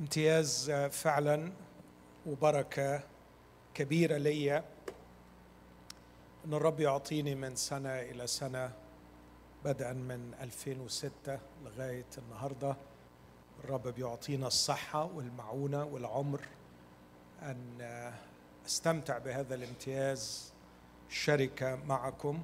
امتياز 0.00 0.70
فعلا 0.70 1.52
وبركة 2.26 3.02
كبيرة 3.74 4.16
ليا. 4.16 4.64
إن 6.44 6.54
الرب 6.54 6.80
يعطيني 6.80 7.34
من 7.34 7.56
سنة 7.56 8.00
إلى 8.00 8.26
سنة 8.26 8.72
بدءا 9.64 9.92
من 9.92 10.34
2006 10.40 11.38
لغاية 11.64 12.06
النهارده. 12.18 12.76
الرب 13.64 13.88
بيعطينا 13.88 14.46
الصحة 14.46 15.04
والمعونة 15.04 15.84
والعمر 15.84 16.40
أن 17.42 18.12
أستمتع 18.66 19.18
بهذا 19.18 19.54
الامتياز 19.54 20.52
الشركة 21.10 21.76
معكم. 21.76 22.42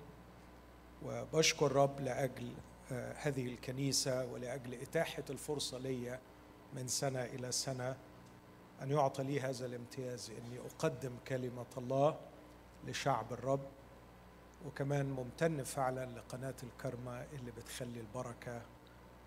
وبشكر 1.04 1.66
الرب 1.66 2.00
لأجل 2.00 2.52
هذه 3.16 3.46
الكنيسة 3.46 4.24
ولأجل 4.24 4.74
إتاحة 4.74 5.24
الفرصة 5.30 5.78
لي 5.78 6.18
من 6.74 6.88
سنة 6.88 7.24
إلى 7.24 7.52
سنة 7.52 7.96
أن 8.82 8.90
يعطى 8.90 9.22
لي 9.22 9.40
هذا 9.40 9.66
الامتياز 9.66 10.30
إني 10.30 10.58
أقدم 10.58 11.12
كلمة 11.28 11.66
الله 11.78 12.16
لشعب 12.86 13.32
الرب 13.32 13.60
وكمان 14.66 15.06
ممتن 15.06 15.64
فعلا 15.64 16.06
لقناة 16.06 16.54
الكرمة 16.62 17.24
اللي 17.32 17.50
بتخلي 17.50 18.00
البركة 18.00 18.62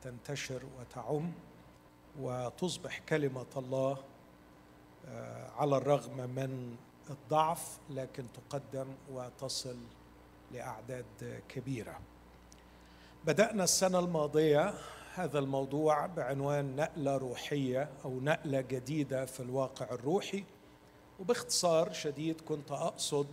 تنتشر 0.01 0.63
وتعم 0.79 1.31
وتصبح 2.19 2.99
كلمة 2.99 3.45
الله 3.57 3.97
على 5.57 5.77
الرغم 5.77 6.17
من 6.17 6.77
الضعف 7.09 7.77
لكن 7.89 8.25
تقدم 8.33 8.87
وتصل 9.11 9.77
لأعداد 10.51 11.41
كبيرة. 11.49 11.99
بدأنا 13.25 13.63
السنة 13.63 13.99
الماضية 13.99 14.73
هذا 15.13 15.39
الموضوع 15.39 16.05
بعنوان 16.05 16.75
نقلة 16.75 17.17
روحية 17.17 17.89
أو 18.05 18.19
نقلة 18.19 18.61
جديدة 18.61 19.25
في 19.25 19.39
الواقع 19.39 19.85
الروحي. 19.91 20.43
وباختصار 21.19 21.93
شديد 21.93 22.41
كنت 22.41 22.71
أقصد 22.71 23.27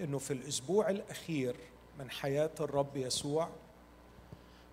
إنه 0.00 0.18
في 0.18 0.32
الأسبوع 0.32 0.90
الأخير 0.90 1.56
من 1.98 2.10
حياة 2.10 2.50
الرب 2.60 2.96
يسوع 2.96 3.48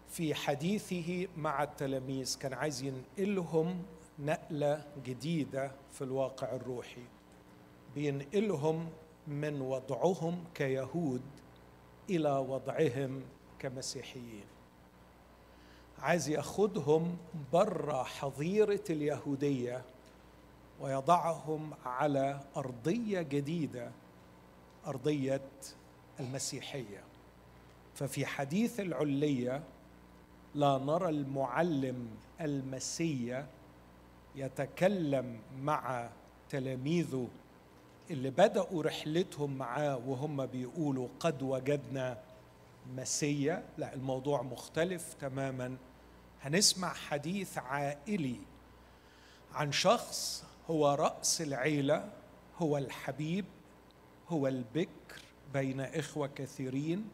في 0.10 0.36
حديثه 0.36 1.28
مع 1.38 1.64
التلاميذ 1.64 2.38
كان 2.40 2.54
عايز 2.54 2.84
ينقلهم 2.84 3.84
نقلة 4.20 4.86
جديدة 5.06 5.72
في 5.92 6.04
الواقع 6.04 6.56
الروحي. 6.56 7.04
بينقلهم 7.96 8.90
من 9.28 9.62
وضعهم 9.62 10.44
كيهود 10.54 11.22
إلى 12.10 12.32
وضعهم 12.32 13.22
كمسيحيين. 13.60 14.46
عايز 16.02 16.30
ياخدهم 16.30 17.18
بره 17.54 18.04
حظيرة 18.04 18.84
اليهودية 18.90 19.82
ويضعهم 20.82 21.74
على 21.86 22.40
أرضية 22.58 23.22
جديدة 23.22 23.92
أرضية 24.88 25.42
المسيحية. 26.20 27.04
ففي 27.96 28.26
حديث 28.26 28.80
العلية 28.80 29.64
لا 30.56 30.78
نرى 30.78 31.10
المعلم 31.10 32.08
المسيا 32.42 33.48
يتكلم 34.36 35.40
مع 35.62 36.10
تلاميذه 36.50 37.28
اللي 38.12 38.30
بدأوا 38.30 38.84
رحلتهم 38.84 39.58
معاه 39.58 39.98
وهم 40.08 40.46
بيقولوا 40.46 41.08
قد 41.20 41.44
وجدنا 41.44 42.18
مسيا 42.96 43.64
لا 43.78 43.94
الموضوع 43.94 44.42
مختلف 44.42 45.14
تماما. 45.14 45.78
هنسمع 46.42 46.94
حديث 46.94 47.58
عائلي 47.58 48.36
عن 49.54 49.72
شخص 49.72 50.44
هو 50.70 50.94
رأس 50.94 51.42
العيلة 51.42 52.12
هو 52.58 52.78
الحبيب 52.78 53.46
هو 54.30 54.48
البكر 54.48 55.22
بين 55.54 55.80
إخوة 55.82 56.28
كثيرين 56.28 57.10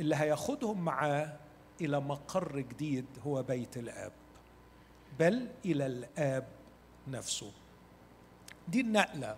اللي 0.00 0.16
هياخدهم 0.16 0.84
معاه 0.84 1.36
إلى 1.80 2.00
مقر 2.00 2.60
جديد 2.60 3.06
هو 3.26 3.42
بيت 3.42 3.76
الآب 3.76 4.12
بل 5.18 5.48
إلى 5.64 5.86
الآب 5.86 6.48
نفسه. 7.08 7.52
دي 8.68 8.80
النقلة 8.80 9.36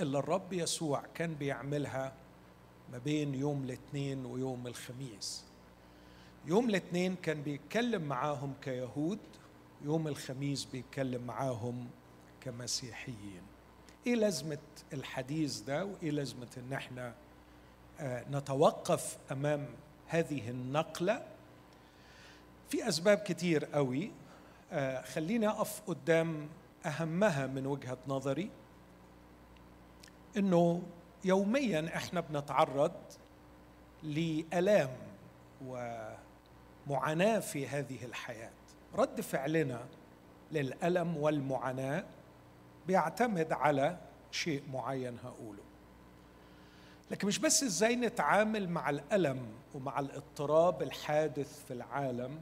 اللي 0.00 0.18
الرب 0.18 0.52
يسوع 0.52 1.02
كان 1.14 1.34
بيعملها 1.34 2.12
ما 2.92 2.98
بين 2.98 3.34
يوم 3.34 3.64
الاثنين 3.64 4.26
ويوم 4.26 4.66
الخميس. 4.66 5.44
يوم 6.46 6.68
الاثنين 6.68 7.16
كان 7.16 7.42
بيتكلم 7.42 8.02
معاهم 8.02 8.54
كيهود 8.62 9.18
يوم 9.84 10.08
الخميس 10.08 10.64
بيتكلم 10.64 11.22
معاهم 11.26 11.88
كمسيحيين. 12.40 13.42
إيه 14.06 14.14
لازمة 14.14 14.58
الحديث 14.92 15.60
ده 15.60 15.84
وإيه 15.84 16.10
لازمة 16.10 16.48
إن 16.56 16.72
إحنا 16.72 17.14
نتوقف 18.30 19.18
أمام 19.32 19.66
هذه 20.06 20.50
النقلة؟ 20.50 21.26
في 22.70 22.88
أسباب 22.88 23.18
كتير 23.18 23.64
قوي. 23.64 24.10
خليني 25.04 25.48
أقف 25.48 25.82
قدام 25.86 26.48
أهمها 26.86 27.46
من 27.46 27.66
وجهة 27.66 27.98
نظري. 28.08 28.50
إنه 30.36 30.82
يوميا 31.24 31.96
إحنا 31.96 32.20
بنتعرض 32.20 32.92
لألام 34.02 34.96
ومعاناه 36.86 37.38
في 37.38 37.66
هذه 37.66 38.04
الحياة. 38.04 38.50
رد 38.94 39.20
فعلنا 39.20 39.86
للألم 40.52 41.16
والمعاناة 41.16 42.04
بيعتمد 42.86 43.52
على 43.52 43.98
شيء 44.30 44.62
معين 44.72 45.18
هقوله. 45.24 45.62
لكن 47.10 47.28
مش 47.28 47.38
بس 47.38 47.62
إزاي 47.62 47.96
نتعامل 47.96 48.68
مع 48.68 48.90
الألم 48.90 49.46
ومع 49.74 50.00
الاضطراب 50.00 50.82
الحادث 50.82 51.64
في 51.64 51.74
العالم 51.74 52.40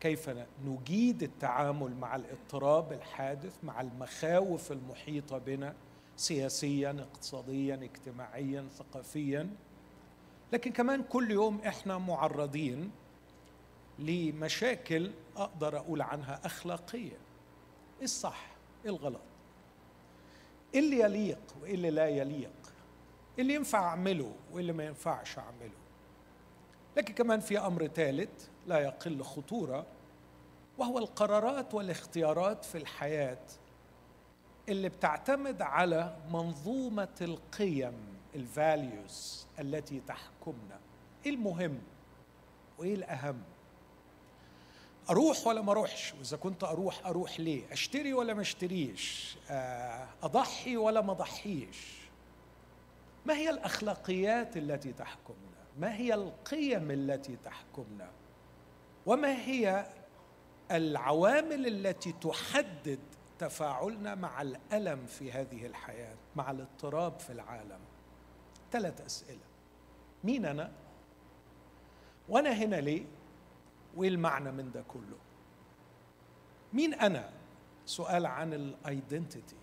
كيف 0.00 0.30
نجيد 0.64 1.22
التعامل 1.22 1.94
مع 1.96 2.16
الاضطراب 2.16 2.92
الحادث 2.92 3.56
مع 3.62 3.80
المخاوف 3.80 4.72
المحيطة 4.72 5.38
بنا 5.38 5.74
سياسيا 6.16 6.90
اقتصاديا 6.90 7.74
اجتماعيا 7.74 8.66
ثقافيا. 8.78 9.50
لكن 10.52 10.72
كمان 10.72 11.02
كل 11.02 11.30
يوم 11.30 11.60
إحنا 11.60 11.98
معرضين 11.98 12.90
لمشاكل 13.98 15.10
أقدر 15.36 15.76
أقول 15.76 16.02
عنها 16.02 16.40
اخلاقيه 16.44 17.16
إيه 17.98 18.04
الصح 18.04 18.46
إيه 18.84 18.90
الغلط. 18.90 19.20
إيه 20.74 20.80
اللي 20.80 21.00
يليق 21.00 21.40
وايه 21.62 21.74
اللي 21.74 21.90
لا 21.90 22.08
يليق 22.08 22.50
إيه 23.36 23.42
اللي 23.42 23.54
ينفع 23.54 23.78
أعمله 23.88 24.32
وايه 24.52 24.60
اللي 24.60 24.72
ما 24.72 24.84
ينفعش 24.84 25.38
أعمله. 25.38 25.78
لكن 26.96 27.14
كمان 27.14 27.40
في 27.40 27.58
أمر 27.58 27.86
ثالث 27.86 28.48
لا 28.66 28.78
يقل 28.78 29.22
خطورة 29.22 29.86
وهو 30.78 30.98
القرارات 30.98 31.74
والاختيارات 31.74 32.64
في 32.64 32.78
الحياة 32.78 33.38
اللي 34.68 34.88
بتعتمد 34.88 35.62
على 35.62 36.16
منظومة 36.32 37.14
القيم 37.20 37.94
الفاليوز 38.34 39.46
التي 39.58 40.00
تحكمنا. 40.00 40.78
إيه 41.26 41.32
المهم 41.32 41.78
وإيه 42.78 42.94
الأهم؟ 42.94 43.42
أروح 45.10 45.46
ولا 45.46 45.62
ما 45.62 45.72
أروحش؟ 45.72 46.14
وإذا 46.18 46.36
كنت 46.36 46.64
أروح 46.64 47.06
أروح 47.06 47.40
ليه؟ 47.40 47.72
أشتري 47.72 48.12
ولا 48.12 48.34
ما 48.34 48.40
أشتريش؟ 48.40 49.36
أضحي 50.22 50.76
ولا 50.76 51.00
ما 51.00 51.12
أضحيش؟ 51.12 51.98
ما 53.26 53.34
هي 53.34 53.50
الأخلاقيات 53.50 54.56
التي 54.56 54.92
تحكمنا؟ 54.92 55.58
ما 55.78 55.94
هي 55.94 56.14
القيم 56.14 56.90
التي 56.90 57.36
تحكمنا؟ 57.44 58.10
وما 59.06 59.34
هي 59.34 59.86
العوامل 60.70 61.66
التي 61.66 62.12
تحدد 62.12 62.98
تفاعلنا 63.38 64.14
مع 64.14 64.42
الألم 64.42 65.06
في 65.06 65.32
هذه 65.32 65.66
الحياة 65.66 66.16
مع 66.36 66.50
الاضطراب 66.50 67.20
في 67.20 67.30
العالم؟ 67.32 67.80
ثلاث 68.72 69.00
أسئلة. 69.00 69.48
مين 70.24 70.44
أنا؟ 70.44 70.72
وأنا 72.28 72.50
هنا 72.50 72.76
ليه؟ 72.76 73.04
وايه 73.96 74.08
المعنى 74.08 74.52
من 74.52 74.72
ده 74.72 74.84
كله؟ 74.88 75.16
مين 76.72 76.94
أنا؟ 76.94 77.30
سؤال 77.86 78.26
عن 78.26 78.52
ال 78.54 78.65
identity 78.65 79.56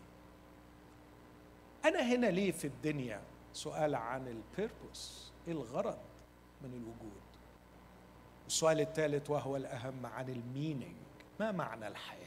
أنا 1.85 2.01
هنا 2.01 2.27
ليه 2.27 2.51
في 2.51 2.67
الدنيا؟ 2.67 3.21
سؤال 3.53 3.95
عن 3.95 4.27
ال 4.27 4.40
purpose 4.40 5.31
الغرض 5.47 5.97
من 6.61 6.73
الوجود. 6.73 7.21
السؤال 8.47 8.81
الثالث 8.81 9.29
وهو 9.29 9.55
الأهم 9.55 10.05
عن 10.05 10.29
ال 10.29 10.37
meaning. 10.37 10.95
ما 11.39 11.51
معنى 11.51 11.87
الحياة؟ 11.87 12.25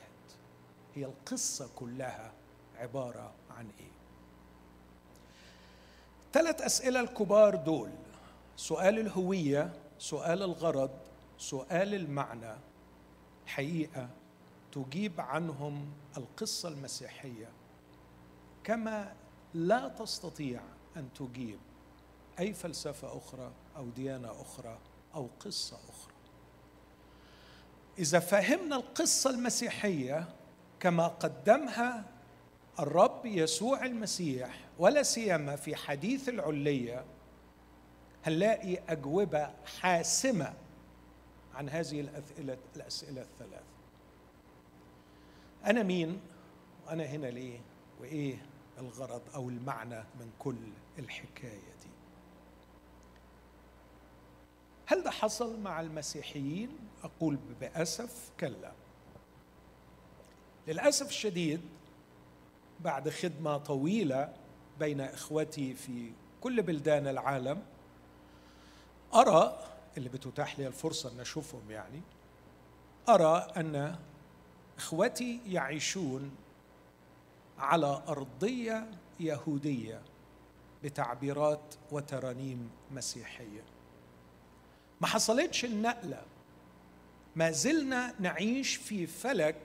هي 0.95 1.05
القصة 1.05 1.71
كلها 1.77 2.33
عبارة 2.77 3.33
عن 3.51 3.71
إيه؟ 3.81 3.91
ثلاث 6.33 6.63
أسئلة 6.63 7.01
الكبار 7.01 7.57
دول. 7.57 7.91
سؤال 8.57 8.99
الهوية 8.99 9.73
سؤال 9.99 10.43
الغرض 10.43 10.91
سؤال 11.39 11.95
المعنى 11.95 12.55
حقيقة 13.47 14.09
تجيب 14.73 15.21
عنهم 15.21 15.93
القصة 16.17 16.69
المسيحية. 16.69 17.49
كما 18.65 19.15
لا 19.55 19.89
تستطيع 19.89 20.61
أن 20.97 21.09
تجيب 21.13 21.59
أي 22.39 22.53
فلسفة 22.53 23.17
أخرى 23.19 23.53
أو 23.77 23.89
ديانة 23.91 24.41
أخرى 24.43 24.79
أو 25.15 25.29
قصة 25.41 25.77
أخرى. 25.77 26.13
إذا 27.99 28.19
فهمنا 28.19 28.77
القصة 28.77 29.31
المسيحية 29.31 30.29
كما 30.81 31.09
قدمها 31.09 32.05
الرب 32.81 33.27
يسوع 33.27 33.85
المسيح 33.87 34.61
ولا 34.79 35.03
سيما 35.03 35.57
في 35.57 35.77
حديث 35.77 36.29
العليه 36.29 37.05
هنلاقي 38.27 38.79
أجوبة 38.89 39.51
حاسمة 39.81 40.55
عن 41.59 41.69
هذه 41.69 42.01
الاسئله 42.01 42.59
الأسئلة 42.77 43.23
الثلاث. 43.23 43.63
أنا 45.67 45.83
مين؟ 45.83 46.21
وأنا 46.87 47.05
هنا 47.05 47.27
ليه؟ 47.27 47.61
وإيه 48.01 48.47
الغرض 48.79 49.23
أو 49.35 49.49
المعنى 49.49 49.99
من 50.21 50.31
كل 50.39 50.57
الحكاية 50.99 51.73
دي؟ 51.83 51.89
هل 54.87 55.03
ده 55.03 55.11
حصل 55.11 55.61
مع 55.61 55.81
المسيحيين؟ 55.81 56.79
أقول 57.05 57.39
بأسف 57.61 58.31
كلا. 58.41 58.73
للأسف 60.69 61.09
الشديد 61.09 61.61
بعد 62.81 63.09
خدمة 63.09 63.57
طويلة 63.59 64.35
بين 64.79 65.01
إخوتي 65.01 65.75
في 65.75 66.13
كل 66.41 66.63
بلدان 66.63 67.07
العالم 67.07 67.63
أرى 69.15 69.59
اللي 69.99 70.09
بتتاح 70.09 70.59
لي 70.59 70.67
الفرصة 70.67 71.13
إن 71.13 71.21
أشوفهم 71.21 71.71
يعني 71.71 72.01
أرى 73.09 73.49
أن 73.57 73.99
إخوتي 74.79 75.41
يعيشون 75.47 76.31
على 77.59 78.03
أرضية 78.09 78.91
يهودية 79.21 80.03
بتعبيرات 80.85 81.75
وترانيم 81.91 82.71
مسيحية. 82.91 83.63
ما 85.01 85.07
حصلتش 85.07 85.65
النقلة. 85.65 86.23
ما 87.37 87.51
زلنا 87.51 88.15
نعيش 88.21 88.77
في 88.77 89.07
فلك 89.07 89.57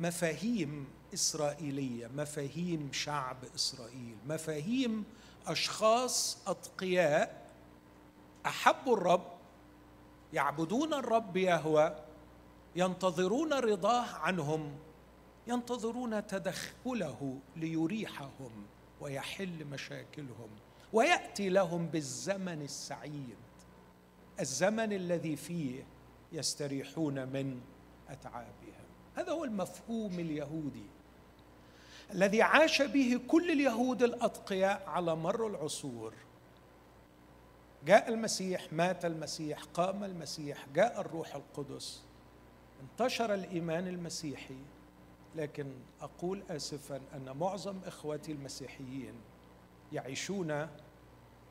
مفاهيم 0.00 0.86
إسرائيلية 1.14 2.06
مفاهيم 2.06 2.92
شعب 2.92 3.36
إسرائيل 3.54 4.16
مفاهيم 4.28 5.04
أشخاص 5.46 6.38
أتقياء 6.46 7.39
احبوا 8.46 8.96
الرب 8.96 9.26
يعبدون 10.32 10.94
الرب 10.94 11.36
يهوى 11.36 11.96
ينتظرون 12.76 13.52
رضاه 13.52 14.06
عنهم 14.14 14.76
ينتظرون 15.46 16.26
تدخله 16.26 17.38
ليريحهم 17.56 18.50
ويحل 19.00 19.64
مشاكلهم 19.64 20.48
ويأتي 20.92 21.48
لهم 21.48 21.86
بالزمن 21.86 22.62
السعيد 22.62 23.36
الزمن 24.40 24.92
الذي 24.92 25.36
فيه 25.36 25.86
يستريحون 26.32 27.28
من 27.28 27.60
أتعابهم. 28.08 28.70
هذا 29.14 29.32
هو 29.32 29.44
المفهوم 29.44 30.18
اليهودي 30.18 30.86
الذي 32.12 32.42
عاش 32.42 32.82
به 32.82 33.20
كل 33.28 33.50
اليهود 33.50 34.02
الأتقياء 34.02 34.82
على 34.86 35.16
مر 35.16 35.46
العصور. 35.46 36.14
جاء 37.86 38.08
المسيح 38.08 38.72
مات 38.72 39.04
المسيح 39.04 39.62
قام 39.62 40.04
المسيح 40.04 40.66
جاء 40.74 41.00
الروح 41.00 41.34
القدس. 41.34 42.02
انتشر 42.82 43.34
الإيمان 43.34 43.88
المسيحي 43.88 44.58
لكن 45.36 45.66
أقول 46.00 46.42
اسفا 46.50 47.00
أن 47.14 47.36
معظم 47.36 47.76
اخوتي 47.86 48.32
المسيحيين 48.32 49.14
يعيشون 49.92 50.68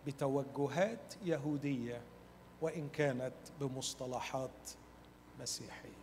بتوجهات 0.08 1.14
يهودية 1.26 2.02
وإن 2.62 2.90
كانت 2.90 3.34
بمصطلحات 3.62 4.70
مسيحية. 5.40 6.00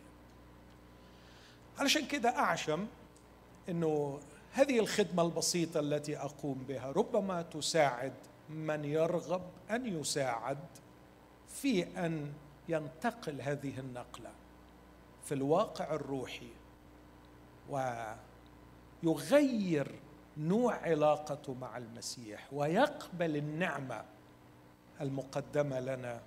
علشان 1.79 2.07
كده 2.07 2.29
أعشم 2.29 2.87
إنه 3.69 4.19
هذه 4.51 4.79
الخدمة 4.79 5.23
البسيطة 5.23 5.79
التي 5.79 6.17
أقوم 6.17 6.65
بها 6.67 6.91
ربما 6.91 7.41
تساعد 7.41 8.13
من 8.49 8.85
يرغب 8.85 9.41
أن 9.71 9.99
يساعد 9.99 10.57
في 11.47 11.83
أن 12.05 12.33
ينتقل 12.69 13.41
هذه 13.41 13.79
النقلة 13.79 14.29
في 15.25 15.33
الواقع 15.33 15.93
الروحي 15.93 16.49
ويغير 19.03 19.91
نوع 20.37 20.75
علاقته 20.75 21.53
مع 21.53 21.77
المسيح 21.77 22.47
ويقبل 22.53 23.35
النعمة 23.37 24.05
المقدمة 25.01 25.79
لنا 25.79 26.21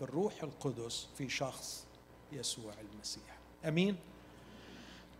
بالروح 0.00 0.42
القدس 0.42 1.08
في 1.18 1.28
شخص 1.28 1.86
يسوع 2.32 2.72
المسيح. 2.92 3.38
آمين؟ 3.64 3.96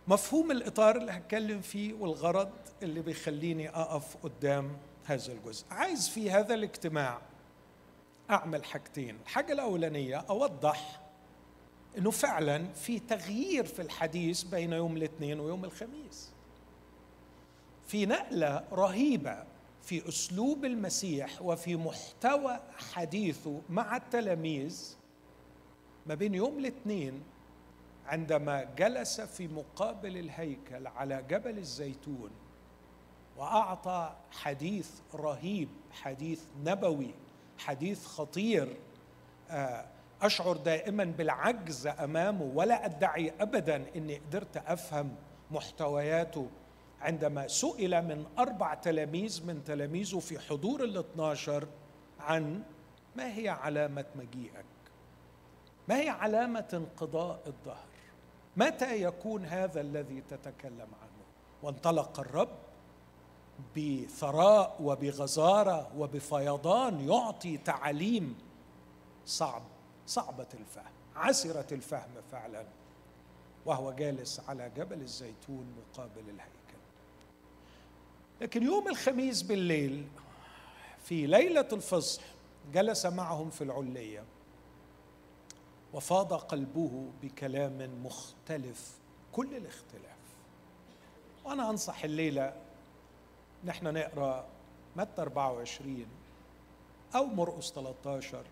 مفهوم 0.07 0.51
الإطار 0.51 0.95
اللي 0.97 1.11
هتكلم 1.11 1.61
فيه 1.61 1.93
والغرض 1.93 2.51
اللي 2.83 3.01
بيخليني 3.01 3.69
أقف 3.69 4.17
قدام 4.23 4.77
هذا 5.07 5.33
الجزء. 5.33 5.65
عايز 5.71 6.09
في 6.09 6.31
هذا 6.31 6.53
الاجتماع 6.53 7.21
أعمل 8.29 8.63
حاجتين. 8.65 9.17
الحاجة 9.25 9.53
الأولانية 9.53 10.17
أوضح 10.17 11.01
إنه 11.97 12.11
فعلا 12.11 12.73
في 12.73 12.99
تغيير 12.99 13.65
في 13.65 13.81
الحديث 13.81 14.43
بين 14.43 14.73
يوم 14.73 14.97
الاثنين 14.97 15.39
ويوم 15.39 15.65
الخميس. 15.65 16.31
في 17.87 18.05
نقلة 18.05 18.63
رهيبة 18.71 19.43
في 19.83 20.09
أسلوب 20.09 20.65
المسيح 20.65 21.41
وفي 21.41 21.75
محتوى 21.75 22.59
حديثه 22.93 23.61
مع 23.69 23.95
التلاميذ 23.95 24.95
ما 26.05 26.15
بين 26.15 26.35
يوم 26.35 26.59
الاثنين 26.59 27.23
عندما 28.05 28.63
جلس 28.63 29.21
في 29.21 29.47
مقابل 29.47 30.17
الهيكل 30.17 30.87
على 30.87 31.23
جبل 31.29 31.57
الزيتون. 31.57 32.31
وأعطى 33.37 34.15
حديث 34.31 34.89
رهيب 35.15 35.69
حديث 35.91 36.41
نبوي 36.63 37.13
حديث 37.57 38.05
خطير. 38.05 38.77
آه، 39.49 39.85
أشعر 40.21 40.57
دائما 40.57 41.03
بالعجز 41.03 41.87
أمامه 41.87 42.51
ولا 42.55 42.85
أدعي 42.85 43.33
ابدا 43.39 43.85
إني 43.95 44.15
قدرت 44.15 44.57
أفهم 44.57 45.15
محتوياته. 45.51 46.49
عندما 47.01 47.47
سئل 47.47 48.01
من 48.01 48.25
أربع 48.39 48.73
تلاميذ 48.73 49.45
من 49.45 49.63
تلاميذه 49.63 50.19
في 50.19 50.39
حضور 50.39 50.83
ال 50.83 50.97
12 50.97 51.67
عن 52.19 52.63
ما 53.15 53.35
هي 53.35 53.49
علامة 53.49 54.05
مجيئك؟ 54.15 54.65
ما 55.87 55.99
هي 55.99 56.09
علامة 56.09 56.67
انقضاء 56.73 57.41
الظهر 57.47 57.87
متى 58.57 59.01
يكون 59.01 59.45
هذا 59.45 59.81
الذي 59.81 60.21
تتكلم 60.21 60.87
عنه؟ 61.01 61.25
وانطلق 61.63 62.19
الرب 62.19 62.66
بثراء 63.77 64.77
وبغزارة 64.81 65.91
وبفيضان 65.97 67.09
يعطي 67.09 67.57
تعاليم 67.57 68.37
صعب 69.25 69.63
صعبة 70.07 70.47
الفهم 70.53 70.91
عسرة 71.15 71.73
الفهم 71.73 72.11
فعلا. 72.31 72.65
وهو 73.65 73.91
جالس 73.91 74.41
على 74.47 74.71
جبل 74.77 75.01
الزيتون 75.01 75.75
مقابل 75.77 76.29
الهيكل. 76.29 76.81
لكن 78.41 78.63
يوم 78.63 78.87
الخميس 78.87 79.41
بالليل 79.41 80.07
في 81.03 81.27
ليلة 81.27 81.67
الفصح 81.73 82.23
جلس 82.73 83.05
معهم 83.05 83.49
في 83.49 83.63
العلية. 83.63 84.23
وفاض 85.93 86.33
قلبه 86.33 87.05
بكلام 87.21 88.03
مختلف 88.03 88.97
كل 89.31 89.55
الاختلاف. 89.55 90.17
وأنا 91.45 91.69
أنصح 91.69 92.03
الليلة 92.03 92.53
نحن 93.65 93.93
نقرأ 93.93 94.45
متى 94.95 95.21
24 95.21 96.05
أو 97.15 97.25
مرقس 97.25 97.71
13 97.71 98.45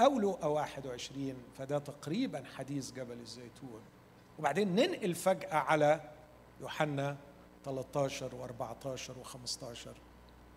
أو 0.00 0.18
لوقا 0.18 0.46
21 0.46 1.34
فده 1.58 1.78
تقريبا 1.78 2.44
حديث 2.56 2.92
جبل 2.92 3.18
الزيتون. 3.20 3.80
وبعدين 4.38 4.74
ننقل 4.74 5.14
فجأة 5.14 5.54
على 5.54 6.00
يوحنا 6.60 7.16
13 7.64 8.30
و14 8.30 8.98
و15 8.98 9.88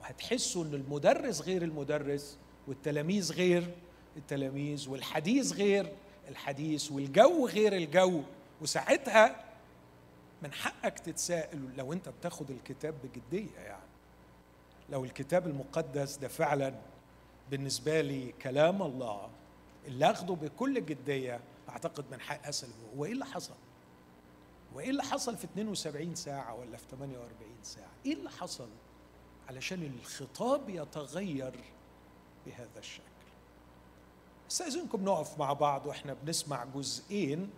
وهتحسوا 0.02 0.64
إن 0.64 0.74
المدرس 0.74 1.42
غير 1.42 1.62
المدرس 1.62 2.38
والتلاميذ 2.68 3.34
غير 3.34 3.76
التلاميذ 4.18 4.90
والحديث 4.90 5.54
غير 5.54 5.94
الحديث 6.30 6.92
والجو 6.92 7.48
غير 7.48 7.74
الجو. 7.74 8.22
وساعتها 8.62 9.47
من 10.42 10.54
حقك 10.54 11.00
تتساءل 11.00 11.70
لو 11.78 11.94
انت 11.94 12.10
بتاخد 12.10 12.52
الكتاب 12.52 12.96
بجدية 13.04 13.60
يعني. 13.60 13.84
لو 14.90 15.06
الكتاب 15.06 15.48
المقدس 15.48 16.16
ده 16.18 16.28
فعلا 16.28 16.74
بالنسبة 17.52 18.02
لي 18.02 18.32
كلام 18.32 18.82
الله 18.82 19.30
اللي 19.88 20.12
أخده 20.12 20.34
بكل 20.34 20.86
جدية 20.86 21.40
أعتقد 21.70 22.06
من 22.12 22.20
حق 22.20 22.48
اسال 22.48 22.70
هو 22.98 23.06
إيه 23.06 23.12
اللي 23.12 23.26
حصل؟ 23.26 23.54
وايه 24.74 24.90
اللي 24.90 25.04
حصل 25.04 25.38
في 25.38 25.44
72 25.44 26.16
ساعة 26.16 26.56
ولا 26.56 26.78
في 26.78 26.84
48 26.92 27.52
ساعة؟ 27.64 27.90
إيه 28.06 28.14
اللي 28.14 28.30
حصل 28.30 28.70
علشان 29.50 29.84
الخطاب 29.84 30.70
يتغير 30.70 31.54
بهذا 32.46 32.80
الشكل؟ 32.80 33.04
أستأذنكم 34.52 35.04
نقف 35.06 35.40
مع 35.40 35.54
بعض 35.54 35.86
وإحنا 35.86 36.14
بنسمع 36.14 36.66
جزئين 36.66 37.50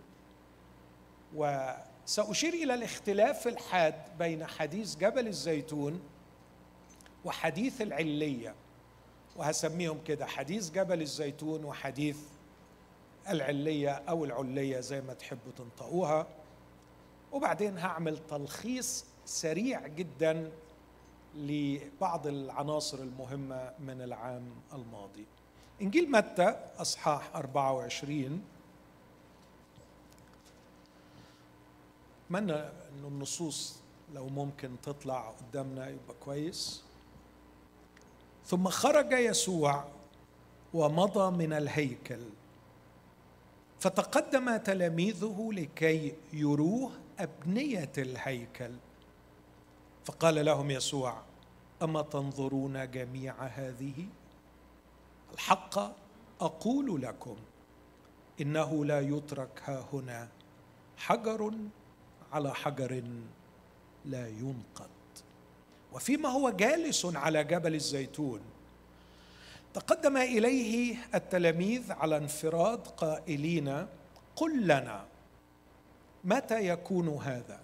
وساشير 2.10 2.54
إلى 2.54 2.74
الاختلاف 2.74 3.48
الحاد 3.48 3.94
بين 4.18 4.46
حديث 4.46 4.96
جبل 4.96 5.26
الزيتون 5.26 6.00
وحديث 7.24 7.80
العلية 7.80 8.54
وهسميهم 9.36 9.98
كده 10.06 10.26
حديث 10.26 10.70
جبل 10.70 11.02
الزيتون 11.02 11.64
وحديث 11.64 12.18
العلية 13.28 13.90
أو 13.90 14.24
العلية 14.24 14.80
زي 14.80 15.00
ما 15.00 15.14
تحبوا 15.14 15.52
تنطقوها. 15.56 16.26
وبعدين 17.32 17.78
هعمل 17.78 18.18
تلخيص 18.18 19.04
سريع 19.24 19.86
جدا 19.86 20.50
لبعض 21.36 22.26
العناصر 22.26 22.98
المهمة 22.98 23.72
من 23.78 24.02
العام 24.02 24.50
الماضي. 24.72 25.26
إنجيل 25.82 26.10
متى 26.10 26.56
أصحاح 26.78 27.36
24 27.36 28.44
أتمنى 32.30 32.52
إنه 32.52 33.08
النصوص 33.08 33.76
لو 34.14 34.28
ممكن 34.28 34.70
تطلع 34.82 35.30
قدامنا 35.30 35.88
يبقى 35.88 36.14
كويس. 36.20 36.82
ثم 38.46 38.68
خرج 38.68 39.12
يسوع 39.12 39.84
ومضى 40.74 41.36
من 41.36 41.52
الهيكل. 41.52 42.20
فتقدم 43.80 44.56
تلاميذه 44.56 45.50
لكي 45.52 46.14
يروه 46.32 46.90
أبنية 47.18 47.92
الهيكل. 47.98 48.70
فقال 50.04 50.44
لهم 50.44 50.70
يسوع 50.70 51.22
أما 51.82 52.02
تنظرون 52.02 52.90
جميع 52.90 53.34
هذه؟ 53.42 54.06
الحق 55.34 55.78
أقول 56.40 57.02
لكم 57.02 57.36
إنه 58.40 58.84
لا 58.84 59.00
يترك 59.00 59.62
ها 59.64 59.84
هنا 59.92 60.28
حجر 60.96 61.52
على 62.32 62.54
حجر 62.54 63.02
لا 64.04 64.28
ينقض. 64.28 64.88
وفيما 65.92 66.28
هو 66.28 66.50
جالس 66.50 67.06
على 67.06 67.44
جبل 67.44 67.74
الزيتون 67.74 68.40
تقدم 69.74 70.16
إليه 70.16 70.96
التلاميذ 71.14 71.92
على 71.92 72.16
انفراد 72.16 72.86
قائلين 72.86 73.86
قل 74.36 74.62
لنا 74.62 75.06
متى 76.24 76.68
يكون 76.68 77.08
هذا؟ 77.08 77.60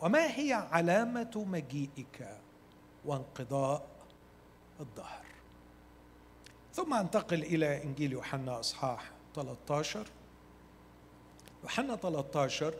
وما 0.00 0.26
هي 0.38 0.52
علامة 0.52 1.44
مجيئك 1.46 2.38
وانقضاء 3.04 3.86
الدهر؟ 4.80 5.24
ثم 6.74 6.94
انتقل 6.94 7.42
إلى 7.42 7.82
إنجيل 7.84 8.12
يوحنا 8.12 8.60
أصحاح 8.60 9.10
13 9.34 10.06
يوحنا 11.62 11.96
13 11.96 12.74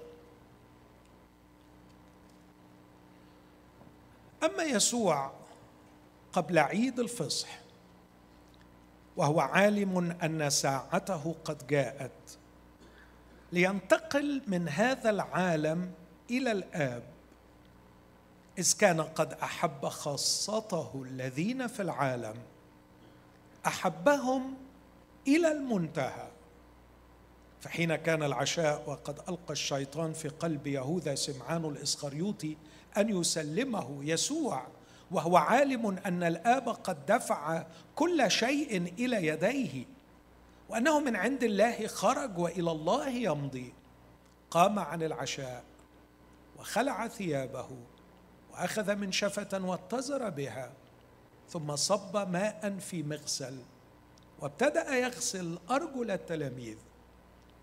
أما 4.44 4.62
يسوع 4.62 5.32
قبل 6.32 6.58
عيد 6.58 7.00
الفصح 7.00 7.48
وهو 9.16 9.40
عالم 9.40 10.16
أن 10.22 10.50
ساعته 10.50 11.34
قد 11.44 11.66
جاءت 11.66 12.38
لينتقل 13.52 14.42
من 14.46 14.68
هذا 14.68 15.10
العالم 15.10 15.92
إلى 16.30 16.52
الآب 16.52 17.02
إذ 18.58 18.76
كان 18.78 19.00
قد 19.00 19.32
أحب 19.32 19.88
خاصته 19.88 21.02
الذين 21.06 21.66
في 21.66 21.82
العالم 21.82 22.34
أحبهم 23.66 24.54
إلى 25.28 25.52
المنتهى. 25.52 26.28
فحين 27.60 27.96
كان 27.96 28.22
العشاء 28.22 28.82
وقد 28.86 29.18
ألقى 29.28 29.52
الشيطان 29.52 30.12
في 30.12 30.28
قلب 30.28 30.66
يهوذا 30.66 31.14
سمعان 31.14 31.64
الإسخريوطي 31.64 32.56
أن 32.98 33.20
يسلمه 33.20 33.98
يسوع 34.04 34.66
وهو 35.10 35.36
عالم 35.36 35.86
أن 35.86 36.22
الآب 36.22 36.68
قد 36.68 37.06
دفع 37.06 37.66
كل 37.96 38.30
شيء 38.30 38.76
إلى 38.98 39.26
يديه 39.26 39.86
وأنه 40.68 41.00
من 41.00 41.16
عند 41.16 41.44
الله 41.44 41.86
خرج 41.86 42.38
وإلى 42.38 42.70
الله 42.70 43.08
يمضي. 43.08 43.72
قام 44.50 44.78
عن 44.78 45.02
العشاء 45.02 45.64
وخلع 46.58 47.08
ثيابه 47.08 47.68
وأخذ 48.52 48.94
منشفه 48.94 49.64
واتزر 49.64 50.28
بها 50.30 50.72
ثم 51.48 51.76
صب 51.76 52.28
ماء 52.28 52.76
في 52.78 53.02
مغسل 53.02 53.58
وابتدأ 54.40 54.94
يغسل 54.94 55.58
أرجل 55.70 56.10
التلاميذ 56.10 56.76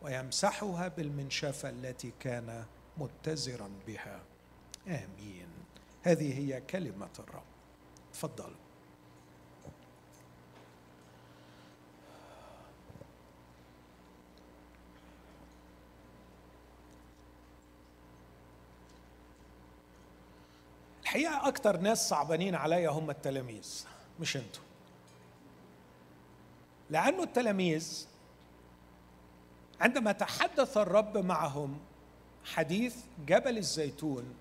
ويمسحها 0.01 0.87
بالمنشفة 0.87 1.69
التي 1.69 2.13
كان 2.19 2.65
متزرا 2.97 3.69
بها. 3.87 4.19
آمين. 4.87 5.47
هذه 6.03 6.39
هي 6.39 6.61
كلمة 6.61 7.09
الرب. 7.19 7.43
تفضل. 8.13 8.51
الحقيقة 21.03 21.47
أكثر 21.47 21.77
ناس 21.77 22.09
صعبانين 22.09 22.55
عليا 22.55 22.89
هم 22.89 23.09
التلاميذ 23.09 23.85
مش 24.19 24.37
أنتوا. 24.37 24.63
لأنه 26.89 27.23
التلاميذ 27.23 28.07
عندما 29.81 30.11
تحدث 30.11 30.77
الرب 30.77 31.17
معهم 31.17 31.79
حديث 32.45 32.95
جبل 33.27 33.57
الزيتون 33.57 34.35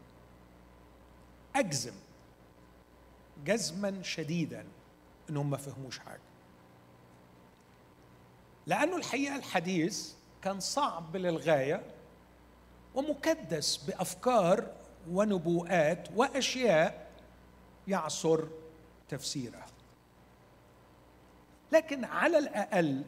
أجزم 1.57 1.95
جزما 3.45 4.03
شديدا 4.03 4.65
انهم 5.31 5.51
ما 5.51 5.57
فهموش 5.57 5.99
حاجة. 5.99 6.21
لأنه 8.67 8.97
الحقيقة 8.97 9.37
الحديث 9.37 10.13
كان 10.43 10.61
صعب 10.61 11.17
للغاية 11.17 11.83
ومكدس 12.95 13.77
بأفكار 13.77 14.73
ونبوءات 15.11 16.09
وأشياء 16.17 17.07
يعصر 17.89 18.45
تفسيرها. 19.09 19.67
لكن 21.73 22.05
على 22.05 22.39
الأقل 22.39 23.05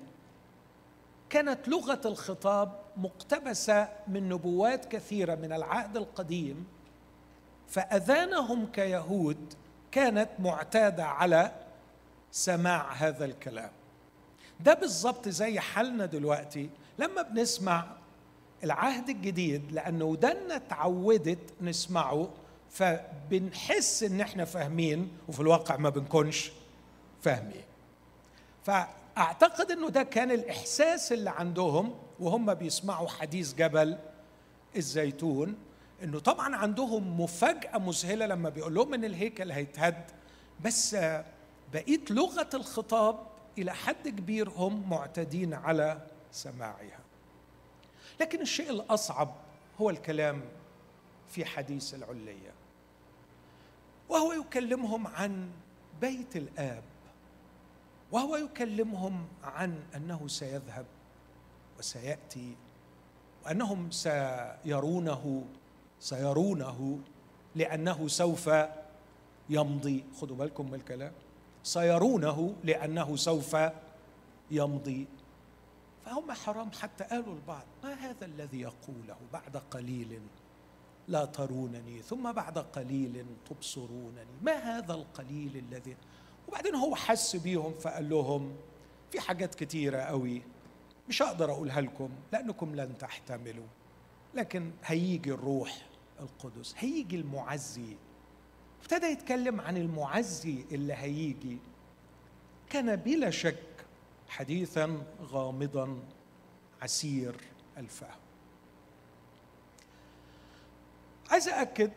كانت 1.30 1.68
لغة 1.68 2.00
الخطاب 2.04 2.80
مقتبسة 2.96 3.88
من 4.08 4.28
نبوات 4.28 4.84
كثيرة 4.84 5.34
من 5.34 5.52
العهد 5.52 5.96
القديم 5.96 6.66
فأذانهم 7.68 8.66
كيهود 8.66 9.54
كانت 9.92 10.28
معتادة 10.38 11.04
على 11.04 11.52
سماع 12.32 12.92
هذا 12.92 13.24
الكلام. 13.24 13.70
ده 14.60 14.74
بالظبط 14.74 15.28
زي 15.28 15.60
حالنا 15.60 16.06
دلوقتي 16.06 16.70
لما 16.98 17.22
بنسمع 17.22 17.86
العهد 18.64 19.08
الجديد 19.08 19.72
لأنه 19.72 20.04
ودنا 20.04 20.56
اتعودت 20.56 21.38
نسمعه 21.60 22.28
فبنحس 22.70 24.02
إن 24.02 24.20
إحنا 24.20 24.44
فاهمين 24.44 25.08
وفي 25.28 25.40
الواقع 25.40 25.76
ما 25.76 25.90
بنكونش 25.90 26.52
فاهمين. 27.22 27.64
فأعتقد 28.64 29.70
إنه 29.70 29.88
ده 29.88 30.02
كان 30.02 30.30
الإحساس 30.30 31.12
اللي 31.12 31.30
عندهم 31.30 31.94
وهم 32.20 32.54
بيسمعوا 32.54 33.08
حديث 33.08 33.54
جبل 33.54 33.98
الزيتون 34.76 35.54
إنه 36.02 36.18
طبعا 36.18 36.56
عندهم 36.56 37.20
مفاجأة 37.20 37.78
مذهلة 37.78 38.26
لما 38.26 38.48
بيقول 38.48 38.74
لهم 38.74 38.94
إن 38.94 39.04
الهيكل 39.04 39.50
هيتهد 39.52 40.04
بس 40.64 40.96
بقيت 41.72 42.10
لغة 42.10 42.48
الخطاب 42.54 43.18
إلى 43.58 43.74
حد 43.74 44.08
كبير 44.08 44.48
هم 44.50 44.90
معتادين 44.90 45.54
على 45.54 46.06
سماعها. 46.32 46.98
لكن 48.20 48.40
الشيء 48.40 48.70
الأصعب 48.70 49.34
هو 49.80 49.90
الكلام 49.90 50.42
في 51.28 51.44
حديث 51.44 51.94
العليه 51.94 52.52
وهو 54.08 54.32
يكلمهم 54.32 55.06
عن 55.06 55.50
بيت 56.00 56.36
الآب 56.36 56.82
وهو 58.12 58.36
يكلمهم 58.36 59.26
عن 59.44 59.82
أنه 59.96 60.28
سيذهب 60.28 60.86
وسيأتي 61.78 62.56
وأنهم 63.44 63.90
سيرونه 63.90 65.44
سيرونه 66.00 66.98
لأنه 67.54 68.08
سوف 68.08 68.50
يمضي. 69.48 70.04
خدوا 70.20 70.36
بالكم 70.36 70.66
من 70.66 70.74
الكلام. 70.74 71.12
سيرونه 71.62 72.54
لأنه 72.64 73.16
سوف 73.16 73.56
يمضي. 74.50 75.06
فهم 76.04 76.32
حرام 76.32 76.70
حتى 76.72 77.04
قالوا 77.04 77.34
البعض. 77.34 77.64
ما 77.84 77.94
هذا 77.94 78.26
الذي 78.26 78.60
يقوله 78.60 79.16
بعد 79.32 79.56
قليل؟ 79.56 80.20
لا 81.08 81.24
ترونني. 81.24 82.02
ثم 82.02 82.32
بعد 82.32 82.58
قليل 82.58 83.26
تبصرونني. 83.50 84.36
ما 84.42 84.52
هذا 84.52 84.94
القليل 84.94 85.56
الذي؟ 85.56 85.96
وبعدين 86.48 86.74
هو 86.74 86.94
حس 86.94 87.36
بيهم 87.36 87.72
فقال 87.72 88.10
لهم 88.10 88.56
في 89.10 89.20
حاجات 89.20 89.54
كتيرة 89.54 89.98
قوي. 89.98 90.42
مش 91.08 91.22
هقدر 91.22 91.50
أقولها 91.50 91.80
لكم 91.80 92.08
لأنكم 92.32 92.74
لن 92.74 92.98
تحتملوا. 92.98 93.66
لكن 94.36 94.70
هيجي 94.84 95.32
الروح 95.32 95.86
القدس 96.20 96.74
هيجي 96.78 97.16
المعزي. 97.16 97.96
ابتدى 98.82 99.06
يتكلم 99.06 99.60
عن 99.60 99.76
المعزي 99.76 100.64
اللي 100.72 100.94
هيجي. 100.94 101.58
كان 102.70 102.96
بلا 102.96 103.30
شك 103.30 103.62
حديثا 104.28 105.02
غامضا 105.22 105.98
عسير 106.82 107.34
الفهم. 107.76 108.18
عايز 111.30 111.48
أأكد 111.48 111.92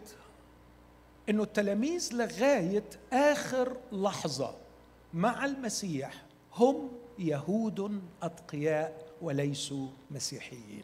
أنه 1.30 1.44
التلاميذ 1.44 2.10
لغاية 2.14 2.90
آخر 3.14 3.78
لحظة 3.92 4.56
مع 5.14 5.46
المسيح 5.46 6.26
هم 6.54 6.92
يهود 7.20 8.02
أتقياء 8.22 9.14
وليسوا 9.22 9.88
مسيحيين. 10.12 10.84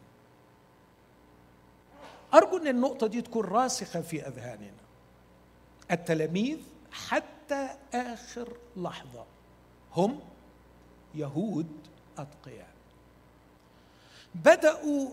أرجو 2.36 2.58
أن 2.58 2.68
النقطة 2.68 3.08
دي 3.08 3.22
تكون 3.22 3.46
راسخة 3.46 4.02
في 4.02 4.28
أذهاننا. 4.28 4.86
التلاميذ 5.92 6.58
حتى 6.92 7.70
آخر 7.94 8.58
لحظة 8.78 9.26
هم 9.94 10.20
يهود 11.16 11.72
أتقياء. 12.18 12.76
بدأوا 14.36 15.08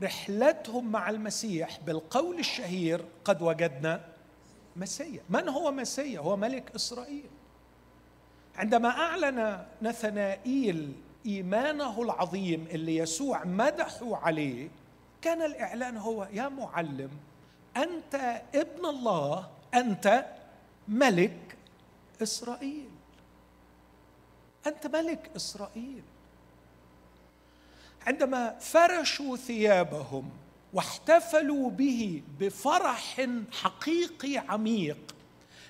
رحلتهم 0.00 0.92
مع 0.92 1.10
المسيح 1.10 1.80
بالقول 1.86 2.38
الشهير 2.38 3.04
قد 3.24 3.42
وجدنا 3.42 4.04
مسيا 4.76 5.20
من 5.30 5.48
هو 5.48 5.72
مسيا 5.72 6.20
هو 6.20 6.36
ملك 6.36 6.74
إسرائيل. 6.74 7.30
عندما 8.56 8.88
أعلن 8.88 9.66
نثنائيل 9.82 10.92
إيمانه 11.26 12.02
العظيم 12.02 12.66
اللي 12.70 12.96
يسوع 12.96 13.44
مدحوا 13.44 14.16
عليه 14.16 14.68
كان 15.22 15.42
الإعلان 15.42 15.96
هو 15.96 16.28
يا 16.32 16.48
معلم 16.48 17.10
أنت 17.76 18.42
ابن 18.54 18.86
الله 18.86 19.48
أنت 19.74 20.24
ملك 20.88 21.56
إسرائيل. 22.22 22.88
أنت 24.66 24.86
ملك 24.86 25.30
إسرائيل. 25.36 26.02
عندما 28.06 28.58
فرشوا 28.60 29.36
ثيابهم 29.36 30.30
واحتفلوا 30.72 31.70
به 31.70 32.22
بفرح 32.40 33.26
حقيقي 33.52 34.38
عميق 34.38 35.14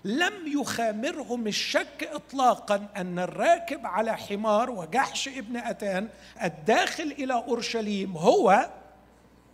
لم 0.04 0.32
يخامرهم 0.60 1.46
الشك 1.46 2.08
اطلاقا 2.12 2.86
أن 2.96 3.18
الراكب 3.18 3.86
على 3.86 4.16
حمار 4.16 4.70
وجحش 4.70 5.28
ابن 5.28 5.56
أتان 5.56 6.08
الداخل 6.42 7.14
إلى 7.18 7.34
أورشليم 7.34 8.16
هو 8.16 8.70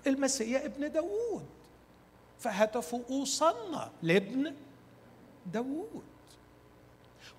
المسيح 0.07 0.63
ابن 0.63 0.93
داوود. 0.93 1.45
فهتفوا 2.39 3.01
أوصلنا 3.11 3.91
لابن 4.03 4.55
داوود. 5.53 6.03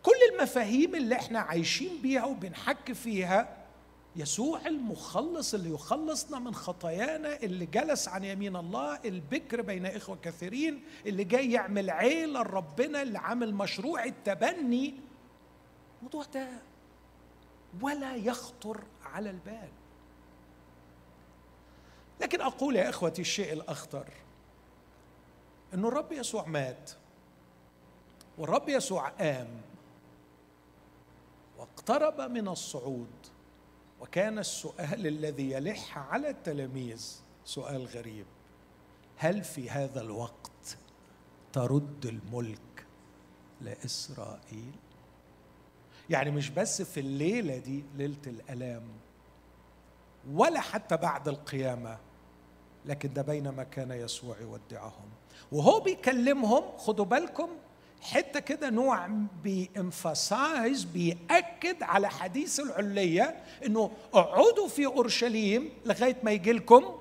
كل 0.03 0.11
المفاهيم 0.33 0.95
اللي 0.95 1.15
إحنا 1.15 1.39
عايشين 1.39 2.01
بيها 2.01 2.25
وبنحك 2.25 2.91
فيها 2.93 3.57
يسوع 4.15 4.67
المخلص 4.67 5.53
اللي 5.53 5.69
يخلصنا 5.69 6.39
من 6.39 6.55
خطايانا 6.55 7.43
اللي 7.43 7.65
جلس 7.65 8.07
عن 8.07 8.23
يمين 8.23 8.55
الله 8.55 8.99
البكر 9.05 9.61
بين 9.61 9.85
إخوة 9.85 10.17
كثيرين 10.23 10.83
اللي 11.05 11.23
جاي 11.23 11.51
يعمل 11.51 11.89
عيلة 11.89 12.41
لربنا 12.41 13.01
اللي 13.01 13.17
عامل 13.19 13.53
مشروع 13.53 14.03
التبني. 14.05 14.93
الموضوع 15.99 16.23
ده 16.33 16.47
ولا 17.81 18.15
يخطر 18.15 18.83
على 19.05 19.29
البال. 19.29 19.69
لكن 22.21 22.41
أقول 22.41 22.75
يا 22.75 22.89
إخوتي 22.89 23.21
الشيء 23.21 23.53
الأخطر 23.53 24.05
أن 25.73 25.85
الرب 25.85 26.11
يسوع 26.11 26.45
مات 26.47 26.91
والرب 28.37 28.69
يسوع 28.69 29.09
قام 29.09 29.61
واقترب 31.57 32.21
من 32.21 32.47
الصعود 32.47 33.09
وكان 34.01 34.39
السؤال 34.39 35.07
الذي 35.07 35.51
يلح 35.51 35.97
على 35.97 36.29
التلاميذ 36.29 37.21
سؤال 37.45 37.85
غريب 37.85 38.25
هل 39.17 39.43
في 39.43 39.69
هذا 39.69 40.01
الوقت 40.01 40.77
ترد 41.53 42.05
الملك 42.05 42.85
لإسرائيل؟ 43.61 44.71
يعني 46.09 46.31
مش 46.31 46.49
بس 46.49 46.81
في 46.81 46.99
الليلة 46.99 47.57
دي 47.57 47.83
ليلة 47.95 48.21
الألام 48.27 48.83
ولا 50.31 50.59
حتى 50.59 50.97
بعد 50.97 51.27
القيامة 51.27 51.97
لكن 52.87 53.13
ده 53.13 53.21
بينما 53.21 53.63
كان 53.63 53.91
يسوع 53.91 54.35
يودعهم. 54.41 55.09
وهو 55.51 55.79
بيكلمهم 55.79 56.63
خدوا 56.77 57.05
بالكم 57.05 57.49
حتة 58.01 58.39
كده 58.39 58.69
نوع 58.69 59.07
بينفسايز 59.43 60.83
بيأكد 60.83 61.83
على 61.83 62.09
حديث 62.09 62.59
العلية 62.59 63.35
إنه 63.65 63.91
اقعدوا 64.13 64.67
في 64.67 64.85
أورشليم 64.85 65.69
لغاية 65.85 66.17
ما 66.23 66.31
يجي 66.31 66.51
لكم 66.51 66.95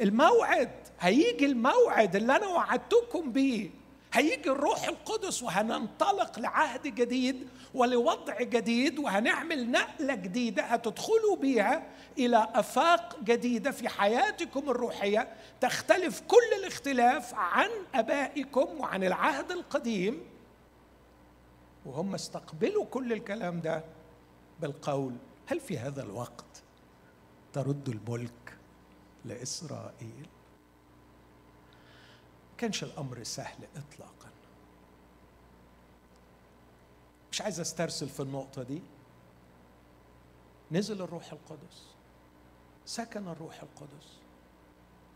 الموعد. 0.00 0.70
هيجي 1.00 1.46
الموعد 1.46 2.16
اللي 2.16 2.36
أنا 2.36 2.46
وعدتكم 2.46 3.32
بيه. 3.32 3.70
هيجي 4.12 4.50
الروح 4.50 4.88
القدس 4.88 5.42
وهننطلق 5.42 6.38
لعهد 6.38 6.82
جديد 6.82 7.48
ولوضع 7.74 8.42
جديد 8.42 8.98
وهنعمل 8.98 9.70
نقلة 9.70 10.14
جديدة 10.14 10.62
هتدخلوا 10.62 11.36
بيها 11.36 11.86
إلى 12.18 12.48
آفاق 12.54 13.20
جديدة 13.24 13.70
في 13.70 13.88
حياتكم 13.88 14.70
الروحية 14.70 15.28
تختلف 15.60 16.20
كل 16.20 16.58
الاختلاف 16.58 17.34
عن 17.34 17.68
آبائكم 17.94 18.80
وعن 18.80 19.04
العهد 19.04 19.50
القديم. 19.52 20.20
وهم 21.86 22.14
استقبلوا 22.14 22.84
كل 22.84 23.12
الكلام 23.12 23.60
ده 23.60 23.84
بالقول 24.60 25.16
هل 25.46 25.60
في 25.60 25.78
هذا 25.78 26.02
الوقت 26.02 26.62
ترد 27.52 27.88
الملك 27.88 28.56
لإسرائيل؟ 29.24 30.26
كانش 32.58 32.84
الأمر 32.84 33.22
سهل 33.22 33.64
اطلاقا. 33.76 34.19
مش 37.32 37.40
عايز 37.40 37.60
استرسل 37.60 38.08
في 38.08 38.20
النقطة 38.20 38.62
دي. 38.62 38.82
نزل 40.72 41.02
الروح 41.02 41.32
القدس. 41.32 41.86
سكن 42.86 43.28
الروح 43.28 43.62
القدس. 43.62 44.18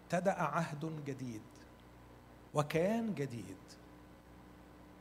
ابتدا 0.05 0.33
عهد 0.33 1.05
جديد. 1.07 1.43
وكيان 2.55 3.15
جديد. 3.15 3.57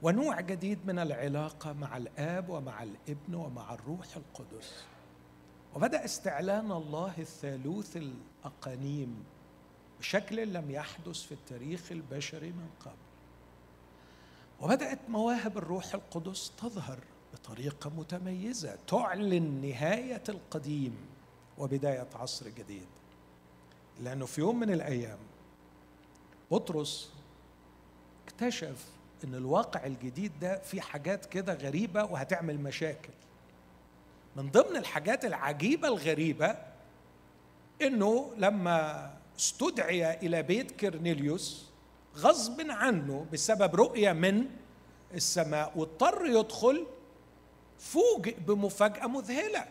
ونوع 0.02 0.42
جديد 0.42 0.80
من 0.86 1.00
العلاقة 1.00 1.74
مع 1.74 1.98
الآب 1.98 2.50
ومع 2.50 2.84
الابن 2.84 3.36
ومع 3.36 3.74
الروح 3.74 4.08
القدس. 4.16 4.84
وبدأ 5.76 6.06
استعلان 6.06 6.72
الله 6.72 7.14
الثالوث 7.18 7.98
الأقانيم 7.98 9.24
بشكل 10.00 10.54
لم 10.54 10.72
يحدث 10.72 11.22
في 11.22 11.32
التاريخ 11.32 11.92
البشري 11.92 12.52
من 12.52 12.70
قبل. 12.80 13.13
وبدأت 14.64 15.00
مواهب 15.10 15.58
الروح 15.58 15.94
القدس 15.94 16.52
تظهر 16.58 17.00
بطريقة 17.34 17.90
متميزة 17.90 18.78
تعلن 18.88 19.62
نهاية 19.62 20.24
القديم 20.30 20.96
وبداية 21.58 22.08
عصر 22.16 22.50
جديد. 22.50 22.88
لأنه 24.04 24.26
في 24.26 24.42
يوم 24.42 24.60
من 24.60 24.70
الأيام 24.74 25.18
بطرس 26.52 27.12
اكتشف 28.28 28.86
إن 29.24 29.36
الواقع 29.36 29.86
الجديد 29.86 30.32
ده 30.42 30.60
فيه 30.60 30.82
حاجات 30.82 31.26
كده 31.26 31.54
غريبة 31.54 32.04
وهتعمل 32.04 32.58
مشاكل. 32.60 33.14
من 34.36 34.52
ضمن 34.52 34.78
الحاجات 34.78 35.26
العجيبة 35.26 35.88
الغريبة 35.88 36.56
إنه 37.82 38.32
لما 38.38 39.12
استدعي 39.40 40.14
إلى 40.14 40.44
بيت 40.44 40.72
كرنيليوس 40.72 41.73
غصب 42.18 42.62
عنه 42.70 43.26
بسبب 43.34 43.76
رؤية 43.76 44.12
من 44.12 44.46
السماء 45.14 45.74
واضطر 45.76 46.26
يدخل 46.26 46.86
فوجئ 47.80 48.40
بمفاجأة 48.40 49.08
مذهلة 49.08 49.66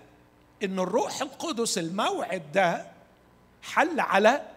إن 0.62 0.78
الروح 0.78 1.22
القدس 1.22 1.78
الموعد 1.78 2.52
ده 2.52 2.86
حل 3.62 4.00
على 4.00 4.48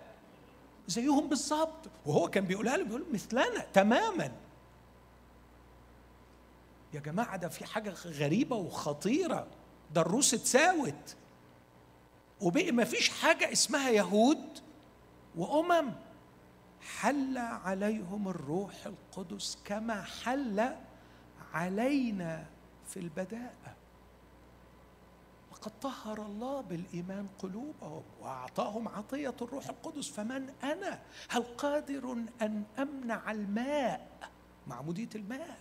زيهم 0.87 1.29
بالظبط 1.29 1.89
وهو 2.05 2.27
كان 2.29 2.45
بيقولها 2.45 2.77
له 2.77 2.83
بيقول 2.83 3.05
مثلنا 3.13 3.65
تماما. 3.73 4.31
يا 6.93 6.99
جماعة 6.99 7.37
ده 7.37 7.47
في 7.49 7.65
حاجة 7.65 7.89
غريبة 8.05 8.55
وخطيرة 8.55 9.47
ده 9.93 10.01
الروس 10.01 10.33
اتساوت. 10.33 11.15
وبقي 12.41 12.71
ما 12.71 12.83
فيش 12.83 13.09
حاجة 13.09 13.51
اسمها 13.51 13.89
يهود 13.89 14.59
وأمم. 15.35 15.91
حل 16.85 17.37
عليهم 17.37 18.27
الروح 18.27 18.85
القدس 18.85 19.57
كما 19.65 20.01
حل 20.01 20.75
علينا 21.53 22.45
في 22.87 22.99
البداءة. 22.99 23.75
لقد 25.51 25.71
طهر 25.81 26.25
الله 26.25 26.61
بالإيمان 26.61 27.27
قلوبهم 27.39 28.03
وأعطاهم 28.21 28.87
عطية 28.87 29.35
الروح 29.41 29.69
القدس. 29.69 30.09
فمن 30.09 30.49
أنا؟ 30.63 31.01
هل 31.29 31.43
قادر 31.43 32.17
أن 32.41 32.63
أمنع 32.79 33.31
الماء؟ 33.31 34.07
معمودية 34.67 35.09
الماء. 35.15 35.57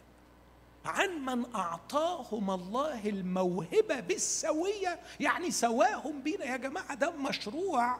عن 0.84 1.08
من 1.24 1.54
أعطاهم 1.54 2.50
الله 2.50 3.08
الموهبة 3.08 4.00
بالسوية 4.00 5.00
يعني 5.20 5.50
سواهم 5.50 6.22
بينا. 6.22 6.44
يا 6.44 6.56
جماعة 6.56 6.94
ده 6.94 7.10
مشروع 7.10 7.98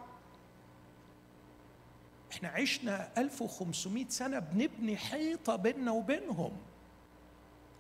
إحنا 2.35 2.49
عشنا 2.49 3.09
1500 3.19 4.09
سنة 4.09 4.39
بنبني 4.39 4.97
حيطة 4.97 5.57
بيننا 5.57 5.93
وبينهم. 5.93 6.53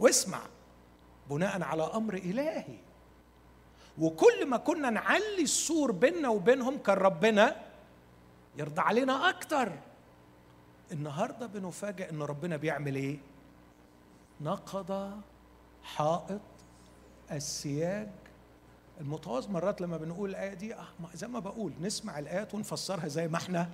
واسمع 0.00 0.40
بناء 1.30 1.62
على 1.62 1.82
أمر 1.82 2.14
إلهي. 2.14 2.76
وكل 3.98 4.46
ما 4.46 4.56
كنا 4.56 4.90
نعلي 4.90 5.42
السور 5.42 5.92
بيننا 5.92 6.28
وبينهم 6.28 6.78
كان 6.78 6.96
ربنا 6.96 7.56
يرضى 8.58 8.80
علينا 8.80 9.28
أكتر. 9.28 9.72
النهاردة 10.92 11.46
بنفاجئ 11.46 12.10
إن 12.10 12.22
ربنا 12.22 12.56
بيعمل 12.56 12.94
إيه؟ 12.94 13.18
نقض 14.40 15.20
حائط 15.82 16.40
السياج 17.32 18.08
المتواضع 19.00 19.48
مرات 19.50 19.80
لما 19.80 19.96
بنقول 19.96 20.30
الآية 20.30 20.54
دي 20.54 20.74
آه 20.74 20.86
زي 21.14 21.28
ما 21.28 21.38
بقول 21.38 21.72
نسمع 21.80 22.18
الآيات 22.18 22.54
ونفسرها 22.54 23.08
زي 23.08 23.28
ما 23.28 23.36
إحنا 23.36 23.68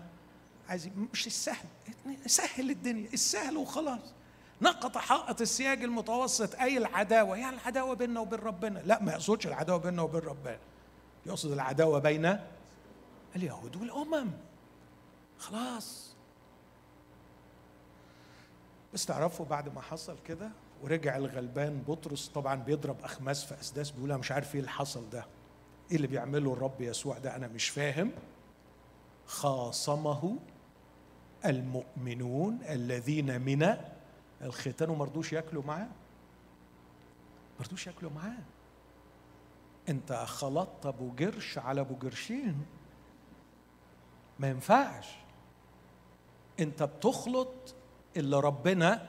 عايزين 0.71 1.09
مش 1.13 1.27
السهل. 1.27 1.67
سهل 2.27 2.71
الدنيا 2.71 3.09
السهل 3.13 3.57
وخلاص. 3.57 4.15
نقض 4.63 4.99
حائط 4.99 5.41
السياج 5.41 5.83
المتوسط 5.85 6.55
أي 6.55 6.79
العداوة؟ 6.79 7.37
يعني 7.37 7.57
العداوة 7.57 7.95
بيننا 7.95 8.21
وبين 8.21 8.39
ربنا. 8.41 8.79
لا 8.79 9.03
ما 9.03 9.13
يقصدش 9.13 9.47
العداوة 9.47 9.79
بيننا 9.79 10.03
وبين 10.03 10.21
ربنا. 10.21 10.59
يقصد 11.27 11.53
العداوة 11.53 11.99
بين 11.99 12.39
اليهود 13.37 13.77
والأمم. 13.77 14.31
خلاص. 15.39 16.15
بس 18.95 19.07
تعرفوا 19.07 19.47
بعد 19.47 19.75
ما 19.75 19.81
حصل 19.81 20.17
كده 20.27 20.51
ورجع 20.83 21.17
الغلبان 21.17 21.83
بطرس 21.89 22.29
طبعا 22.29 22.55
بيضرب 22.55 22.97
أخماس 23.05 23.45
في 23.45 23.61
أسداس 23.61 23.91
بيقول 23.91 24.19
مش 24.19 24.33
عارف 24.33 24.55
إيه 24.55 24.61
اللي 24.61 24.71
حصل 24.71 25.11
ده. 25.11 25.27
إيه 25.91 25.97
اللي 25.97 26.07
بيعمله 26.07 26.53
الرب 26.53 26.81
يسوع 26.81 27.19
ده؟ 27.19 27.37
أنا 27.37 27.49
مش 27.49 27.69
فاهم. 27.69 28.13
خاصمه 29.27 30.37
المؤمنون 31.45 32.59
الذين 32.69 33.41
من 33.41 33.77
الختان 34.43 34.91
وما 34.91 35.05
رضوش 35.05 35.33
ياكلوا 35.33 35.63
معاه؟ 35.63 35.89
ما 37.59 37.67
رضوش 37.67 37.87
ياكلوا 37.87 38.11
معاه. 38.11 38.43
انت 39.89 40.13
خلطت 40.13 40.87
أبو 40.87 41.11
جرش 41.11 41.59
على 41.59 41.81
أبو 41.81 41.95
جرشين. 41.95 42.67
ما 44.39 44.49
ينفعش. 44.49 45.09
انت 46.61 46.83
بتخلط 46.83 47.75
اللي 48.17 48.41
ربنا 48.41 49.09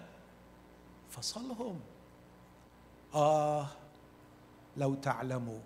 فصلهم. 1.09 1.79
آه 3.15 3.67
لو 4.77 4.95
تعلموا 4.95 5.59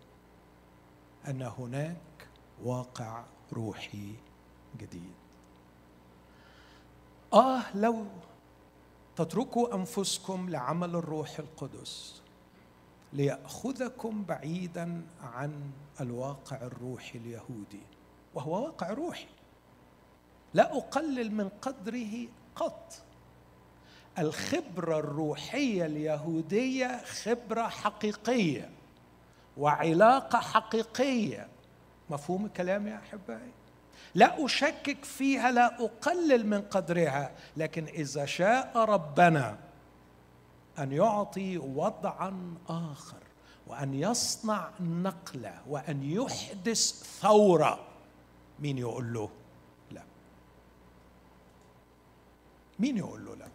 أن 1.27 1.41
هناك 1.41 2.27
واقع 2.63 3.23
روحي 3.53 4.15
جديد. 4.77 5.24
آه 7.35 7.77
لو 7.77 8.05
تتركوا 9.15 9.75
أنفسكم 9.75 10.49
لعمل 10.49 10.95
الروح 10.95 11.39
القدس 11.39 12.21
ليأخذكم 13.13 14.23
بعيدا 14.23 15.01
عن 15.23 15.71
الواقع 16.01 16.61
الروحي 16.61 17.17
اليهودي 17.17 17.81
وهو 18.33 18.65
واقع 18.65 18.91
روحي. 18.91 19.27
لا 20.53 20.77
أقلل 20.77 21.31
من 21.35 21.49
قدره 21.49 22.27
قط. 22.55 22.93
الخبرة 24.19 24.99
الروحية 24.99 25.85
اليهودية 25.85 27.01
خبرة 27.03 27.67
حقيقية 27.67 28.69
وعلاقة 29.57 30.39
حقيقية. 30.39 31.47
مفهوم 32.09 32.45
الكلام 32.45 32.87
يا 32.87 32.95
أحبائي؟ 32.95 33.51
لا 34.15 34.45
أشكك 34.45 35.05
فيها 35.05 35.51
لا 35.51 35.85
أقلل 35.85 36.47
من 36.47 36.61
قدرها 36.61 37.31
لكن 37.57 37.85
إذا 37.85 38.25
شاء 38.25 38.77
ربنا 38.77 39.57
أن 40.79 40.91
يعطي 40.91 41.57
وضعا 41.57 42.55
آخر 42.69 43.17
وأن 43.67 43.93
يصنع 43.93 44.69
نقلة 44.79 45.61
وأن 45.67 46.03
يحدث 46.03 47.03
ثورة 47.21 47.79
مين 48.59 48.77
يقول 48.77 49.13
له 49.13 49.29
لا؟ 49.91 50.03
مين 52.79 52.97
يقول 52.97 53.25
له 53.25 53.35
لا؟ 53.35 53.47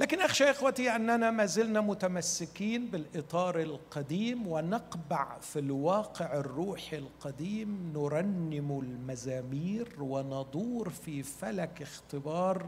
لكن 0.00 0.20
اخشى 0.20 0.44
يا 0.44 0.50
أخوتي 0.50 0.96
أننا 0.96 1.30
ما 1.30 1.46
زلنا 1.46 1.80
متمسكين 1.80 2.86
بالإطار 2.90 3.60
القديم 3.60 4.46
ونقبع 4.46 5.38
في 5.38 5.58
الواقع 5.58 6.34
الروحي 6.34 6.98
القديم 6.98 7.92
نرنم 7.94 8.80
المزامير 8.80 10.02
وندور 10.02 10.90
في 10.90 11.22
فلك 11.22 11.82
اختبار. 11.82 12.66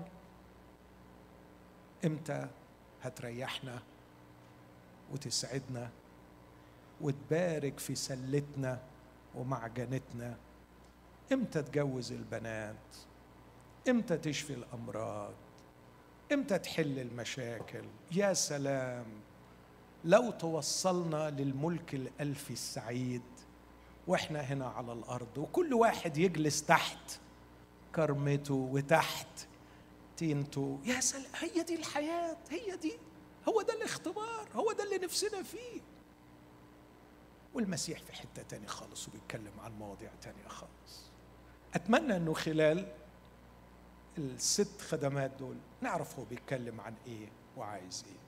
إمتى 2.05 2.47
هتريحنا 3.03 3.79
وتسعدنا 5.13 5.91
وتبارك 7.01 7.79
في 7.79 7.95
سلتنا 7.95 8.81
ومعجنتنا؟ 9.35 10.37
إمتى 11.33 11.63
تجوز 11.63 12.13
البنات؟ 12.13 12.97
إمتى 13.89 14.17
تشفي 14.17 14.55
الأمراض؟ 14.55 15.35
إمتى 16.33 16.59
تحل 16.59 16.99
المشاكل؟ 16.99 17.85
يا 18.13 18.33
سلام 18.33 19.07
لو 20.05 20.31
توصلنا 20.31 21.31
للملك 21.31 21.95
الالفي 21.95 22.51
السعيد 22.53 23.23
وإحنا 24.07 24.41
هنا 24.41 24.67
على 24.67 24.93
الأرض 24.93 25.39
وكل 25.39 25.75
واحد 25.75 26.17
يجلس 26.19 26.63
تحت 26.65 27.19
كرمته 27.95 28.55
وتحت 28.55 29.47
تينته 30.17 30.79
يا 30.85 31.01
سلام 31.01 31.25
هي 31.41 31.63
دي 31.63 31.75
الحياة 31.75 32.37
هي 32.51 32.77
دي 32.77 32.93
هو 33.49 33.63
ده 33.63 33.75
الاختبار 33.75 34.49
هو 34.55 34.73
ده 34.73 34.85
اللي 34.85 34.99
نفسنا 34.99 35.43
فيه. 35.43 35.81
والمسيح 37.55 38.01
في 38.03 38.13
حتة 38.13 38.43
تاني 38.43 38.67
خالص 38.67 39.09
وبيتكلم 39.09 39.61
عن 39.61 39.73
مواضيع 39.73 40.11
تانية 40.23 40.49
خالص. 40.49 41.11
أتمنى 41.75 42.17
إنه 42.17 42.33
خلال 42.35 42.87
الست 44.19 44.81
خدمات 44.81 45.31
دول 45.39 45.57
نعرف 45.81 46.19
هو 46.19 46.25
بيتكلم 46.25 46.81
عن 46.81 46.95
إيه 47.07 47.27
وعايز 47.57 48.05
إيه 48.07 48.19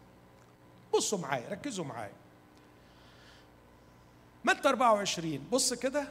بصوا 0.98 1.18
معايا 1.18 1.48
ركزوا 1.50 1.84
معايا 1.84 2.12
متى 4.44 4.68
24 4.68 5.38
بص 5.52 5.74
كده 5.74 6.08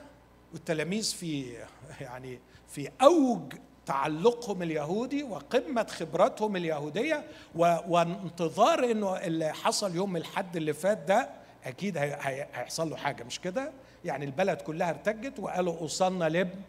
والتلاميذ 0.54 1.14
في 1.16 1.58
يعني 2.02 2.40
في 2.70 2.90
أوج 3.02 3.54
تعلقهم 3.86 4.62
اليهودي 4.64 5.24
وقمة 5.24 5.84
خبراتهم 5.90 6.56
اليهودية 6.56 7.26
وانتظار 7.56 8.92
إنه 8.92 9.18
اللي 9.18 9.54
حصل 9.54 9.96
يوم 9.96 10.18
الحد 10.18 10.56
اللي 10.56 10.74
فات 10.74 10.98
ده 10.98 11.30
أكيد 11.64 11.98
هيحصل 11.98 12.90
له 12.90 12.96
حاجة 12.96 13.24
مش 13.24 13.40
كده؟ 13.40 13.72
يعني 14.06 14.26
البلد 14.26 14.62
كلها 14.62 14.90
ارتجت 14.90 15.40
وقالوا 15.40 15.78
أوصلنا 15.78 16.30
لابن 16.30 16.62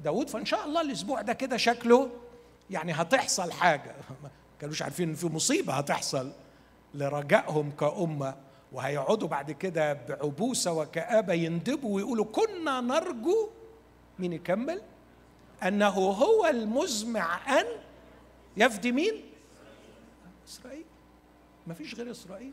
داود 0.00 0.28
فإن 0.30 0.44
شاء 0.44 0.64
الله 0.64 0.80
الأسبوع 0.80 1.20
ده 1.20 1.32
كده 1.32 1.56
شكله 1.56 2.10
يعني 2.70 2.92
هتحصل 2.92 3.52
حاجة. 3.52 3.94
كانوش 4.60 4.82
عارفين 4.82 5.08
إن 5.08 5.14
في 5.14 5.26
مصيبة 5.26 5.72
هتحصل 5.72 6.32
لرجائهم 6.94 7.70
كأمة 7.70 8.36
وهيقعدوا 8.72 9.28
بعد 9.28 9.50
كده 9.52 9.92
بعبوسة 9.92 10.72
وكآبة 10.72 11.32
يندبوا 11.32 11.96
ويقولوا 11.96 12.24
كنا 12.24 12.80
نرجو 12.80 13.48
مين 14.18 14.32
يكمل؟ 14.32 14.82
أنه 15.62 15.88
هو 15.88 16.46
المزمع 16.46 17.60
أن 17.60 17.66
يفدي 18.56 18.92
مين؟ 18.92 19.24
إسرائيل. 20.48 20.84
ما 21.66 21.74
فيش 21.74 21.94
غير 21.94 22.10
إسرائيل. 22.10 22.52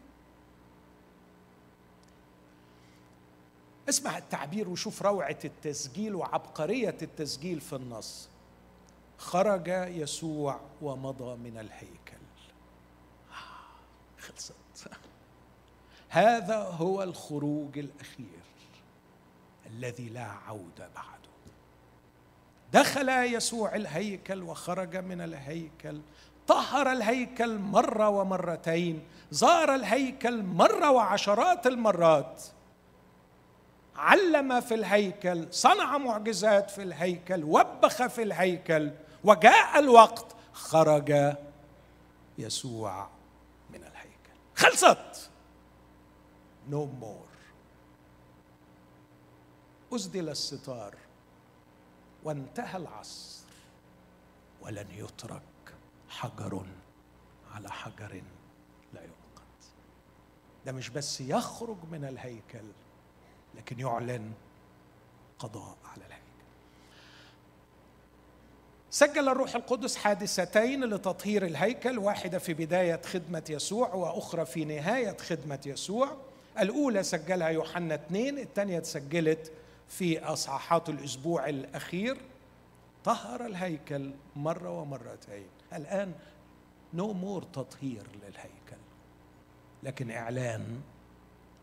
اسمع 3.89 4.17
التعبير 4.17 4.69
وشوف 4.69 5.01
روعة 5.01 5.39
التسجيل 5.45 6.15
وعبقرية 6.15 6.97
التسجيل 7.01 7.61
في 7.61 7.75
النص. 7.75 8.29
خرج 9.21 9.67
يسوع 9.67 10.59
ومضى 10.81 11.35
من 11.35 11.57
الهيكل. 11.57 12.21
خلصت. 14.19 14.53
هذا 16.09 16.57
هو 16.57 17.03
الخروج 17.03 17.77
الأخير 17.77 18.41
الذي 19.65 20.09
لا 20.09 20.25
عوده 20.25 20.89
بعده. 20.95 21.31
دخل 22.73 23.09
يسوع 23.09 23.75
الهيكل 23.75 24.43
وخرج 24.43 24.97
من 24.97 25.21
الهيكل. 25.21 26.01
طهر 26.47 26.91
الهيكل 26.91 27.57
مرة 27.57 28.09
ومرتين. 28.09 29.03
زار 29.31 29.75
الهيكل 29.75 30.43
مرة 30.43 30.91
وعشرات 30.91 31.67
المرات. 31.67 32.43
علم 33.95 34.61
في 34.61 34.73
الهيكل 34.73 35.47
صنع 35.51 35.97
معجزات 35.97 36.71
في 36.71 36.83
الهيكل 36.83 37.43
وبخ 37.43 38.07
في 38.07 38.23
الهيكل. 38.23 38.91
وجاء 39.23 39.79
الوقت 39.79 40.35
خرج 40.53 41.35
يسوع 42.37 43.09
من 43.69 43.83
الهيكل. 43.83 44.35
خلصت. 44.55 45.29
no 46.69 46.89
no 46.99 47.09
more 47.09 47.27
أسدل 49.93 50.29
الستار 50.29 50.95
وانتهى 52.23 52.77
العصر. 52.77 53.41
ولن 54.61 54.87
يترك 54.91 55.41
حجر 56.09 56.65
على 57.51 57.71
حجر 57.71 58.21
لا 58.93 59.01
ينقض 59.01 59.41
ده 60.65 60.71
مش 60.71 60.89
بس 60.89 61.21
يخرج 61.21 61.77
من 61.91 62.05
الهيكل 62.05 62.65
لكن 63.55 63.79
يعلن 63.79 64.33
قضاء 65.39 65.77
على 65.85 66.05
سجل 68.93 69.29
الروح 69.29 69.55
القدس 69.55 69.95
حادثتين 69.95 70.83
لتطهير 70.83 71.45
الهيكل 71.45 71.99
واحدة 71.99 72.39
في 72.39 72.53
بداية 72.53 73.01
خدمة 73.05 73.43
يسوع 73.49 73.93
وأخرى 73.93 74.45
في 74.45 74.65
نهاية 74.65 75.17
خدمة 75.17 75.59
يسوع. 75.65 76.17
الأولى 76.59 77.03
سجلها 77.03 77.49
يوحنا 77.49 77.95
اثنين 77.95 78.39
الثانية 78.39 78.79
تسجلت 78.79 79.51
في 79.87 80.19
أصحاحات 80.19 80.89
الأسبوع 80.89 81.49
الأخير. 81.49 82.17
طهر 83.03 83.45
الهيكل 83.45 84.11
مرة 84.35 84.79
ومرتين. 84.79 85.47
الآن 85.73 86.13
نو 86.93 87.13
مور 87.13 87.43
تطهير 87.43 88.03
للهيكل 88.15 88.81
لكن 89.83 90.11
إعلان 90.11 90.81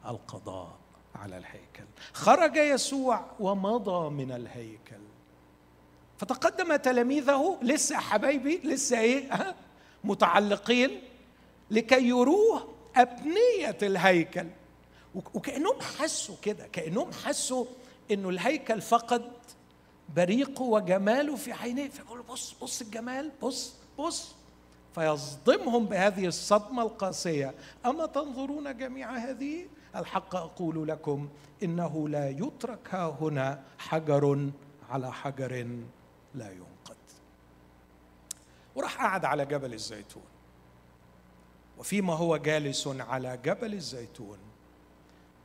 القضاء 0.06 0.76
على 1.14 1.38
الهيكل. 1.38 1.84
خرج 2.12 2.56
يسوع 2.56 3.24
ومضى 3.40 4.10
من 4.10 4.32
الهيكل. 4.32 5.07
فتقدم 6.18 6.76
تلاميذه 6.76 7.58
لسه 7.62 7.96
حبايبي 7.96 8.60
لسه 8.64 9.00
إيه؟ 9.00 9.54
متعلقين 10.04 11.00
لكي 11.70 12.08
يروه 12.08 12.68
أبنية 12.96 13.78
الهيكل. 13.82 14.46
وكأنهم 15.14 15.80
حسوا 15.80 16.34
كده 16.42 16.66
كأنهم 16.72 17.12
حسوا 17.12 17.64
إنه 18.10 18.28
الهيكل 18.28 18.80
فقد 18.80 19.30
بريقه 20.16 20.62
وجماله 20.62 21.36
في 21.36 21.52
عينيه. 21.52 21.88
فيقولوا 21.88 22.24
بص 22.24 22.54
بص 22.62 22.80
الجمال 22.80 23.30
بص 23.42 23.74
بص. 23.98 24.34
فيصدمهم 24.94 25.86
بهذه 25.86 26.26
الصدمة 26.26 26.82
القاسية. 26.82 27.54
أما 27.86 28.06
تنظرون 28.06 28.76
جميع 28.76 29.16
هذه؟ 29.16 29.66
الحق 29.96 30.36
أقول 30.36 30.88
لكم 30.88 31.28
إنه 31.62 32.08
لا 32.08 32.30
يترك 32.30 32.88
ها 32.90 33.16
هنا 33.20 33.62
حجر 33.78 34.50
على 34.90 35.12
حجر. 35.12 35.66
لا 36.34 36.50
ينقض 36.50 36.96
وراح 38.74 39.02
قعد 39.02 39.24
على 39.24 39.46
جبل 39.46 39.74
الزيتون. 39.74 40.22
وفيما 41.78 42.14
هو 42.14 42.36
جالس 42.36 42.86
على 42.86 43.36
جبل 43.36 43.74
الزيتون 43.74 44.38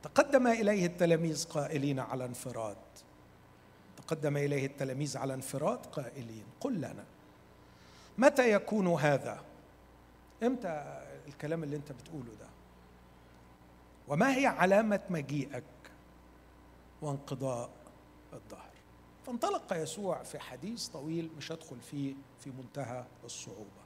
تقدم 0.02 0.46
إليه 0.46 0.86
التلاميذ 0.86 1.44
قائلين 1.44 2.00
على 2.00 2.24
انفراد. 2.24 2.76
تقدم 3.96 4.36
إليه 4.36 4.66
التلاميذ 4.66 5.18
على 5.18 5.34
انفراد 5.34 5.86
قائلين 5.86 6.44
قل 6.60 6.74
لنا 6.74 7.04
متى 8.18 8.52
يكون 8.52 8.86
هذا؟ 8.88 9.44
إمتى 10.42 11.02
الكلام 11.28 11.62
اللي 11.62 11.76
انت 11.76 11.92
بتقوله 11.92 12.32
ده؟ 12.40 12.48
وما 14.08 14.36
هي 14.36 14.46
علامة 14.46 15.00
مجيئك 15.10 15.64
وانقضاء 17.02 17.70
الظهر 18.32 18.63
فانطلق 19.26 19.72
يسوع 19.72 20.22
في 20.22 20.38
حديث 20.38 20.86
طويل 20.88 21.30
مش 21.36 21.52
هدخل 21.52 21.80
فيه 21.80 22.14
في 22.40 22.50
منتهى 22.50 23.04
الصعوبة. 23.24 23.84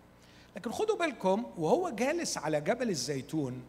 لكن 0.57 0.71
خدوا 0.71 0.97
بالكم 0.97 1.45
وهو 1.59 1.91
جالس 1.91 2.39
على 2.39 2.61
جبل 2.61 2.91
الزيتون 2.91 3.63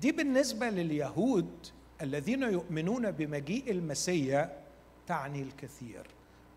دي 0.00 0.12
بالنسبة 0.12 0.70
لليهود 0.70 1.66
الذين 2.02 2.42
يؤمنون 2.42 3.10
بمجيء 3.10 3.70
المسيا 3.70 4.62
تعني 5.06 5.42
الكثير. 5.42 6.06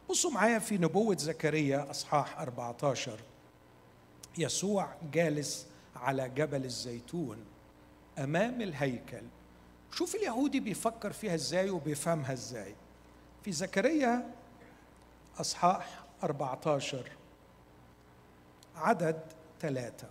بصوا 0.10 0.32
معايا 0.32 0.60
في 0.60 0.78
نبوة 0.78 1.18
زكريا 1.18 1.92
أصحاح 1.92 2.40
14 2.40 3.20
يسوع 4.38 4.96
جالس 5.14 5.68
على 5.96 6.30
جبل 6.30 6.66
الزيتون 6.66 7.38
أمام 8.18 8.62
الهيكل. 8.62 9.24
شوف 9.92 10.16
اليهودي 10.16 10.60
بيفكر 10.60 11.12
فيها 11.12 11.36
إزاي 11.36 11.70
وبيفهمها 11.70 12.34
إزاي. 12.34 12.76
في 13.48 13.54
زكريا 13.54 14.32
أصحاح 15.40 16.04
14 16.24 17.12
عدد 18.76 19.20
ثلاثة. 19.62 20.08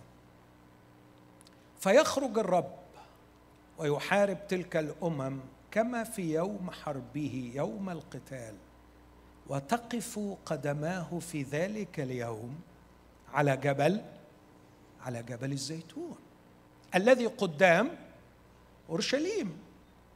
فيخرج 1.79 2.39
الرب 2.39 2.75
ويحارب 3.77 4.47
تلك 4.47 4.77
الأمم 4.77 5.39
كما 5.71 6.03
في 6.03 6.33
يوم 6.33 6.71
حربه 6.71 7.51
يوم 7.55 7.89
القتال 7.89 8.55
وتقف 9.47 10.19
قدماه 10.45 11.19
في 11.19 11.43
ذلك 11.43 11.99
اليوم 11.99 12.59
على 13.33 13.57
جبل 13.57 14.01
على 15.01 15.23
جبل 15.23 15.51
الزيتون 15.51 16.17
الذي 16.95 17.25
قدام 17.25 17.89
أورشليم 18.89 19.57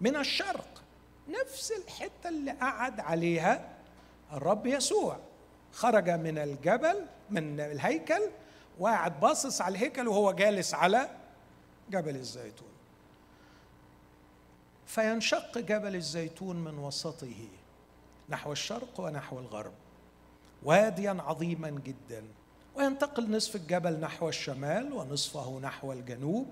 من 0.02 0.16
الشرق. 0.16 0.81
نفس 1.28 1.72
الحتة 1.72 2.30
اللي 2.30 2.52
قعد 2.52 3.00
عليها 3.00 3.70
الرب 4.34 4.66
يسوع. 4.66 5.20
خرج 5.72 6.10
من 6.10 6.38
الجبل 6.38 7.06
من 7.30 7.60
الهيكل 7.60 8.22
وقعد 8.80 9.20
باصص 9.20 9.62
على 9.62 9.78
الهيكل 9.78 10.08
وهو 10.08 10.32
جالس 10.32 10.74
على 10.74 11.10
جبل 11.90 12.16
الزيتون. 12.16 12.68
فينشق 14.86 15.58
جبل 15.58 15.96
الزيتون 15.96 16.56
من 16.56 16.78
وسطه 16.78 17.48
نحو 18.30 18.52
الشرق 18.52 19.00
ونحو 19.00 19.40
الغرب 19.40 19.74
واديا 20.64 21.18
عظيما 21.20 21.70
جدا. 21.70 22.24
وينتقل 22.76 23.32
نصف 23.32 23.56
الجبل 23.56 24.00
نحو 24.00 24.30
الشمال 24.30 24.94
ونصفه 24.94 25.60
نحو 25.60 25.92
الجنوب. 25.92 26.48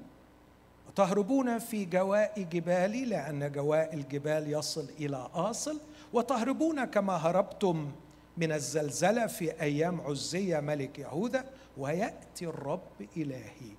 وتهربون 0.89 1.59
في 1.59 1.85
جواء 1.85 2.41
جبالي 2.41 3.05
لأن 3.05 3.51
جواء 3.51 3.93
الجبال 3.93 4.53
يصل 4.53 4.89
إلى 4.99 5.29
آصل. 5.33 5.79
وتهربون 6.13 6.85
كما 6.85 7.13
هربتم 7.13 7.91
من 8.37 8.51
الزلزلة 8.51 9.27
في 9.27 9.61
أيام 9.61 10.01
عزية 10.01 10.59
ملك 10.59 10.99
يهوذا 10.99 11.45
ويأتي 11.77 12.45
الرب 12.45 13.07
إلهي 13.17 13.71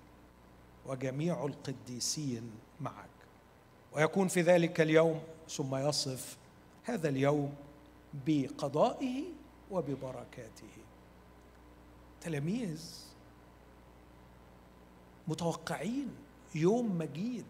وجميع 0.86 1.44
القديسين 1.46 2.50
معك. 2.80 3.10
ويكون 3.92 4.28
في 4.28 4.42
ذلك 4.42 4.80
اليوم 4.80 5.20
ثم 5.48 5.76
يصف 5.76 6.36
هذا 6.84 7.08
اليوم 7.08 7.54
بقضائه 8.26 9.22
وببركاته. 9.70 10.76
تلاميذ 12.20 12.84
متوقعين 15.28 16.08
يوم 16.54 16.98
مجيد 16.98 17.46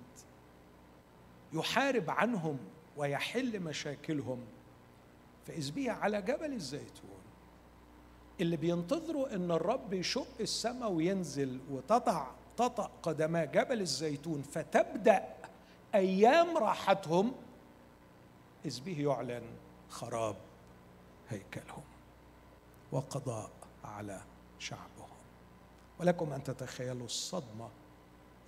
يحارب 1.52 2.10
عنهم 2.10 2.58
ويحل 2.96 3.60
مشاكلهم 3.60 4.38
فإذ 5.46 5.72
به 5.72 5.90
على 5.92 6.22
جبل 6.22 6.52
الزيتون. 6.52 7.20
اللي 8.40 8.56
بينتظروا 8.56 9.34
إن 9.34 9.50
الرب 9.50 9.92
يشق 9.92 10.40
السماء 10.40 10.90
وينزل 10.90 11.60
وتضع 11.70 12.26
تطأ 12.56 12.90
قدما 13.02 13.44
جبل 13.44 13.80
الزيتون 13.80 14.42
فتبدأ 14.42 15.34
أيام 15.94 16.58
راحتهم 16.58 17.32
إذ 18.64 18.80
به 18.80 19.00
يعلن 19.00 19.42
خراب 19.88 20.36
هيكلهم 21.28 21.82
وقضاء 22.92 23.50
على 23.84 24.20
شعبهم. 24.58 25.08
ولكم 26.00 26.32
أن 26.32 26.42
تتخيلوا 26.42 27.06
الصدمة 27.06 27.68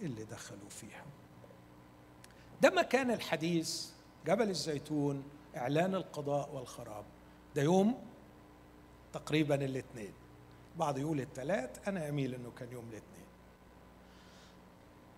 اللي 0.03 0.25
دخلوا 0.25 0.69
فيها. 0.71 1.05
ده 2.63 2.71
مكان 2.71 3.11
الحديث 3.11 3.91
جبل 4.27 4.51
الزيتون 4.51 5.25
إعلان 5.57 5.95
القضاء 5.95 6.55
والخراب. 6.55 7.05
ده 7.57 7.63
يوم 7.63 7.99
تقريبا 9.13 9.55
الاثنين. 9.55 10.13
بعض 10.79 10.99
يقول 10.99 11.21
الثلاث 11.21 11.89
أنا 11.89 12.09
أميل 12.09 12.35
إنه 12.35 12.51
كان 12.59 12.73
يوم 12.73 12.85
الاثنين. 12.85 13.27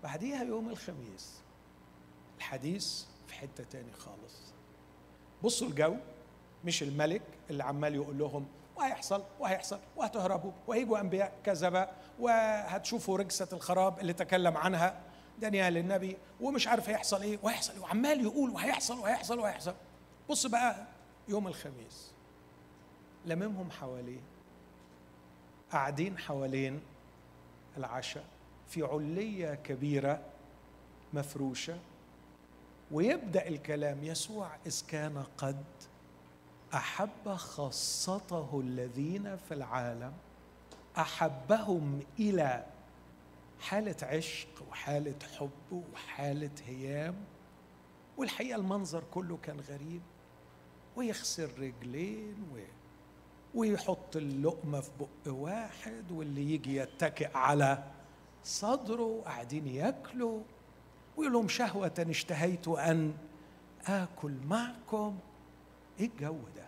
بعديها 0.02 0.44
يوم 0.44 0.68
الخميس 0.68 1.40
الحديث 2.38 3.04
في 3.26 3.34
حتة 3.34 3.64
تاني 3.64 3.92
خالص. 3.92 4.52
بصوا 5.44 5.68
الجو 5.68 5.96
مش 6.64 6.82
الملك 6.82 7.22
اللي 7.50 7.64
عمال 7.64 7.94
يقول 7.94 8.18
لهم 8.18 8.46
وهيحصل 8.76 9.22
وهيحصل 9.40 9.78
وهتهربوا 9.96 10.52
وهيجوا 10.66 11.00
أنبياء 11.00 11.32
كذبة 11.44 11.88
وهتشوفوا 12.20 13.18
رجسة 13.18 13.48
الخراب 13.52 13.98
اللي 13.98 14.12
تكلم 14.12 14.56
عنها 14.56 15.00
دانيال 15.38 15.76
النبي 15.76 16.16
ومش 16.40 16.68
عارف 16.68 16.88
هيحصل 16.88 17.22
إيه 17.22 17.38
وهيحصل 17.42 17.78
وعمال 17.78 18.20
يقول 18.20 18.50
وهيحصل 18.50 18.98
وهيحصل 18.98 19.38
وهيحصل. 19.38 19.74
بص 20.30 20.46
بقى 20.46 20.86
يوم 21.28 21.46
الخميس 21.46 22.12
لممهم 23.26 23.70
حواليه 23.70 24.20
قاعدين 25.72 26.18
حوالين 26.18 26.80
العشاء 27.76 28.24
في 28.68 28.82
علية 28.82 29.54
كبيرة 29.54 30.20
مفروشة 31.12 31.78
ويبدأ 32.90 33.48
الكلام 33.48 34.04
يسوع 34.04 34.50
إذ 34.66 34.82
كان 34.88 35.24
قد 35.38 35.64
أحب 36.74 37.34
خاصته 37.34 38.60
الذين 38.60 39.36
في 39.36 39.54
العالم 39.54 40.12
أحبهم 40.98 42.00
إلى 42.18 42.66
حالة 43.60 43.96
عشق 44.02 44.48
وحالة 44.70 45.14
حب 45.38 45.82
وحالة 45.92 46.50
هيام. 46.66 47.14
والحقيقة 48.16 48.56
المنظر 48.56 49.02
كله 49.10 49.36
كان 49.36 49.60
غريب. 49.60 50.02
ويغسل 50.96 51.50
رجلين 51.58 52.36
و... 52.54 52.58
ويحط 53.54 54.16
اللقمة 54.16 54.80
في 54.80 54.90
بق 55.00 55.32
واحد 55.32 56.12
واللي 56.12 56.54
يجي 56.54 56.76
يتكئ 56.76 57.36
على 57.36 57.84
صدره 58.44 59.02
وقاعدين 59.02 59.66
ياكلوا. 59.66 60.42
ويقول 61.16 61.32
لهم 61.32 61.48
شهوة 61.48 62.06
اشتهيت 62.08 62.68
أن 62.68 63.14
آكل 63.86 64.32
معكم. 64.44 65.18
إيه 66.00 66.06
الجو 66.06 66.38
ده؟ 66.56 66.66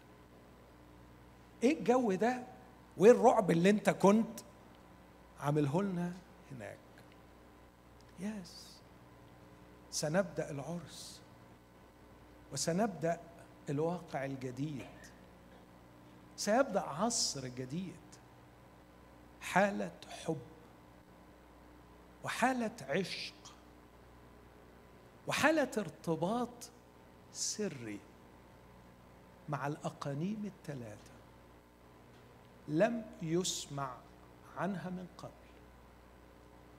إيه 1.63 1.79
الجو 1.79 2.13
ده؟ 2.13 2.43
وإيه 2.97 3.11
الرعب 3.13 3.51
اللي 3.51 3.71
أنت 3.71 3.91
كنت 3.91 4.41
عامله 5.41 5.83
لنا 5.83 6.13
هناك؟ 6.53 6.79
يس 8.21 8.77
سنبدأ 9.91 10.51
العرس 10.51 11.21
وسنبدأ 12.53 13.21
الواقع 13.71 14.25
الجديد 14.25 14.87
سيبدأ 16.37 16.81
عصر 16.81 17.47
جديد 17.49 17.97
حالة 19.41 19.93
حب 20.25 20.39
وحالة 22.25 22.77
عشق 22.89 23.35
وحالة 25.27 25.71
ارتباط 25.79 26.71
سري 27.33 28.01
مع 29.49 29.67
الأقانيم 29.67 30.45
الثلاثة 30.45 31.13
لم 32.69 33.05
يسمع 33.23 33.97
عنها 34.57 34.91
من 34.91 35.07
قبل. 35.19 35.31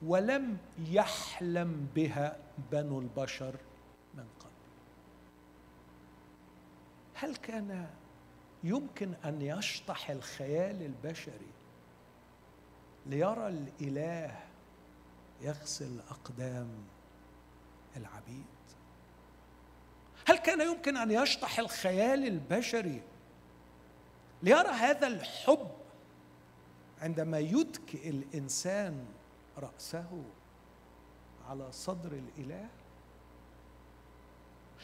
ولم 0.01 0.57
يحلم 0.79 1.87
بها 1.95 2.37
بنو 2.71 2.99
البشر 2.99 3.55
من 4.13 4.25
قبل. 4.39 4.51
هل 7.13 7.35
كان 7.35 7.89
يمكن 8.63 9.13
أن 9.25 9.41
يشطح 9.41 10.09
الخيال 10.09 10.81
البشري 10.81 11.51
ليرى 13.05 13.47
الإله 13.47 14.39
يغسل 15.41 15.99
اقدام 16.09 16.69
العبيد؟ 17.97 18.56
هل 20.27 20.37
كان 20.37 20.61
يمكن 20.61 20.97
أن 20.97 21.11
يشطح 21.11 21.59
الخيال 21.59 22.27
البشري 22.27 23.01
ليرى 24.43 24.67
هذا 24.67 25.07
الحب 25.07 25.67
عندما 27.01 27.39
يتكئ 27.39 28.09
الإنسان 28.09 29.05
رأسه 29.57 30.23
على 31.49 31.71
صدر 31.71 32.11
الإله؟ 32.11 32.67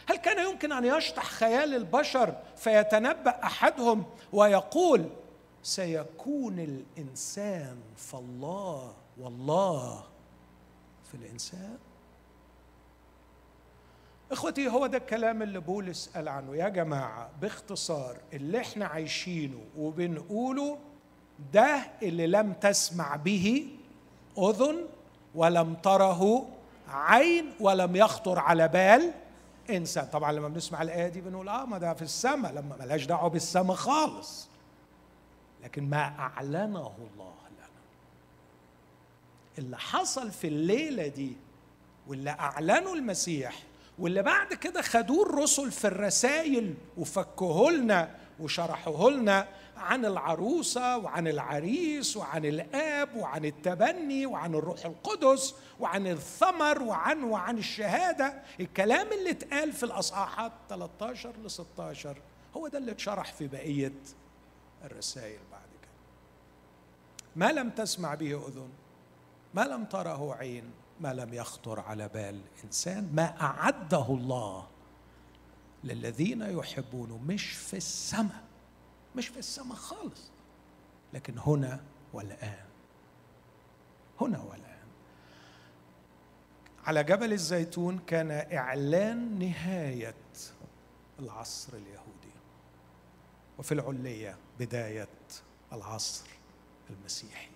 هل 0.09 0.15
كان 0.15 0.49
يمكن 0.49 0.71
أن 0.71 0.85
يشطح 0.85 1.25
خيال 1.25 1.75
البشر 1.75 2.35
فيتنبأ 2.57 3.43
أحدهم 3.43 4.05
ويقول 4.33 5.09
سيكون 5.63 6.59
الإنسان 6.59 7.81
فالله 7.97 8.95
والله 9.17 10.03
في 11.11 11.17
الإنسان 11.17 11.77
إخوتي 14.33 14.67
هو 14.67 14.87
ده 14.87 14.97
الكلام 14.97 15.41
اللي 15.41 15.59
بولس 15.59 16.09
قال 16.15 16.27
عنه. 16.27 16.55
يا 16.55 16.69
جماعة 16.69 17.29
باختصار 17.41 18.17
اللي 18.33 18.61
إحنا 18.61 18.85
عايشينه 18.85 19.61
وبنقوله 19.77 20.77
ده 21.53 21.85
اللي 22.03 22.27
لم 22.27 22.53
تسمع 22.53 23.15
به 23.15 23.67
أذن 24.37 24.85
ولم 25.35 25.73
تره 25.73 26.47
عين 26.87 27.51
ولم 27.59 27.95
يخطر 27.95 28.39
على 28.39 28.67
بال 28.67 29.13
إنسان. 29.69 30.05
طبعا 30.05 30.31
لما 30.31 30.47
بنسمع 30.47 30.81
الآية 30.81 31.07
دي 31.07 31.21
بنقول 31.21 31.49
آه 31.49 31.65
ما 31.65 31.77
ده 31.77 31.93
في 31.93 32.01
السماء 32.01 32.51
لما 32.51 32.75
ملهاش 32.79 33.05
دعوة 33.05 33.29
بالسماء 33.29 33.75
خالص. 33.75 34.47
لكن 35.63 35.89
ما 35.89 35.97
أعلنه 36.19 36.91
الله 36.97 37.33
لنا. 37.51 37.67
اللي 39.57 39.77
حصل 39.77 40.31
في 40.31 40.47
الليلة 40.47 41.07
دي 41.07 41.31
واللي 42.07 42.29
أعلنه 42.29 42.93
المسيح 42.93 43.63
واللي 43.99 44.23
بعد 44.23 44.53
كده 44.53 44.81
خدوه 44.81 45.25
الرسل 45.29 45.71
في 45.71 45.87
الرسائل 45.87 46.73
وفكوه 46.97 47.71
لنا 47.71 48.15
وشرحوه 48.39 49.11
لنا 49.11 49.47
عن 49.77 50.05
العروسة 50.05 50.97
وعن 50.97 51.27
العريس 51.27 52.17
وعن 52.17 52.45
الآب 52.45 53.15
وعن 53.15 53.45
التبني 53.45 54.25
وعن 54.25 54.55
الروح 54.55 54.85
القدس 54.85 55.55
وعن 55.79 56.07
الثمر 56.07 56.83
وعن 56.83 57.23
وعن 57.23 57.57
الشهادة. 57.57 58.41
الكلام 58.59 59.07
اللي 59.19 59.29
اتقال 59.29 59.73
في 59.73 59.83
الأصحاحات 59.83 60.51
13 60.69 61.33
ل 61.43 61.51
16 61.51 62.17
هو 62.57 62.67
ده 62.67 62.77
اللي 62.77 62.91
اتشرح 62.91 63.33
في 63.33 63.47
بقية 63.47 63.93
الرسائل 64.85 65.39
بعد 65.51 65.61
كده. 65.81 65.91
ما 67.35 67.51
لم 67.51 67.69
تسمع 67.69 68.15
به 68.15 68.47
أذن 68.47 68.69
ما 69.53 69.61
لم 69.61 69.85
تره 69.85 70.33
عين 70.35 70.71
ما 70.99 71.13
لم 71.13 71.33
يخطر 71.33 71.79
على 71.79 72.07
بال 72.07 72.41
إنسان 72.63 73.09
ما 73.13 73.41
أعده 73.41 74.05
الله 74.09 74.67
للذين 75.83 76.41
يحبونه 76.41 77.17
مش 77.17 77.45
في 77.53 77.77
السماء 77.77 78.43
مش 79.15 79.27
في 79.27 79.39
السماء 79.39 79.75
خالص 79.77 80.31
لكن 81.13 81.37
هنا 81.37 81.83
والآن 82.13 82.65
هنا 84.21 84.41
والآن. 84.41 84.73
على 86.85 87.03
جبل 87.03 87.33
الزيتون 87.33 87.99
كان 87.99 88.31
إعلان 88.57 89.39
نهاية 89.39 90.15
العصر 91.19 91.73
اليهودي 91.73 92.33
وفي 93.59 93.71
العلية 93.71 94.37
بداية 94.59 95.07
العصر 95.73 96.25
المسيحي. 96.89 97.52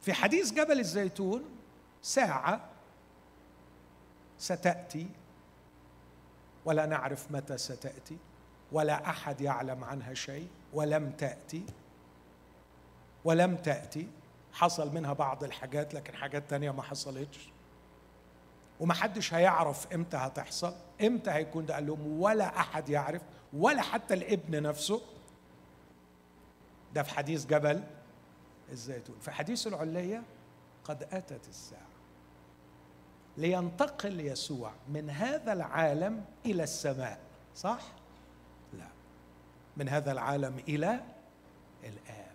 في 0.00 0.12
حديث 0.12 0.52
جبل 0.52 0.78
الزيتون 0.80 1.44
ساعة 2.02 2.60
ستأتي 4.38 5.06
ولا 6.64 6.86
نعرف 6.86 7.30
متى 7.30 7.58
ستأتي 7.58 8.16
ولا 8.72 9.10
أحد 9.10 9.40
يعلم 9.40 9.84
عنها 9.84 10.14
شيء 10.14 10.48
ولم 10.72 11.10
تأتي 11.10 11.64
ولم 13.24 13.56
تأتي. 13.56 14.08
حصل 14.52 14.94
منها 14.94 15.12
بعض 15.12 15.44
الحاجات 15.44 15.94
لكن 15.94 16.14
حاجات 16.14 16.50
تانية 16.50 16.70
ما 16.70 16.82
حصلتش. 16.82 17.50
ومحدش 18.80 19.34
هيعرف 19.34 19.92
إمتى 19.92 20.16
هتحصل 20.16 20.74
إمتى 21.00 21.30
هيكون 21.30 21.66
ده 21.66 21.74
قال 21.74 21.86
لهم 21.86 22.20
ولا 22.20 22.60
أحد 22.60 22.88
يعرف 22.88 23.22
ولا 23.52 23.82
حتى 23.82 24.14
الابن 24.14 24.62
نفسه. 24.62 25.00
ده 26.94 27.02
في 27.02 27.10
حديث 27.14 27.46
جبل 27.46 27.84
الزيتون. 28.72 29.16
في 29.20 29.30
حديث 29.30 29.66
العلية 29.66 30.22
قد 30.84 31.02
أتت 31.02 31.48
الساعة 31.48 31.90
لينتقل 33.36 34.20
يسوع 34.20 34.72
من 34.88 35.10
هذا 35.10 35.52
العالم 35.52 36.24
إلى 36.46 36.62
السماء 36.62 37.18
صح؟ 37.56 37.80
لا. 38.72 38.88
من 39.76 39.88
هذا 39.88 40.12
العالم 40.12 40.58
إلى 40.68 41.00
الآب. 41.84 42.30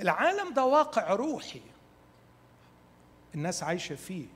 العالم 0.00 0.54
ده 0.54 0.64
واقع 0.64 1.14
روحي 1.14 1.62
الناس 3.34 3.62
عايشة 3.62 3.94
فيه. 3.94 4.26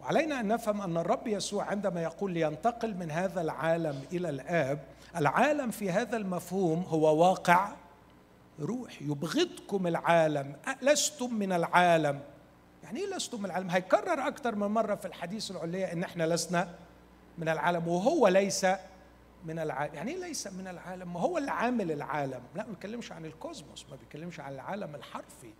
وعلينا 0.00 0.40
أن 0.40 0.48
نفهم 0.48 0.80
أن 0.80 0.96
الرب 0.96 1.26
يسوع 1.26 1.64
عندما 1.64 2.02
يقول 2.02 2.32
لينتقل 2.32 2.94
من 2.94 3.10
هذا 3.10 3.40
العالم 3.40 4.04
إلى 4.12 4.28
الآب 4.28 4.84
العالم 5.16 5.70
في 5.70 5.90
هذا 5.90 6.16
المفهوم 6.16 6.82
هو 6.82 7.16
واقع 7.16 7.72
روحي 8.60 9.04
يبغضكم 9.04 9.86
العالم. 9.86 10.56
لستم 10.82 11.34
من 11.34 11.52
العالم؟ 11.52 12.20
يعني 12.82 13.00
إيه 13.00 13.16
لستم 13.16 13.38
من 13.38 13.44
العالم؟ 13.46 13.70
هيكرر 13.70 14.28
أكتر 14.28 14.54
من 14.54 14.66
مرة 14.66 14.94
في 14.94 15.06
الحديث 15.06 15.50
العليا 15.50 15.92
إن 15.92 16.02
إحنا 16.02 16.26
لسنا 16.34 16.74
من 17.38 17.48
العالم 17.48 17.88
وهو 17.88 18.28
ليس 18.28 18.66
من 19.44 19.58
العالم 19.58 19.94
يعني 19.94 20.10
إيه 20.12 20.20
ليس 20.20 20.46
من 20.46 20.68
العالم؟ 20.68 21.12
ما 21.14 21.20
هو 21.20 21.38
اللي 21.38 21.50
عامل 21.50 21.92
العالم؟ 21.92 22.42
لا 22.54 22.62
ما 22.64 22.70
بيتكلمش 22.70 23.12
عن 23.12 23.24
الكوزموس 23.24 23.86
ما 23.90 23.96
بيتكلمش 23.96 24.40
عن 24.40 24.52
العالم 24.54 24.94
الحرفي. 24.94 25.46
ما 25.46 25.52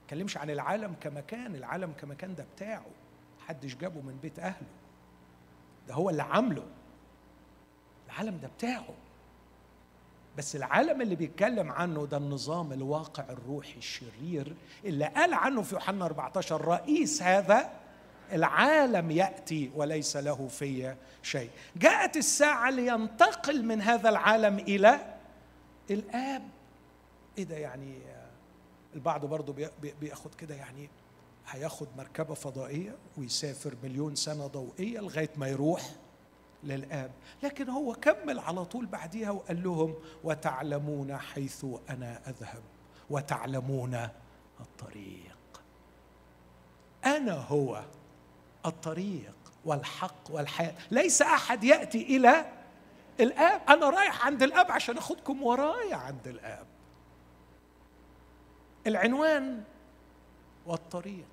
بيتكلمش 0.00 0.36
عن 0.36 0.50
العالم 0.50 0.94
كمكان 1.00 1.54
العالم 1.54 1.92
كمكان 1.92 2.34
ده 2.34 2.46
بتاعه. 2.56 2.86
محدش 3.40 3.74
جابه 3.74 4.00
من 4.00 4.18
بيت 4.22 4.38
أهله. 4.38 4.66
ده 5.88 5.94
هو 5.94 6.10
اللي 6.10 6.22
عامله. 6.22 6.66
العالم 8.06 8.38
ده 8.38 8.48
بتاعه. 8.58 8.94
بس 10.38 10.56
العالم 10.56 11.00
اللي 11.02 11.14
بيتكلم 11.16 11.72
عنه 11.72 12.06
ده 12.06 12.16
النظام 12.16 12.72
الواقع 12.72 13.24
الروحي 13.30 13.78
الشرير 13.78 14.54
اللي 14.84 15.04
قال 15.06 15.34
عنه 15.34 15.62
في 15.62 15.74
يوحنا 15.74 16.04
14 16.04 16.64
رئيس 16.64 17.22
هذا 17.22 17.70
العالم 18.32 19.10
يأتي 19.10 19.70
وليس 19.74 20.16
له 20.16 20.48
في 20.48 20.94
شيء. 21.22 21.50
جاءت 21.76 22.16
الساعة 22.16 22.70
لينتقل 22.70 23.64
من 23.64 23.82
هذا 23.82 24.08
العالم 24.08 24.58
إلى 24.58 25.16
الآب. 25.90 26.42
إيه 27.38 27.44
ده 27.44 27.56
يعني؟ 27.56 27.98
البعض 28.94 29.24
برضه 29.26 29.70
بياخد 30.00 30.34
كده 30.34 30.54
يعني 30.54 30.90
هياخد 31.48 31.88
مركبة 31.96 32.34
فضائية 32.34 32.96
ويسافر 33.18 33.74
مليون 33.82 34.14
سنة 34.14 34.46
ضوئية 34.46 35.00
لغاية 35.00 35.30
ما 35.36 35.48
يروح. 35.48 35.90
للآب. 36.64 37.10
لكن 37.42 37.68
هو 37.68 37.94
كمل 37.94 38.38
على 38.38 38.64
طول 38.64 38.86
بعديها 38.86 39.30
وقال 39.30 39.62
لهم 39.62 39.94
وتعلمون 40.24 41.16
حيث 41.16 41.66
أنا 41.90 42.20
أذهب 42.28 42.62
وتعلمون 43.10 44.08
الطريق. 44.60 45.38
أنا 47.04 47.32
هو 47.32 47.84
الطريق 48.66 49.34
والحق 49.64 50.30
والحياة. 50.30 50.74
ليس 50.90 51.22
أحد 51.22 51.64
يأتي 51.64 52.16
إلى 52.16 52.52
الآب. 53.20 53.62
أنا 53.68 53.90
رايح 53.90 54.26
عند 54.26 54.42
الآب 54.42 54.70
عشان 54.70 54.98
أخدكم 54.98 55.42
ورايا 55.42 55.96
عند 55.96 56.28
الآب. 56.28 56.66
العنوان 58.86 59.64
والطريق. 60.66 61.28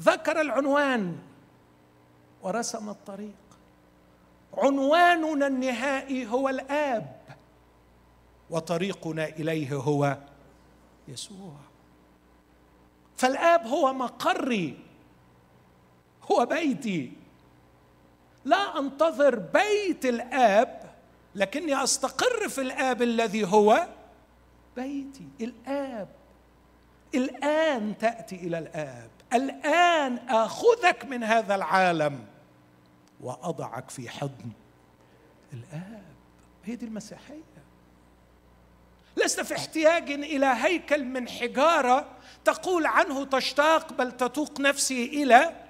ذكر 0.00 0.40
العنوان. 0.40 1.18
ورسم 2.42 2.90
الطريق. 2.90 3.34
عنواننا 4.56 5.46
النهائي 5.46 6.26
هو 6.26 6.48
الآب 6.48 7.20
وطريقنا 8.50 9.24
إليه 9.24 9.74
هو 9.74 10.18
يسوع. 11.08 11.52
فالآب 13.16 13.66
هو 13.66 13.92
مقري 13.92 14.78
هو 16.32 16.46
بيتي. 16.46 17.12
لا 18.44 18.78
أنتظر 18.78 19.38
بيت 19.38 20.04
الآب 20.04 20.80
لكني 21.34 21.82
أستقر 21.82 22.48
في 22.48 22.60
الآب 22.60 23.02
الذي 23.02 23.44
هو 23.44 23.86
بيتي. 24.76 25.28
الآب 25.40 26.08
الآن 27.14 27.98
تأتي 27.98 28.36
إلى 28.36 28.58
الآب. 28.58 29.10
الآن 29.32 30.18
آخذك 30.18 31.04
من 31.04 31.24
هذا 31.24 31.54
العالم. 31.54 32.26
وأضعك 33.20 33.90
في 33.90 34.08
حضن. 34.08 34.52
الآب 35.52 36.14
هي 36.64 36.76
دي 36.76 36.86
المسيحية. 36.86 37.42
لست 39.16 39.40
في 39.40 39.56
احتياج 39.56 40.10
إلى 40.10 40.46
هيكل 40.46 41.04
من 41.04 41.28
حجارة 41.28 42.16
تقول 42.44 42.86
عنه 42.86 43.24
تشتاق 43.24 43.92
بل 43.92 44.16
تتوق 44.16 44.60
نفسي 44.60 45.04
إلى 45.22 45.66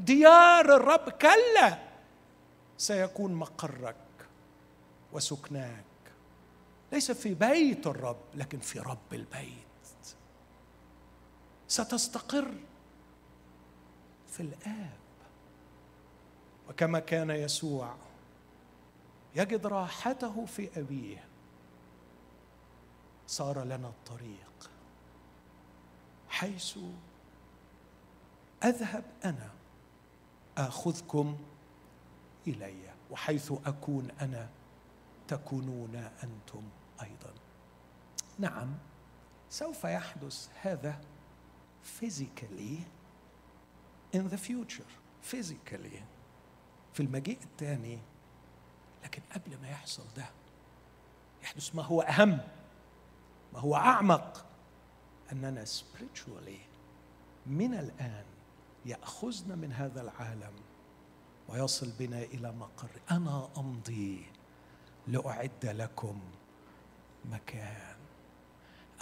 ديار 0.00 0.76
الرب. 0.76 1.10
كلا 1.10 1.78
سيكون 2.78 3.34
مقرك 3.34 3.96
وسكناك. 5.12 5.84
ليس 6.92 7.10
في 7.10 7.34
بيت 7.34 7.86
الرب 7.86 8.20
لكن 8.34 8.58
في 8.58 8.78
رب 8.78 9.12
البيت. 9.12 9.56
ستستقر 11.68 12.54
في 14.28 14.40
الآب. 14.40 15.01
وكما 16.68 16.98
كان 16.98 17.30
يسوع. 17.30 17.94
يجد 19.36 19.66
راحته 19.66 20.44
في 20.44 20.80
أبيه. 20.80 21.24
صار 23.26 23.64
لنا 23.64 23.88
الطريق. 23.88 24.70
حيث 26.28 26.78
أذهب 28.64 29.04
أنا 29.24 29.50
آخذكم 30.58 31.38
إلي 32.46 32.92
وحيث 33.10 33.52
أكون 33.66 34.10
أنا 34.20 34.48
تكونون 35.28 35.96
أنتم 35.96 36.62
أيضا. 37.02 37.34
نعم 38.38 38.74
سوف 39.50 39.84
يحدث 39.84 40.48
هذا 40.62 41.00
physically 42.00 42.84
in 44.12 44.28
the 44.28 44.38
future. 44.38 44.90
Physically. 45.22 46.02
في 46.92 47.00
المجيء 47.00 47.38
الثاني 47.42 47.98
لكن 49.04 49.22
قبل 49.34 49.58
ما 49.62 49.68
يحصل 49.70 50.04
ده 50.16 50.26
يحدث 51.42 51.74
ما 51.74 51.82
هو 51.82 52.00
أهم 52.00 52.40
ما 53.52 53.60
هو 53.60 53.76
أعمق 53.76 54.46
أننا 55.32 55.64
spiritually 55.64 56.60
من 57.46 57.74
الآن 57.74 58.24
يأخذنا 58.86 59.54
من 59.54 59.72
هذا 59.72 60.02
العالم 60.02 60.52
ويصل 61.48 61.90
بنا 61.98 62.22
إلى 62.22 62.52
مقر. 62.52 62.88
أنا 63.10 63.48
أمضي 63.56 64.26
لأعد 65.08 65.64
لكم 65.66 66.20
مكان. 67.24 67.96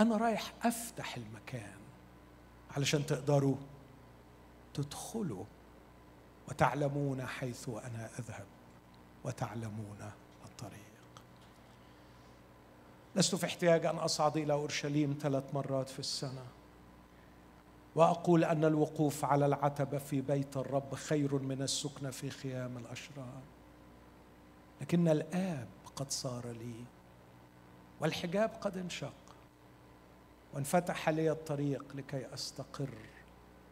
أنا 0.01 0.16
رايح 0.16 0.53
أفتح 0.62 1.16
المكان 1.16 1.78
علشان 2.76 3.07
تقدروا 3.07 3.57
تدخلوا 4.74 5.45
وتعلمون 6.51 7.26
حيث 7.26 7.68
أنا 7.68 8.11
أذهب 8.18 8.46
وتعلمون 9.24 10.11
الطريق. 10.44 10.80
لست 13.16 13.34
في 13.34 13.46
احتياج 13.46 13.86
أن 13.86 13.96
أصعد 13.96 14.36
إلى 14.36 14.53
أورشليم 14.53 15.18
ثلاث 15.22 15.55
مرات 15.55 15.88
في 15.88 15.98
السنة. 15.98 16.46
وأقول 17.94 18.44
أن 18.44 18.64
الوقوف 18.64 19.24
على 19.24 19.46
العتبة 19.46 19.98
في 19.98 20.20
بيت 20.20 20.57
الرب 20.57 20.94
خير 20.94 21.34
من 21.34 21.62
السكن 21.62 22.11
في 22.11 22.30
خيام 22.30 22.78
الأشرار. 22.78 23.42
لكن 24.80 25.09
الآب 25.09 25.68
قد 25.96 26.11
صار 26.11 26.46
لي 26.46 26.84
والحجاب 28.01 28.51
قد 28.61 28.76
انشق 28.76 29.12
وانفتح 30.55 31.09
لي 31.09 31.30
الطريق 31.30 31.84
لكي 31.94 32.34
أستقر 32.34 32.94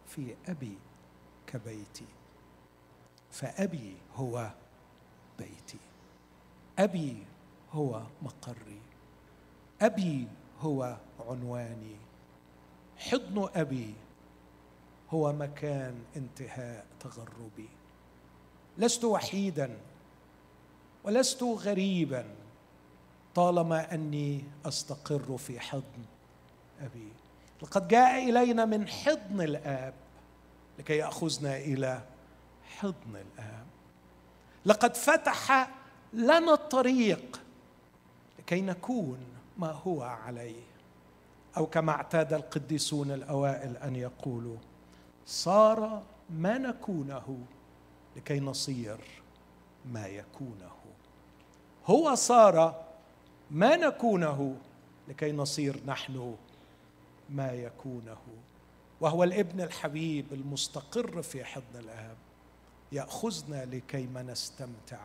في 0.07 0.35
أبي 0.49 0.79
كبيتي. 1.47 2.07
فأبي 3.31 3.97
هو 4.17 4.51
بيتي. 5.39 5.79
أبي 6.79 7.23
هو 7.73 8.03
مقري. 8.23 8.81
أبي 9.83 10.29
هو 10.61 10.97
عنواني. 11.29 11.97
حضن 12.97 13.49
أبي 13.55 13.95
هو 15.11 15.33
مكان 15.33 15.95
انتهاء 16.17 16.87
تغربي. 17.01 17.69
لست 18.79 19.05
وحيدا 19.05 19.79
ولست 21.05 21.43
غريبا 21.43 22.25
طالما 23.35 23.95
أني 23.95 24.45
أستقر 24.67 25.37
في 25.37 25.61
حضن 25.61 26.05
أبي. 26.81 27.09
لقد 27.63 27.89
جاء 27.89 28.31
إلينا 28.31 28.65
من 28.65 28.89
حضن 28.89 29.41
الآب 29.41 29.95
لكي 30.79 30.97
يأخذنا 30.97 31.57
إلى 31.57 32.03
حضن 32.69 33.17
الآب. 33.17 33.67
لقد 34.67 34.97
فتح 34.97 35.71
لنا 36.13 36.55
الطريق 36.55 37.41
لكي 38.39 38.61
نكون 38.61 39.19
ما 39.59 39.71
هو 39.73 40.03
عليه. 40.03 40.63
أو 41.57 41.67
كما 41.67 41.93
اعتاد 41.93 42.33
القديسون 42.33 43.11
الأوائل 43.11 43.77
أن 43.77 43.97
يقولوا 43.97 44.57
صار 45.27 46.03
ما 46.31 46.59
نكونه 46.59 47.39
لكي 48.17 48.41
نصير 48.41 48.99
ما 49.85 50.07
يكونه. 50.07 50.71
هو 51.87 52.15
صار 52.15 52.85
ما 53.51 53.77
نكونه 53.77 54.57
لكي 55.09 55.33
نصير 55.33 55.81
نحن 55.87 56.37
ما 57.31 57.53
يكونه. 57.53 58.19
وهو 59.01 59.25
الابن 59.25 59.61
الحبيب 59.61 60.33
المستقر 60.33 61.23
في 61.23 61.45
حضن 61.45 61.79
الآب. 61.79 62.17
يأخذنا 62.93 63.65
لكي 63.65 64.07
ما 64.07 64.23
نستمتع 64.23 65.01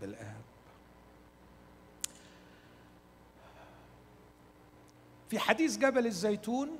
بالآب. 0.00 0.42
في 5.28 5.38
حديث 5.38 5.78
جبل 5.78 6.06
الزيتون 6.06 6.78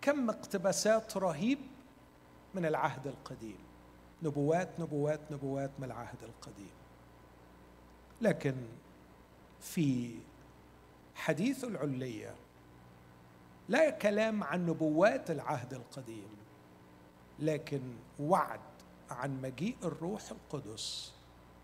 كم 0.00 0.30
اقتباسات 0.30 1.16
رهيب 1.16 1.58
من 2.54 2.66
العهد 2.66 3.06
القديم. 3.06 3.58
نبوات 4.22 4.80
نبوات 4.80 5.20
نبوات 5.30 5.70
من 5.78 5.84
العهد 5.84 6.22
القديم. 6.22 6.76
لكن 8.20 8.54
في 9.60 10.18
حديث 11.14 11.64
العلية 11.64 12.34
لا 13.68 13.90
كلام 13.90 14.44
عن 14.44 14.66
نبوات 14.66 15.30
العهد 15.30 15.74
القديم 15.74 16.28
لكن 17.38 17.80
وعد 18.20 18.60
عن 19.10 19.42
مجيء 19.42 19.76
الروح 19.84 20.22
القدس 20.30 21.12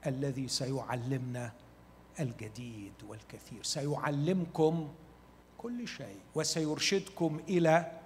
الذي 0.07 0.49
سيعلمنا 0.49 1.53
الجديد 2.20 2.93
والكثير. 3.09 3.62
سيعلمكم 3.62 4.95
كل 5.59 5.88
شيء 5.88 6.20
وسيرشدكم 6.34 7.40
إلى 7.49 8.01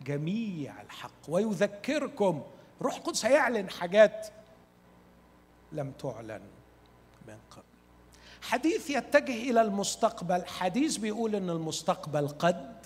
جميع 0.00 0.82
الحق 0.82 1.20
ويذكركم. 1.28 2.42
روح 2.82 2.96
القدس 2.96 3.24
هيعلن 3.24 3.70
حاجات 3.70 4.28
لم 5.72 5.90
تعلن 5.90 6.42
من 7.28 7.38
قبل. 7.50 7.64
حديث 8.42 8.90
يتجه 8.90 9.50
إلى 9.50 9.62
المستقبل. 9.62 10.46
حديث 10.46 10.96
بيقول 10.96 11.34
إن 11.34 11.50
المستقبل 11.50 12.28
قد 12.28 12.82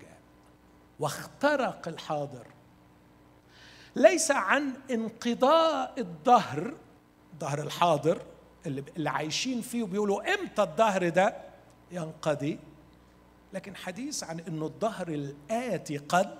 جاء. 0.00 0.20
واخترق 1.00 1.88
الحاضر 1.88 2.46
ليس 3.96 4.30
عن 4.30 4.72
انقضاء 4.90 5.94
الظهر 5.98 6.74
الظهر 7.32 7.62
الحاضر 7.62 8.22
اللي, 8.66 9.10
عايشين 9.10 9.60
فيه 9.60 9.82
وبيقولوا 9.82 10.34
إمتى 10.34 10.62
الظهر 10.62 11.08
ده؟ 11.08 11.36
ينقضي. 11.92 12.58
لكن 13.52 13.76
حديث 13.76 14.24
عن 14.24 14.40
إنه 14.40 14.64
الظهر 14.66 15.08
الآتي 15.08 15.96
قد 15.96 16.36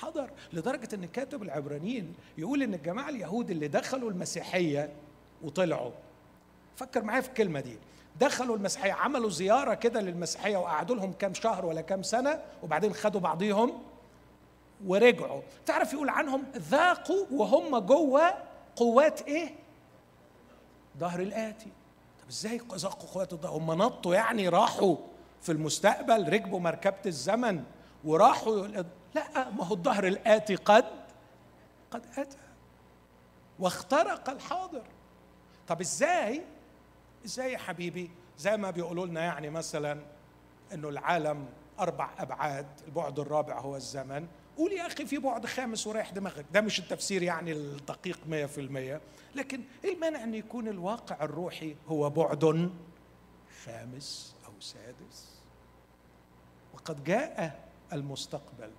حضر 0.00 0.30
لدرجة 0.52 0.88
إن 0.94 1.04
كاتب 1.04 1.42
العبرانيين 1.42 2.14
يقول 2.38 2.62
إن 2.62 2.74
الجماعة 2.74 3.08
اليهود 3.08 3.50
اللي 3.50 3.68
دخلوا 3.68 4.10
المسيحية 4.10 4.92
وطلعوا 5.42 5.92
فكر 6.76 7.02
معايا 7.02 7.20
في 7.20 7.28
الكلمة 7.28 7.60
دي 7.60 7.76
دخلوا 8.20 8.56
المسيحية 8.56 8.92
عملوا 8.92 9.30
زيارة 9.30 9.74
كده 9.74 10.00
للمسيحية 10.00 10.56
وقعدوا 10.56 10.96
لهم 10.96 11.12
كام 11.12 11.34
شهر 11.34 11.66
ولا 11.66 11.80
كام 11.80 12.02
سنة 12.02 12.42
وبعدين 12.62 12.94
خدوا 12.94 13.20
بعضيهم 13.20 13.82
ورجعوا. 14.86 15.42
تعرف 15.66 15.92
يقول 15.92 16.08
عنهم 16.08 16.42
ذاقوا 16.56 17.26
وهم 17.32 17.78
جوه 17.78 18.34
قوات 18.76 19.22
إيه؟ 19.22 19.54
ظهر 20.98 21.20
الآتي. 21.20 21.70
طب 22.22 22.28
إزاي 22.28 22.60
ذاقوا 22.74 23.08
قوات 23.08 23.32
الظهر؟ 23.32 23.52
هم 23.52 23.72
نطوا 23.72 24.14
يعني 24.14 24.48
راحوا 24.48 24.96
في 25.42 25.52
المستقبل 25.52 26.32
ركبوا 26.32 26.60
مركبة 26.60 27.02
الزمن 27.06 27.64
وراحوا 28.04 28.66
لا 29.14 29.50
ما 29.50 29.64
هو 29.64 29.74
الظهر 29.74 30.06
الآتي 30.06 30.54
قد 30.54 30.84
قد 31.90 32.06
أتى 32.16 32.36
واخترق 33.58 34.30
الحاضر. 34.30 34.82
طب 35.68 35.80
إزاي؟ 35.80 36.42
إزاي 37.24 37.52
يا 37.52 37.58
حبيبي؟ 37.58 38.10
زي 38.38 38.56
ما 38.56 38.70
بيقولوا 38.70 39.06
لنا 39.06 39.20
يعني 39.20 39.50
مثلا 39.50 39.98
إنه 40.72 40.88
العالم 40.88 41.46
أربع 41.80 42.10
أبعاد 42.18 42.66
البعد 42.86 43.18
الرابع 43.18 43.60
هو 43.60 43.76
الزمن. 43.76 44.26
قول 44.56 44.72
يا 44.72 44.86
أخي 44.86 45.06
في 45.06 45.18
بعد 45.18 45.46
خامس 45.46 45.86
ورايح 45.86 46.10
دماغك. 46.10 46.44
ده 46.52 46.60
مش 46.60 46.78
التفسير 46.78 47.22
يعني 47.22 47.52
الدقيق 47.52 48.18
مية 48.26 48.46
في 48.46 48.60
المية. 48.60 49.00
لكن 49.34 49.60
إيه 49.84 49.94
المانع 49.94 50.24
أن 50.24 50.34
يكون 50.34 50.68
الواقع 50.68 51.24
الروحي 51.24 51.76
هو 51.88 52.10
بعد 52.10 52.70
خامس 53.64 54.34
أو 54.46 54.52
سادس؟ 54.60 55.34
وقد 56.74 57.04
جاء 57.04 57.68
المستقبل 57.92 58.70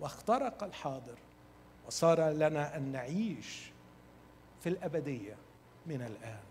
واخترق 0.00 0.64
الحاضر 0.64 1.18
وصار 1.86 2.30
لنا 2.30 2.76
أن 2.76 2.92
نعيش 2.92 3.70
في 4.60 4.68
الأبدية 4.68 5.36
من 5.86 6.02
الآن. 6.02 6.42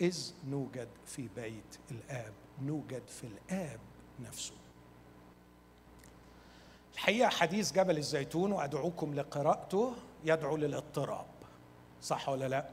إذ 0.00 0.32
نوجد 0.48 0.88
في 1.06 1.28
بيت 1.36 1.78
الآب 1.90 2.32
نوجد 2.62 3.02
في 3.08 3.24
الآب 3.26 3.80
نفسه. 4.20 4.54
الحقيقة 6.94 7.28
حديث 7.28 7.72
جبل 7.72 7.98
الزيتون 7.98 8.52
وأدعوكم 8.52 9.14
لقراءته 9.14 9.94
يدعو 10.24 10.56
للاضطراب. 10.56 11.26
صح 12.02 12.28
ولا 12.28 12.48
لا؟ 12.48 12.66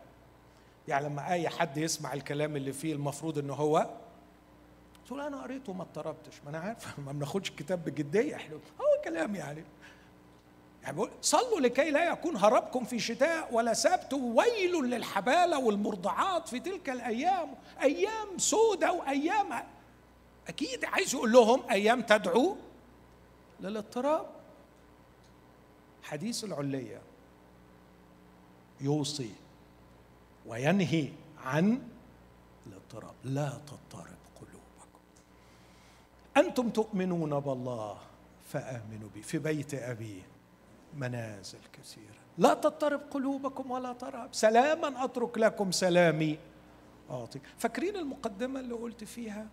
يعني 0.88 1.06
لما 1.06 1.32
أي 1.32 1.50
حد 1.50 1.78
يسمع 1.78 2.14
الكلام 2.14 2.56
اللي 2.56 2.74
فيه 2.74 2.94
المفروض 2.94 3.38
إن 3.38 3.50
هو 3.50 3.90
تقول 5.06 5.22
أنا 5.22 5.42
قريته 5.42 5.72
وما 5.72 5.84
اضطربتش. 5.84 6.42
ما 6.44 6.50
أنا 6.50 6.60
عارف. 6.60 7.00
ما 7.06 7.12
بناخدش 7.12 7.50
الكتاب 7.50 7.86
بجدية. 7.86 8.36
إحنا 8.36 8.56
هو 8.56 9.02
كلام 9.04 9.36
يعني. 9.36 9.64
يعني 10.84 10.96
بقول 10.96 11.10
صلوا 11.22 11.60
لكي 11.60 11.92
لا 11.92 12.12
يكون 12.12 12.38
هربكم 12.38 12.86
في 12.86 13.00
شتاء 13.00 13.54
ولا 13.54 13.74
سبت 13.74 14.14
ويل 14.14 14.84
للحبالة 14.84 15.60
والمرضعات 15.60 16.48
في 16.48 16.60
تلك 16.60 16.90
الأيام. 16.90 17.56
أيام 17.82 18.38
سودة 18.38 18.92
وأيام 18.94 19.64
أكيد 20.48 20.86
عايز 20.86 21.14
يقول 21.14 21.32
لهم 21.32 21.62
أيام 21.72 22.02
تدعو 22.02 22.58
للاضطراب. 23.62 24.26
حديث 26.04 26.44
العلية 26.44 27.02
يوصي 28.82 29.32
وينهي 30.46 31.10
عن 31.44 31.82
الاضطراب. 32.68 33.16
لا 33.24 33.50
تضطرب 33.50 34.22
قلوبكم. 34.42 35.00
أنتم 36.38 36.70
تؤمنون 36.70 37.40
بالله 37.40 37.98
فآمنوا 38.46 39.10
بي. 39.14 39.22
في 39.22 39.38
بيت 39.38 39.74
أبي 39.74 40.24
منازل 40.94 41.60
كثيرة. 41.74 42.22
لا 42.38 42.54
تضطرب 42.54 43.02
قلوبكم 43.12 43.72
ولا 43.72 43.94
ترهب. 43.94 44.30
سلاما 44.34 45.04
أترك 45.04 45.38
لكم 45.38 45.72
سلامي 45.72 46.40
أعطي. 47.10 47.40
فاكرين 47.58 47.96
المقدمة 47.96 48.60
اللي 48.60 48.74
قلت 48.74 49.04
فيها؟ 49.04 49.48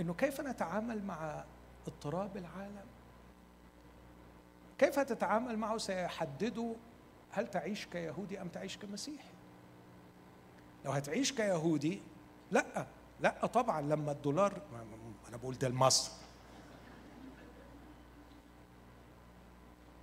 إنه 0.00 0.14
كيف 0.14 0.40
نتعامل 0.40 1.04
مع 1.04 1.44
اضطراب 1.86 2.36
العالم. 2.36 2.86
كيف 4.78 4.98
تتعامل 4.98 5.56
معه؟ 5.58 5.78
سيحدد 5.78 6.76
هل 7.30 7.50
تعيش 7.50 7.86
كيهودي 7.86 8.42
أم 8.42 8.48
تعيش 8.48 8.76
كمسيحي. 8.78 9.32
لو 10.84 10.90
هتعيش 10.92 11.32
كيهودي 11.32 12.02
لأ 12.50 12.86
لأ 13.20 13.46
طبعا 13.46 13.80
لما 13.80 14.12
الدولار 14.12 14.62
أنا 15.28 15.36
بقول 15.36 15.58
ده 15.58 15.68
لمصر 15.68 16.12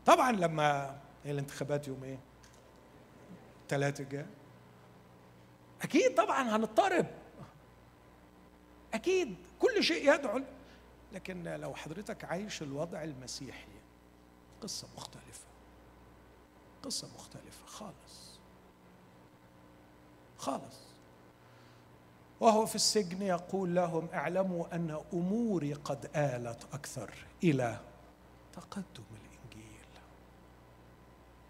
طبعا 0.06 0.32
لما 0.32 0.98
الانتخابات 1.26 1.88
يوم 1.88 2.04
إيه؟ 2.04 2.20
ثلاثة 3.70 4.04
جاء. 4.04 4.28
أكيد 5.82 6.16
طبعا 6.16 6.56
هنضطرب. 6.56 7.06
أكيد 8.94 9.36
كل 9.60 9.84
شيء 9.84 10.14
يدعو 10.14 10.42
لكن 11.14 11.44
لو 11.44 11.76
حضرتك 11.76 12.24
عايش 12.26 12.62
الوضع 12.62 13.04
المسيحي 13.04 13.68
قصة 14.62 14.88
مختلفة. 14.98 15.48
قصة 16.84 17.08
مختلفة 17.16 17.66
خالص. 17.66 18.40
خالص. 20.38 20.80
وهو 22.40 22.66
في 22.66 22.76
السجن 22.76 23.22
يقول 23.22 23.76
لهم 23.76 24.08
اعلموا 24.14 24.76
أن 24.76 25.02
أموري 25.14 25.74
قد 25.74 26.06
آلت 26.16 26.68
أكثر 26.74 27.14
إلى 27.44 27.80
تقدم 28.54 29.04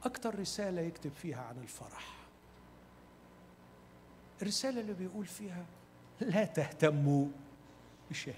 أكثر 0.03 0.39
رسالة 0.39 0.81
يكتب 0.81 1.11
فيها 1.11 1.41
عن 1.41 1.57
الفرح. 1.57 2.15
الرسالة 4.41 4.81
اللي 4.81 4.93
بيقول 4.93 5.25
فيها 5.25 5.65
لا 6.21 6.45
تهتموا 6.45 7.27
بشيء 8.09 8.35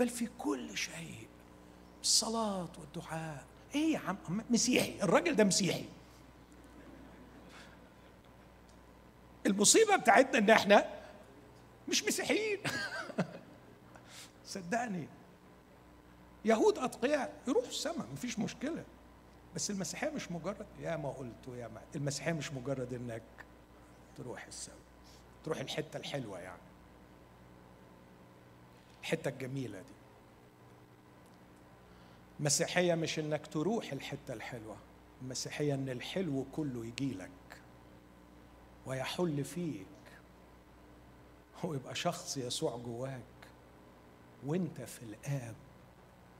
بل 0.00 0.08
في 0.08 0.28
كل 0.38 0.76
شيء 0.76 1.26
الصلاة 2.02 2.68
والدعاء. 2.78 3.44
إيه 3.74 3.92
يا 3.92 3.98
عم؟ 3.98 4.16
مسيحي. 4.50 5.02
الراجل 5.02 5.36
ده 5.36 5.44
مسيحي. 5.44 5.84
المصيبة 9.46 9.96
بتاعتنا 9.96 10.38
إن 10.38 10.50
إحنا 10.50 10.90
مش 11.88 12.04
مسيحيين. 12.04 12.58
صدقني. 14.46 15.08
يهود 16.44 16.78
أتقياء 16.78 17.32
يروحوا 17.48 17.68
السماء 17.68 18.06
مفيش 18.12 18.38
مشكلة. 18.38 18.84
بس 19.54 19.70
المسيحية 19.70 20.10
مش 20.10 20.32
مجرد 20.32 20.66
يا 20.80 20.96
ما 20.96 21.10
قلت 21.10 21.48
ويا 21.48 21.68
ما 21.68 21.80
المسيحية 21.96 22.32
مش 22.32 22.52
مجرد 22.52 22.92
إنك 22.92 23.22
تروح 24.16 24.46
السما 24.46 24.74
تروح 25.44 25.58
الحتة 25.58 25.96
الحلوة 25.96 26.38
يعني. 26.38 26.65
الحتة 29.06 29.28
الجميلة 29.28 29.78
دي. 29.80 29.94
المسيحيه 32.40 32.94
مش 32.94 33.18
إنك 33.18 33.46
تروح 33.46 33.92
الحتة 33.92 34.32
الحلوة 34.34 34.76
المسيحيه 35.22 35.74
إن 35.74 35.88
الحلو 35.88 36.44
كله 36.52 36.86
يجي 36.86 37.14
لك 37.14 37.30
ويحل 38.86 39.44
فيك 39.44 39.86
هو 41.64 41.74
يبقى 41.74 41.94
شخص 41.94 42.36
يسوع 42.36 42.76
جواك 42.76 43.22
وأنت 44.46 44.80
في 44.80 45.02
الآب 45.02 45.54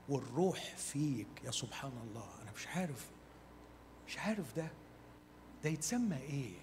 والروح 0.09 0.75
فيك. 0.75 1.27
يا 1.43 1.51
سبحان 1.51 1.91
الله 2.09 2.29
أنا 2.41 2.51
مش 2.51 2.67
عارف 2.67 3.09
مش 4.07 4.17
عارف 4.19 4.55
ده 4.55 4.67
ده 5.63 5.69
يتسمى 5.69 6.17
إيه؟ 6.17 6.53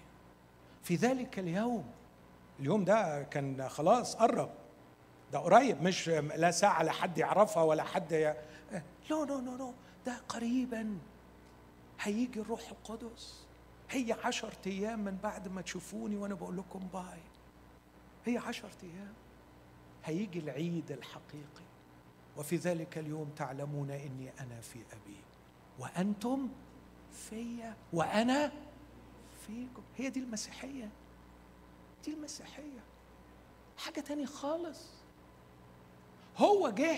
في 0.83 0.95
ذلك 0.95 1.39
اليوم 1.39 1.91
اليوم 2.59 2.85
ده 2.85 3.23
كان 3.23 3.69
خلاص 3.69 4.15
قرب. 4.15 4.64
ده 5.35 5.41
قريب 5.41 5.81
مش 5.81 6.09
لا 6.09 6.51
ساعة 6.51 6.83
لا 6.83 6.91
حد 6.91 7.17
يعرفها 7.17 7.63
ولا 7.63 7.83
حد 7.83 8.11
ي... 8.11 8.23
لا 8.71 8.83
لا 9.09 9.25
لا 9.25 9.57
لا 9.57 9.73
ده 10.05 10.17
قريبا. 10.29 10.97
هيجي 12.01 12.39
الروح 12.39 12.61
القدس. 12.71 13.45
هي 13.89 14.15
عشرة 14.23 14.57
أيام 14.67 14.99
من 14.99 15.17
بعد 15.23 15.47
ما 15.47 15.61
تشوفوني 15.61 16.17
وأنا 16.17 16.35
بقول 16.35 16.57
لكم 16.57 16.79
باي. 16.93 17.19
هي 18.25 18.37
عشرة 18.37 18.77
أيام. 18.83 19.13
هيجي 20.05 20.39
العيد 20.39 20.91
الحقيقي. 20.91 21.65
وفي 22.37 22.55
ذلك 22.55 22.97
اليوم 22.97 23.29
تعلمون 23.29 23.91
إني 23.91 24.31
أنا 24.39 24.61
في 24.61 24.79
أبي. 24.79 25.17
وأنتم 25.79 26.49
فيا. 27.11 27.75
وأنا 27.93 28.51
فيكم. 29.47 29.83
هي 29.97 30.09
دي 30.09 30.19
المسيحية. 30.19 30.89
دي 32.05 32.13
المسيحية. 32.13 32.83
حاجة 33.77 33.99
تانية 33.99 34.25
خالص. 34.25 35.04
هو 36.37 36.69
جه 36.69 36.97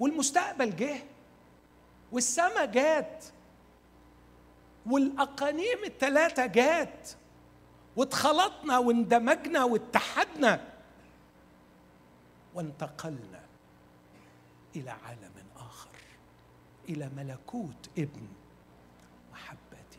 والمستقبل 0.00 0.76
جه 0.76 1.02
والسماء 2.12 2.66
جات 2.66 3.24
والأقانيم 4.86 5.84
الثلاثة 5.84 6.46
جات 6.46 7.10
واتخلطنا 7.96 8.78
واندمجنا 8.78 9.64
واتحدنا 9.64 10.74
وانتقلنا 12.54 13.40
إلى 14.76 14.90
عالم 14.90 15.32
آخر 15.56 15.88
إلى 16.88 17.10
ملكوت 17.16 17.90
ابن 17.98 18.28
محبتي 19.32 19.98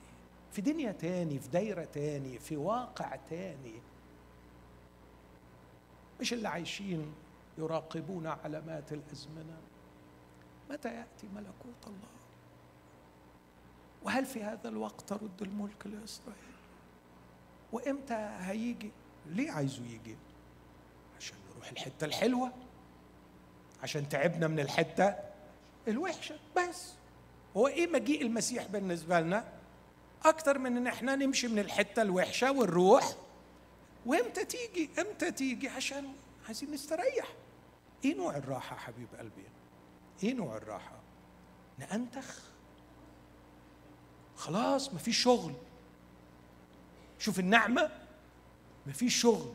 في 0.51 0.61
دنيا 0.61 0.91
تاني 0.91 1.39
في 1.39 1.49
دايرة 1.49 1.83
تاني 1.83 2.39
في 2.39 2.57
واقع 2.57 3.15
تاني. 3.29 3.73
مش 6.21 6.33
اللي 6.33 6.47
عايشين 6.47 7.13
يراقبون 7.57 8.27
علامات 8.27 8.93
الأزمنة. 8.93 9.57
متى 10.69 10.87
يأتي 10.87 11.27
ملكوت 11.35 11.87
الله؟ 11.87 12.15
وهل 14.03 14.25
في 14.25 14.43
هذا 14.43 14.69
الوقت 14.69 15.01
ترد 15.01 15.41
الملك 15.41 15.87
لإسرائيل؟ 15.87 16.55
وإمتى 17.71 18.29
هيجي؟ 18.39 18.91
ليه 19.25 19.51
عايزه 19.51 19.83
يجي؟ 19.85 20.15
عشان 21.19 21.37
نروح 21.53 21.71
الحتة 21.71 22.05
الحلوة؟ 22.05 22.51
عشان 23.83 24.09
تعبنا 24.09 24.47
من 24.47 24.59
الحتة 24.59 25.15
الوحشة 25.87 26.35
بس. 26.57 26.93
هو 27.57 27.67
إيه 27.67 27.87
مجيء 27.87 28.21
المسيح 28.21 28.67
بالنسبة 28.67 29.19
لنا؟ 29.19 29.43
أكتر 30.25 30.59
من 30.59 30.77
إن 30.77 30.87
إحنا 30.87 31.15
نمشي 31.15 31.47
من 31.47 31.59
الحتة 31.59 32.01
الوحشة 32.01 32.51
ونروح 32.51 33.15
وإمتى 34.05 34.45
تيجي؟ 34.45 34.89
إمتى 34.99 35.31
تيجي؟ 35.31 35.69
عشان 35.69 36.13
عايزين 36.45 36.71
نستريح. 36.71 37.27
إيه 38.05 38.15
نوع 38.15 38.37
الراحة 38.37 38.75
حبيب 38.75 39.07
قلبي؟ 39.19 39.43
إيه 40.23 40.33
نوع 40.33 40.57
الراحة؟ 40.57 40.99
نأنتخ؟ 41.79 42.39
خلاص 44.35 44.93
مفيش 44.93 45.17
شغل. 45.17 45.53
شوف 47.19 47.39
النعمة 47.39 47.91
مفيش 48.87 49.15
شغل. 49.21 49.53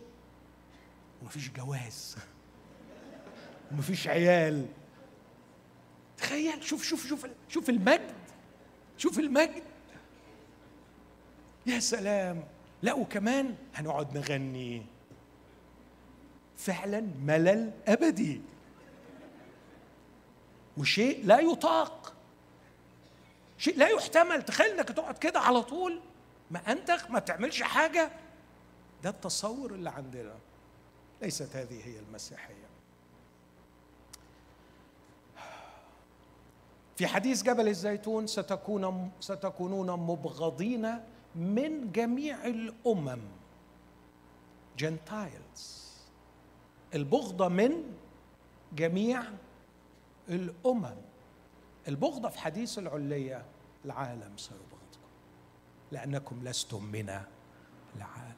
ومفيش 1.22 1.50
جواز. 1.50 2.16
ومفيش 3.72 4.08
عيال. 4.08 4.66
تخيل 6.18 6.64
شوف 6.64 6.84
شوف 6.84 7.06
شوف 7.06 7.26
شوف 7.48 7.70
المجد. 7.70 8.14
شوف 8.98 9.18
المجد. 9.18 9.62
يا 11.66 11.80
سلام. 11.80 12.44
لا 12.82 12.94
وكمان 12.94 13.56
هنقعد 13.74 14.18
نغني. 14.18 14.86
فعلا 16.60 17.00
ملل 17.00 17.72
أبدي. 17.88 18.40
وشيء 20.78 21.26
لا 21.26 21.40
يطاق. 21.40 22.14
شيء 23.58 23.76
لا 23.78 23.88
يحتمل. 23.88 24.42
تخيل 24.42 24.66
إنك 24.78 24.88
تقعد 24.88 25.18
كده 25.18 25.40
على 25.40 25.62
طول. 25.62 26.00
ما 26.50 26.72
أنتخ 26.72 27.10
ما 27.10 27.18
تعملش 27.18 27.62
حاجة. 27.62 28.10
ده 29.02 29.10
التصور 29.10 29.74
اللي 29.74 29.90
عندنا. 29.90 30.34
ليست 31.22 31.56
هذه 31.56 31.86
هي 31.86 31.98
المسيحية. 31.98 32.70
في 36.96 37.06
حديث 37.06 37.42
جبل 37.42 37.68
الزيتون 37.68 38.26
ستكون 38.26 39.10
ستكونون 39.20 39.90
مبغضين 39.90 40.98
من 41.34 41.92
جميع 41.92 42.46
الأمم. 42.46 43.20
جنتايلز 44.78 45.79
البغضة 46.94 47.48
من 47.48 47.72
جميع 48.72 49.22
الأمم. 50.28 50.94
البغضة 51.88 52.28
في 52.28 52.38
حديث 52.38 52.78
العليه 52.78 53.44
العالم 53.84 54.36
سيبغضكم 54.36 54.70
لأنكم 55.92 56.44
لستم 56.44 56.84
من 56.84 57.08
العالم. 57.96 58.36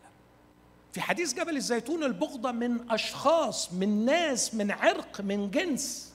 في 0.93 1.01
حديث 1.01 1.35
جبل 1.35 1.57
الزيتون 1.57 2.05
البغضة 2.05 2.53
من 2.53 2.91
أشخاص 2.91 3.73
من 3.73 4.05
ناس 4.05 4.55
من 4.55 4.71
عرق 4.71 5.21
من 5.21 5.51
جنس. 5.51 6.15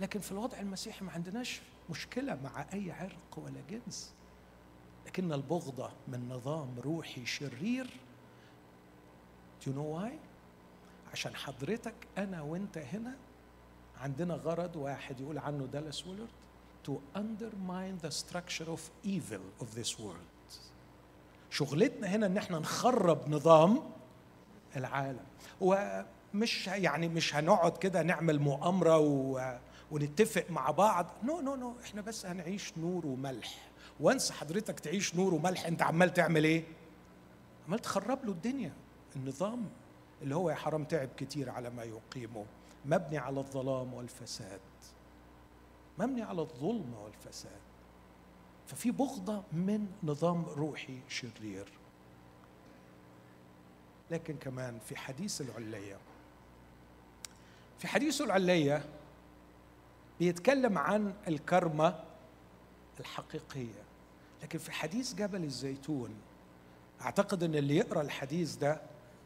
لكن 0.00 0.20
في 0.20 0.32
الوضع 0.32 0.60
المسيحي 0.60 1.04
ما 1.04 1.12
عندناش 1.12 1.60
مشكلة 1.90 2.38
مع 2.44 2.66
أي 2.72 2.92
عرق 2.92 3.38
ولا 3.38 3.60
جنس. 3.70 4.12
لكن 5.06 5.32
البغضة 5.32 5.90
من 6.08 6.28
نظام 6.28 6.74
روحي 6.84 7.26
شرير. 7.26 7.86
Do 9.60 9.70
you 9.70 9.74
know 9.74 9.98
why? 9.98 10.27
عشان 11.12 11.36
حضرتك 11.36 11.94
أنا 12.18 12.42
وأنت 12.42 12.78
هنا 12.78 13.16
عندنا 14.00 14.34
غرض 14.34 14.76
واحد 14.76 15.20
يقول 15.20 15.38
عنه 15.38 15.66
دالاس 15.66 16.06
ويلرد 16.06 16.28
to 16.88 17.18
undermine 17.18 18.06
the 18.06 18.10
structure 18.10 18.68
of 18.76 18.80
evil 19.04 19.64
of 19.64 19.66
this 19.80 19.98
world. 19.98 20.58
شغلتنا 21.50 22.06
هنا 22.06 22.26
إن 22.26 22.36
إحنا 22.36 22.58
نخرب 22.58 23.28
نظام 23.28 23.82
العالم. 24.76 25.26
ومش 25.60 26.66
يعني 26.66 27.08
مش 27.08 27.34
هنقعد 27.34 27.76
كده 27.76 28.02
نعمل 28.02 28.38
مؤامرة 28.38 28.98
و 28.98 29.58
ونتفق 29.90 30.44
مع 30.50 30.70
بعض. 30.70 31.06
no 31.24 31.40
no 31.40 31.56
no 31.56 31.74
إحنا 31.84 32.00
بس 32.00 32.26
هنعيش 32.26 32.72
نور 32.78 33.06
وملح. 33.06 33.68
و 34.00 34.06
once 34.06 34.30
حضرتك 34.30 34.80
تعيش 34.80 35.14
نور 35.14 35.34
وملح 35.34 35.66
أنت 35.66 35.82
عمال 35.82 36.14
تعمل 36.14 36.44
إيه؟ 36.44 36.64
عمال 37.66 37.78
تخرب 37.78 38.24
له 38.24 38.32
الدنيا. 38.32 38.72
النظام 39.16 39.64
اللي 40.22 40.34
هو 40.34 40.50
يا 40.50 40.54
حرام 40.54 40.84
تعب 40.84 41.08
كتير 41.16 41.50
على 41.50 41.70
ما 41.70 41.84
يقيمه. 41.84 42.44
مبني 42.84 43.18
على 43.18 43.38
الظلام 43.38 43.94
والفساد. 43.94 44.60
مبني 45.98 46.22
على 46.22 46.40
الظلم 46.40 46.94
والفساد. 46.94 47.60
ففي 48.66 48.90
بغضة 48.90 49.42
من 49.52 49.86
نظام 50.02 50.44
روحي 50.44 51.00
شرير. 51.08 51.68
لكن 54.10 54.36
كمان 54.36 54.78
في 54.78 54.96
حديث 54.96 55.40
العلية. 55.40 55.96
في 57.78 57.88
حديث 57.88 58.20
العلية 58.20 58.84
بيتكلم 60.18 60.78
عن 60.78 61.14
الكرمة 61.28 62.04
الحقيقية. 63.00 63.82
لكن 64.42 64.58
في 64.58 64.72
حديث 64.72 65.14
جبل 65.14 65.44
الزيتون 65.44 66.14
أعتقد 67.02 67.42
أن 67.42 67.54
اللي 67.54 67.76
يقرأ 67.76 68.02
الحديث 68.02 68.54
ده 68.56 68.80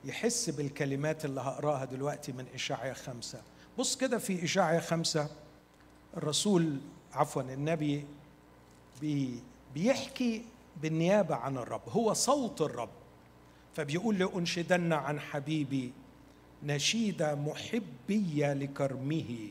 يحس 0.05 0.50
بالكلمات 0.50 1.24
اللي 1.24 1.40
هقراها 1.40 1.84
دلوقتي 1.84 2.32
من 2.32 2.46
إشاعية 2.55 2.92
خمسة. 2.92 3.42
بص 3.78 3.96
كده 3.96 4.18
في 4.18 4.44
إشاعية 4.44 4.78
خمسة 4.78 5.28
الرسول 6.16 6.80
عفوا 7.12 7.42
النبي 7.42 8.07
بي 9.00 9.42
بيحكي 9.74 10.44
بالنيابة 10.82 11.34
عن 11.34 11.57
الرب. 11.57 11.82
هو 11.88 12.12
صوت 12.12 12.61
الرب. 12.61 12.88
فبيقول 13.74 14.18
لأنشدن 14.18 14.92
عن 14.92 15.20
حبيبي 15.20 15.92
نشيد 16.62 17.22
محبية 17.22 18.53
لكرمه. 18.53 19.48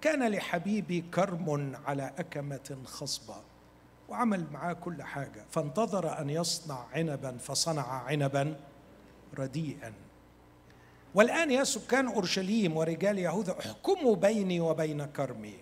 كان 0.00 0.28
لحبيبي 0.32 1.04
كرم 1.14 1.76
على 1.86 2.12
أكمة 2.18 2.78
خصبة. 2.84 3.36
وعمل 4.08 4.46
معاه 4.52 4.72
كل 4.72 5.02
حاجة. 5.02 5.44
فانتظر 5.50 6.20
أن 6.20 6.30
يصنع 6.30 6.86
عنبا 6.92 7.38
فصنع 7.38 7.86
عنبا. 7.88 8.56
رديئا. 9.38 9.92
والآن 11.14 11.50
يا 11.50 11.64
سكان 11.64 12.06
أورشليم 12.06 12.76
ورجال 12.76 13.18
يهوذا 13.18 13.56
احكموا 13.60 14.16
بيني 14.16 14.60
وبين 14.60 15.04
كرمي. 15.04 15.54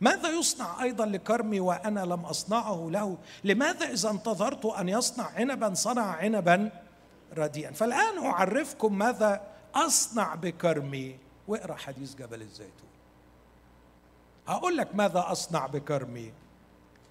ماذا 0.00 0.28
يصنع 0.28 0.82
أيضا 0.82 1.06
لكرمي 1.06 1.60
وأنا 1.60 2.00
لم 2.00 2.20
أصنعه 2.20 2.88
له؟ 2.90 3.16
لماذا 3.44 3.86
إذا 3.92 4.10
انتظرت 4.10 4.66
أن 4.66 4.88
يصنع 4.88 5.30
عنبا 5.36 5.74
صنع 5.74 6.06
عنبا 6.06 6.70
رديئا؟ 7.36 7.72
فالآن 7.72 8.24
أعرفكم 8.24 8.98
ماذا 8.98 9.42
أصنع 9.74 10.34
بكرمي. 10.34 11.18
واقرأ 11.48 11.74
حديث 11.74 12.14
جبل 12.14 12.42
الزيتون. 12.42 12.88
هقول 14.46 14.76
لك 14.76 14.94
ماذا 14.94 15.24
أصنع 15.28 15.66
بكرمي. 15.66 16.32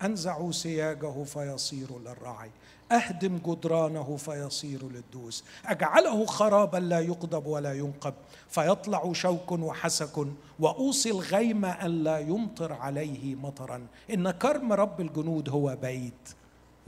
أنزع 0.01 0.51
سياجه 0.51 1.23
فيصير 1.23 1.99
للرعي 1.99 2.51
أهدم 2.93 3.37
جدرانه 3.37 4.17
فيصير 4.17 4.89
للدوس. 4.89 5.43
أجعله 5.65 6.25
خرابا 6.25 6.77
لا 6.77 6.99
يقضب 6.99 7.45
ولا 7.45 7.73
ينقب. 7.73 8.13
فيطلع 8.49 9.13
شوك 9.13 9.51
وحسك 9.51 10.27
وأوصي 10.59 11.11
الغيم 11.11 11.65
أن 11.65 12.03
لا 12.03 12.19
يمطر 12.19 12.73
عليه 12.73 13.35
مطرا. 13.35 13.87
إن 14.09 14.31
كرم 14.31 14.73
رب 14.73 15.01
الجنود 15.01 15.49
هو 15.49 15.75
بيت 15.75 16.29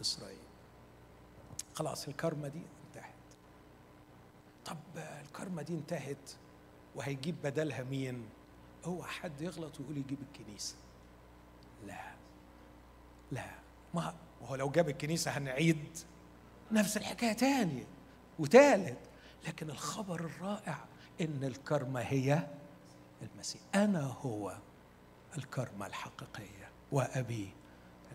إسرائيل. 0.01 0.37
خلاص 1.73 2.07
الكرمه 2.07 2.47
دي 2.47 2.61
انتهت. 2.87 3.13
طب 4.65 4.77
الكرمه 5.25 5.61
دي 5.61 5.73
انتهت 5.73 6.31
وهيجيب 6.95 7.35
بدلها 7.43 7.83
مين؟ 7.83 8.25
هو 8.85 9.03
حد 9.03 9.41
يغلط 9.41 9.79
ويقول 9.79 9.97
يجيب 9.97 10.19
الكنيسة. 10.21 10.75
لا 11.87 12.13
لا. 13.31 13.45
ما 13.93 14.13
هو 14.45 14.55
لو 14.55 14.69
جاب 14.69 14.89
الكنيسة 14.89 15.31
هنعيد 15.31 15.97
نفس 16.71 16.97
الحكاية 16.97 17.33
تاني 17.33 17.85
وتالت. 18.39 18.97
لكن 19.47 19.69
الخبر 19.69 20.19
الرائع 20.19 20.77
إن 21.21 21.43
الكرمة 21.43 21.99
هي 21.99 22.47
المسيح. 23.21 23.61
أنا 23.75 24.03
هو 24.03 24.57
الكرمة 25.37 25.87
الحقيقية 25.87 26.69
وأبي 26.91 27.49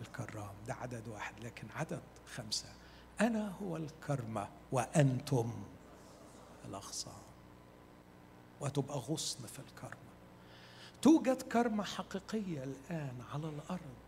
الكرام. 0.01 0.53
ده 0.67 0.73
عدد 0.73 1.07
واحد 1.07 1.39
لكن 1.43 1.67
عدد 1.75 2.01
خمسة. 2.35 2.69
أنا 3.21 3.53
هو 3.61 3.77
الكرمة 3.77 4.47
وأنتم 4.71 5.63
الأغصان 6.65 7.21
وتبقى 8.61 8.97
غصن 8.97 9.47
في 9.47 9.59
الكرمة. 9.59 10.11
توجد 11.01 11.41
كرمة 11.41 11.83
حقيقية 11.83 12.63
الآن 12.63 13.21
على 13.33 13.49
الأرض. 13.49 14.00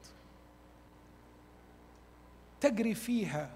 تجري 2.63 2.95
فيها 2.95 3.49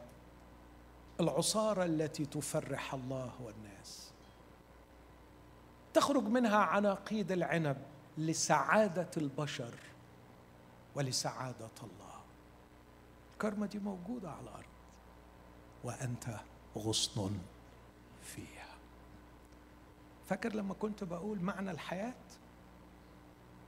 العصارة 1.20 1.86
التي 1.86 2.26
تفرح 2.26 2.94
الله 2.94 3.32
والناس. 3.42 4.12
تخرج 5.94 6.24
منها 6.24 6.58
عناقيد 6.58 7.32
العنب 7.32 7.78
لسعادة 8.18 9.10
البشر 9.18 9.74
ولسعادة 10.96 11.70
الله. 11.84 12.22
الكرمة 13.34 13.66
دي 13.66 13.80
موجودة 13.80 14.30
على 14.30 14.42
الأرض 14.42 14.66
وأنت 15.84 16.26
غصن 16.78 17.38
فيها. 18.24 18.76
فاكر 20.26 20.54
لما 20.56 20.74
كنت 20.74 21.04
بقول 21.04 21.40
معنى 21.40 21.72
الحياة؟ 21.72 22.14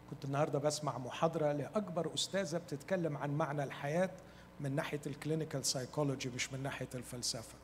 كنت 0.10 0.26
النهارده 0.26 0.60
بسمع 0.60 0.98
محاضرة 0.98 1.52
لأكبر 1.52 2.14
أستاذة 2.14 2.58
بتتكلم 2.58 3.18
عن 3.18 3.38
معنى 3.38 3.64
الحياة. 3.64 4.12
من 4.60 4.76
ناحية 4.76 5.02
ال 5.08 5.14
clinical 5.14 5.66
psychology 5.66 6.30
مش 6.30 6.54
من 6.54 6.64
ناحية 6.64 6.90
الفلسفة. 6.96 7.56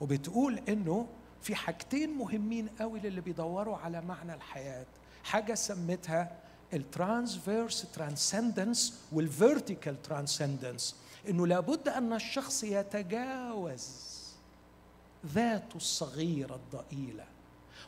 وبتقول 0.00 0.60
إنه 0.68 1.06
في 1.42 1.54
حاجتين 1.54 2.10
مهمين 2.10 2.68
قوي 2.68 3.00
للي 3.00 3.20
بيدوروا 3.20 3.76
على 3.76 4.00
معنى 4.00 4.34
الحياة. 4.34 4.86
حاجة 5.24 5.54
سمتها 5.54 6.36
ال 6.72 6.82
transverse 6.82 7.86
transcendence 7.92 9.00
وال 9.12 9.30
vertical 9.30 10.02
transcendence 10.02 10.96
إنه 11.28 11.46
لابد 11.46 11.88
أن 11.88 12.12
الشخص 12.12 12.64
يتجاوز 12.64 13.88
ذاته 15.26 15.76
الصغيرة 15.76 16.54
الضئيلة 16.54 17.24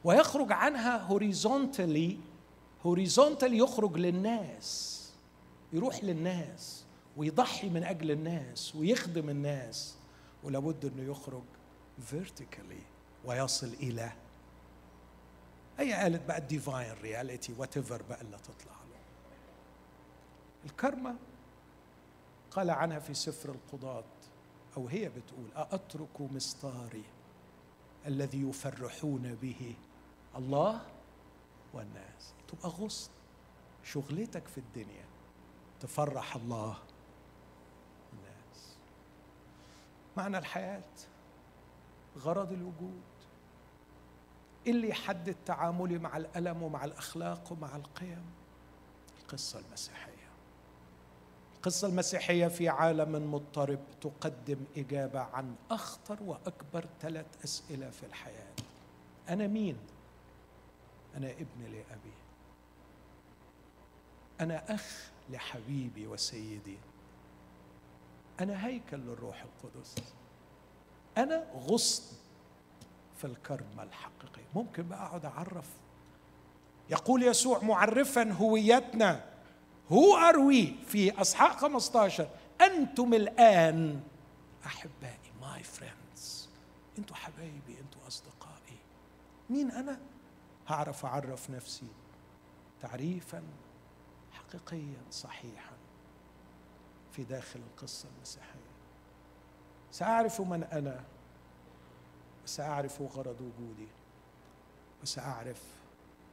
ويخرج 0.04 0.52
عنها 0.52 0.96
horizontally 0.96 2.18
horizontally 2.86 3.58
يخرج 3.58 3.96
للناس 3.96 4.98
يروح 5.72 6.04
للناس. 6.04 6.84
ويضحي 7.16 7.68
من 7.68 7.84
أجل 7.84 8.10
الناس 8.10 8.74
ويخدم 8.76 9.28
الناس 9.28 9.96
ولابد 10.42 10.84
إنه 10.84 11.10
يخرج 11.10 11.42
vertically 12.06 12.80
ويصل 13.24 13.66
إلى 13.66 14.12
أي 15.80 15.92
قالت 15.92 16.28
بقى 16.28 16.38
ال 16.38 16.92
divine 17.02 17.52
reality 17.58 17.76
whatever 17.76 18.02
بقى 18.02 18.20
اللي 18.20 18.36
تطلع 18.36 18.72
له. 18.72 18.98
الكرمة 20.64 21.16
قال 22.50 22.70
عنها 22.70 22.98
في 22.98 23.14
سفر 23.14 23.50
القضاة 23.50 24.04
أو 24.76 24.88
هي 24.88 25.08
بتقول 25.08 25.52
أأترك 25.56 26.20
مسطاري 26.20 27.04
الذي 28.06 28.48
يفرحون 28.48 29.34
به 29.42 29.74
الله 30.36 30.80
والناس. 31.74 32.32
تبقى 32.48 32.68
غصن 32.68 33.10
شغلتك 33.84 34.48
في 34.48 34.58
الدنيا 34.58 35.04
تفرح 35.80 36.36
الله 36.36 36.78
معنى 40.16 40.38
الحياة 40.38 40.82
غرض 42.18 42.52
الوجود 42.52 43.02
اللي 44.66 44.88
يحدد 44.88 45.36
تعاملي 45.46 45.98
مع 45.98 46.16
الألم 46.16 46.62
ومع 46.62 46.84
الأخلاق 46.84 47.52
ومع 47.52 47.76
القيم. 47.76 48.24
القصة 49.22 49.58
المسيحية. 49.58 50.12
القصة 51.56 51.88
المسيحية 51.88 52.48
في 52.48 52.68
عالم 52.68 53.34
مضطرب 53.34 53.78
تقدم 54.00 54.58
إجابة 54.76 55.20
عن 55.20 55.54
أخطر 55.70 56.22
وأكبر 56.22 56.86
ثلاث 57.00 57.26
أسئلة 57.44 57.90
في 57.90 58.06
الحياة. 58.06 58.52
أنا 59.28 59.46
مين؟ 59.46 59.78
أنا 61.16 61.30
ابن 61.30 61.62
لأبي. 61.62 62.14
أنا 64.40 64.74
أخ 64.74 65.10
لحبيبي 65.30 66.06
وسيدي. 66.06 66.78
أنا 68.40 68.66
هيكل 68.66 68.96
للروح 68.96 69.42
القدس. 69.42 69.94
أنا 71.18 71.46
غصن 71.54 72.16
في 73.16 73.24
الكرمة 73.24 73.82
الحقيقية 73.82 74.46
ممكن 74.54 74.88
بقى 74.88 75.06
أقعد 75.06 75.24
أعرف. 75.24 75.68
يقول 76.90 77.22
يسوع 77.22 77.62
معرفا 77.62 78.32
هويتنا. 78.32 79.24
هو 79.92 80.16
ار 80.16 80.38
وي 80.38 80.74
في 80.86 81.20
أصحاح 81.20 81.56
15 81.56 82.28
أنتم 82.60 83.14
الآن 83.14 84.00
أحبائي 84.66 85.32
my 85.40 85.62
friends 85.62 86.48
أنتوا 86.98 87.16
حبايبي 87.16 87.80
أنتوا 87.80 88.06
أصدقائي. 88.08 88.78
مين 89.50 89.70
أنا؟ 89.70 90.00
هعرف 90.68 91.04
أعرف 91.04 91.50
نفسي 91.50 91.86
تعريفا 92.80 93.42
حقيقيا 94.32 95.02
صحيحا. 95.10 95.71
في 97.12 97.24
داخل 97.24 97.60
القصة 97.60 98.08
المسيحية. 98.16 98.72
سأعرف 99.92 100.40
من 100.40 100.64
أنا 100.64 101.04
وسأعرف 102.44 103.02
غرض 103.02 103.40
وجودي 103.40 103.88
وسأعرف 105.02 105.62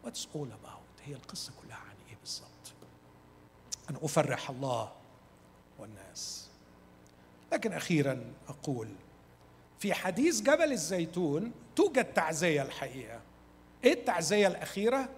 what's 0.05 0.25
all 0.35 0.47
about. 0.47 1.01
هي 1.05 1.13
القصة 1.13 1.53
كلها 1.61 1.77
عن 1.77 1.95
إيه 2.09 2.17
بالضبط؟ 2.21 2.73
أن 3.89 3.95
أفرح 3.95 4.49
الله 4.49 4.91
والناس. 5.79 6.49
لكن 7.51 7.73
أخيرا 7.73 8.33
أقول 8.47 8.89
في 9.79 9.93
حديث 9.93 10.41
جبل 10.41 10.71
الزيتون 10.71 11.51
توجد 11.75 12.13
تعزية 12.13 12.61
الحقيقة. 12.61 13.21
إيه 13.83 13.93
التعزية 13.93 14.47
الأخيرة؟ 14.47 15.09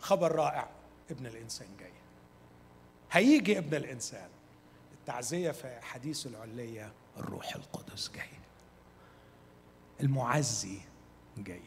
خبر 0.00 0.32
رائع. 0.32 0.68
ابن 1.10 1.26
الإنسان 1.26 1.68
جاي. 1.80 1.92
هيجي 3.10 3.58
ابن 3.58 3.74
الإنسان. 3.74 4.28
التعزيه 5.04 5.50
في 5.50 5.80
حديث 5.80 6.26
العلية 6.26 6.92
الروح 7.16 7.54
القدس 7.56 8.10
جاي. 8.14 8.28
المعزي 10.00 10.78
جاي. 11.38 11.62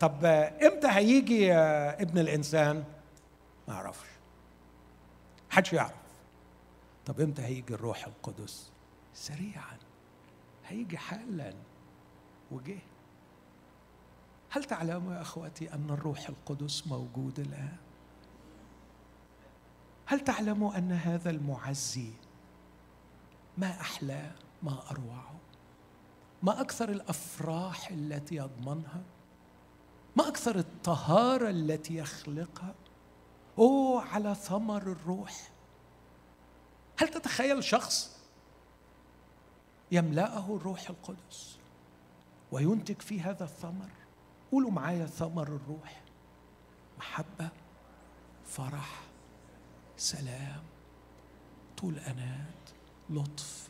طب 0.00 0.24
إمتى 0.24 0.88
هيجي 0.88 1.52
ابن 1.52 2.18
الإنسان؟ 2.18 2.84
ما 3.68 3.74
أعرفش. 3.74 4.08
حدش 5.50 5.72
يعرف. 5.72 5.92
طب 7.06 7.20
إمتى 7.20 7.42
هيجي 7.42 7.74
الروح 7.74 8.06
القدس؟ 8.06 8.70
سريعا. 9.14 9.78
هيجي 10.66 10.98
حالا. 10.98 11.54
وجه. 12.50 12.78
هل 14.50 14.64
تعلموا 14.64 15.14
يا 15.14 15.20
اخوتي 15.20 15.72
أن 15.72 15.90
الروح 15.90 16.28
القدس 16.28 16.86
موجود 16.86 17.40
الآن؟ 17.40 17.76
هل 20.06 20.20
تعلموا 20.20 20.78
أن 20.78 20.92
هذا 20.92 21.30
المعزي 21.30 22.10
ما 23.58 23.80
احلاه 23.80 24.32
ما 24.62 24.90
اروعه 24.90 25.34
ما 26.42 26.60
أكثر 26.60 26.88
الأفراح 26.88 27.88
التي 27.90 28.36
يضمنها؟ 28.36 29.02
ما 30.16 30.28
أكثر 30.28 30.58
الطهارة 30.58 31.50
التي 31.50 31.96
يخلقها؟ 31.96 32.74
أوه 33.58 34.02
على 34.02 34.34
ثمر 34.34 34.82
الروح. 34.82 35.50
هل 36.98 37.08
تتخيل 37.08 37.64
شخص 37.64 38.16
يملأه 39.92 40.56
الروح 40.56 40.90
القدس 40.90 41.58
وينتج 42.52 43.00
في 43.00 43.20
هذا 43.20 43.44
الثمر؟ 43.44 43.90
قولوا 44.52 44.70
معايا 44.70 45.06
ثمر 45.06 45.48
الروح. 45.48 46.02
محبة 46.98 47.48
فرح 48.44 49.02
سلام 49.96 50.62
طول 51.76 51.98
انات 51.98 52.61
لطف 53.12 53.68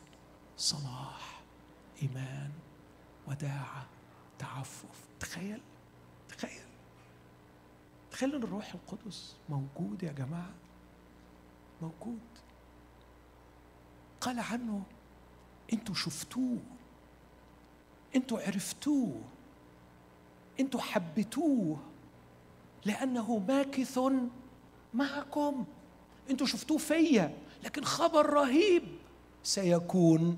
صلاح 0.57 1.41
إيمان 2.01 2.51
وداعة 3.27 3.87
تعفف. 4.39 5.07
تخيل 5.19 5.61
تخيل. 6.29 6.61
تخيل 8.11 8.35
إن 8.35 8.43
الروح 8.43 8.73
القدس 8.73 9.35
موجود 9.49 10.03
يا 10.03 10.11
جماعة. 10.11 10.53
موجود. 11.81 12.19
قال 14.21 14.39
عنه 14.39 14.83
أنتوا 15.73 15.95
شفتوه. 15.95 16.57
أنتوا 18.15 18.41
عرفتوه. 18.41 19.21
أنتوا 20.59 20.81
حبيتوه 20.81 21.77
لأنه 22.85 23.37
ماكث 23.37 23.99
معكم. 24.93 25.65
أنتوا 26.29 26.47
شفتوه 26.47 26.77
فيا. 26.77 27.37
لكن 27.63 27.83
خبر 27.83 28.25
رهيب. 28.25 29.02
سيكون 29.43 30.37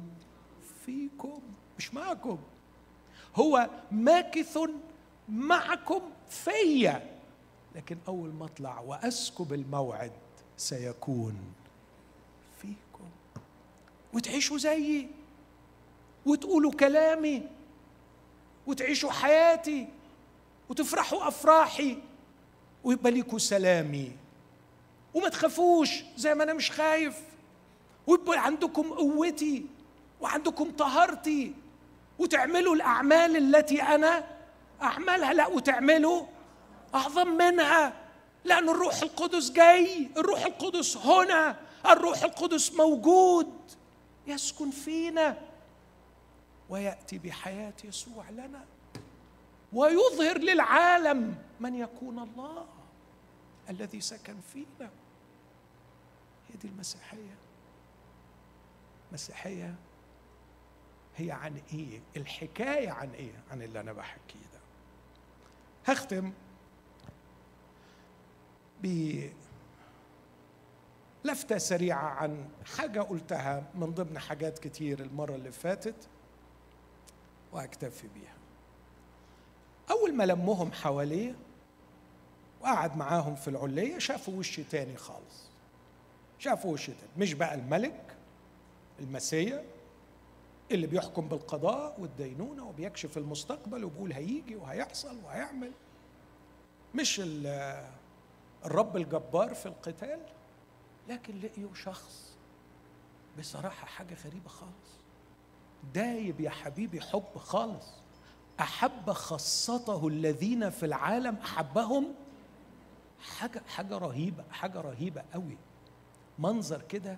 فيكم 0.86 1.42
مش 1.78 1.94
معكم. 1.94 2.38
هو 3.36 3.70
ماكث 3.92 4.58
معكم 5.30 6.02
فيا. 6.30 7.16
لكن 7.76 7.98
أول 8.08 8.30
ما 8.30 8.46
أطلع 8.46 8.80
وأسكب 8.80 9.54
الموعد 9.54 10.12
سيكون 10.58 11.38
فيكم. 12.62 13.10
وتعيشوا 14.14 14.58
زيي. 14.58 15.08
وتقولوا 16.26 16.72
كلامي. 16.72 17.44
وتعيشوا 18.68 19.12
حياتي. 19.12 19.88
وتفرحوا 20.70 21.28
أفراحي. 21.28 21.98
ويبقى 22.84 23.12
ليكوا 23.12 23.40
سلامي. 23.40 24.12
وما 25.14 25.30
تخافوش 25.30 26.04
زي 26.18 26.36
ما 26.36 26.44
أنا 26.44 26.54
مش 26.54 26.72
خايف. 26.72 27.22
ويبقى 28.08 28.46
عندكم 28.46 28.94
قوتي 28.94 29.66
وعندكم 30.22 30.72
طهارتي 30.72 31.54
وتعملوا 32.20 32.76
الأعمال 32.76 33.38
التي 33.56 33.82
أنا 33.82 34.24
أعملها. 34.82 35.34
لا 35.34 35.48
وتعملوا 35.48 36.26
أعظم 36.96 37.28
منها. 37.28 37.94
لأن 38.46 38.70
الروح 38.70 39.02
القدس 39.02 39.52
جاي 39.52 40.10
الروح 40.18 40.46
القدس 40.46 40.98
هنا 40.98 41.56
الروح 41.86 42.24
القدس 42.24 42.74
موجود 42.74 43.54
يسكن 44.28 44.72
فينا 44.72 45.38
ويأتي 46.70 47.18
بحياة 47.18 47.74
يسوع 47.84 48.30
لنا 48.30 48.66
ويظهر 49.74 50.38
للعالم 50.38 51.36
من 51.60 51.76
يكون 51.76 52.20
الله 52.20 52.66
الذي 53.70 54.02
سكن 54.02 54.36
فينا. 54.54 54.90
هي 56.50 56.56
دي 56.62 56.68
المسيحية. 56.68 57.38
المسيحيه 59.10 59.76
هي 61.18 61.32
عن 61.32 61.62
إيه؟ 61.74 62.00
الحكاية 62.18 62.90
عن 62.92 63.10
إيه؟ 63.10 63.32
عن 63.52 63.62
اللي 63.62 63.80
أنا 63.80 63.94
بحكيه 63.94 64.40
ده. 64.54 64.60
هختم 65.86 66.34
بلفتة 71.24 71.58
سريعة 71.58 72.08
عن 72.10 72.50
حاجة 72.78 73.02
قلتها 73.02 73.64
من 73.76 73.92
ضمن 73.94 74.20
حاجات 74.20 74.60
كتير 74.60 75.00
المرة 75.00 75.36
اللي 75.36 75.52
فاتت 75.52 76.08
وأكتفي 77.52 78.08
بيها. 78.08 78.36
أول 79.92 80.14
ما 80.16 80.24
لمهم 80.24 80.72
حواليه 80.72 81.36
وقعد 82.62 82.98
معاهم 82.98 83.36
في 83.36 83.48
العلية 83.48 83.98
شافوا 84.00 84.34
وش 84.40 84.60
تاني 84.60 84.98
خالص. 84.98 85.50
شافوا 86.40 86.74
وش 86.74 86.86
تاني. 86.86 86.98
مش 87.18 87.34
بقى 87.34 87.56
الملك 87.56 88.15
المسيا 89.00 89.66
اللي 90.72 90.88
بيحكم 90.88 91.28
بالقضاء 91.28 91.96
والدينونة 92.02 92.66
وبيكشف 92.70 93.18
المستقبل 93.18 93.84
وبيقول 93.84 94.14
هيجي 94.14 94.56
وهيحصل 94.56 95.18
وهيعمل. 95.24 95.72
مش 96.96 97.22
الرب 98.66 98.98
الجبار 98.98 99.54
في 99.56 99.66
القتال 99.66 100.20
لكن 101.10 101.40
لقيوا 101.40 101.74
شخص 101.74 102.36
بصراحة 103.40 103.88
حاجة 103.88 104.16
غريبة 104.26 104.50
خالص. 104.50 104.96
دايب 105.94 106.40
يا 106.40 106.50
حبيبي 106.50 107.02
حب 107.02 107.38
خالص. 107.38 107.88
أحب 108.60 109.12
خاصته 109.12 110.08
الذين 110.08 110.70
في 110.70 110.86
العالم 110.86 111.36
أحبهم. 111.36 112.14
حاجة 113.20 113.62
حاجة 113.68 113.98
رهيبة 113.98 114.44
حاجة 114.52 114.82
رهيبة 114.82 115.24
قوي. 115.34 115.58
منظر 116.40 116.82
كده 116.82 117.18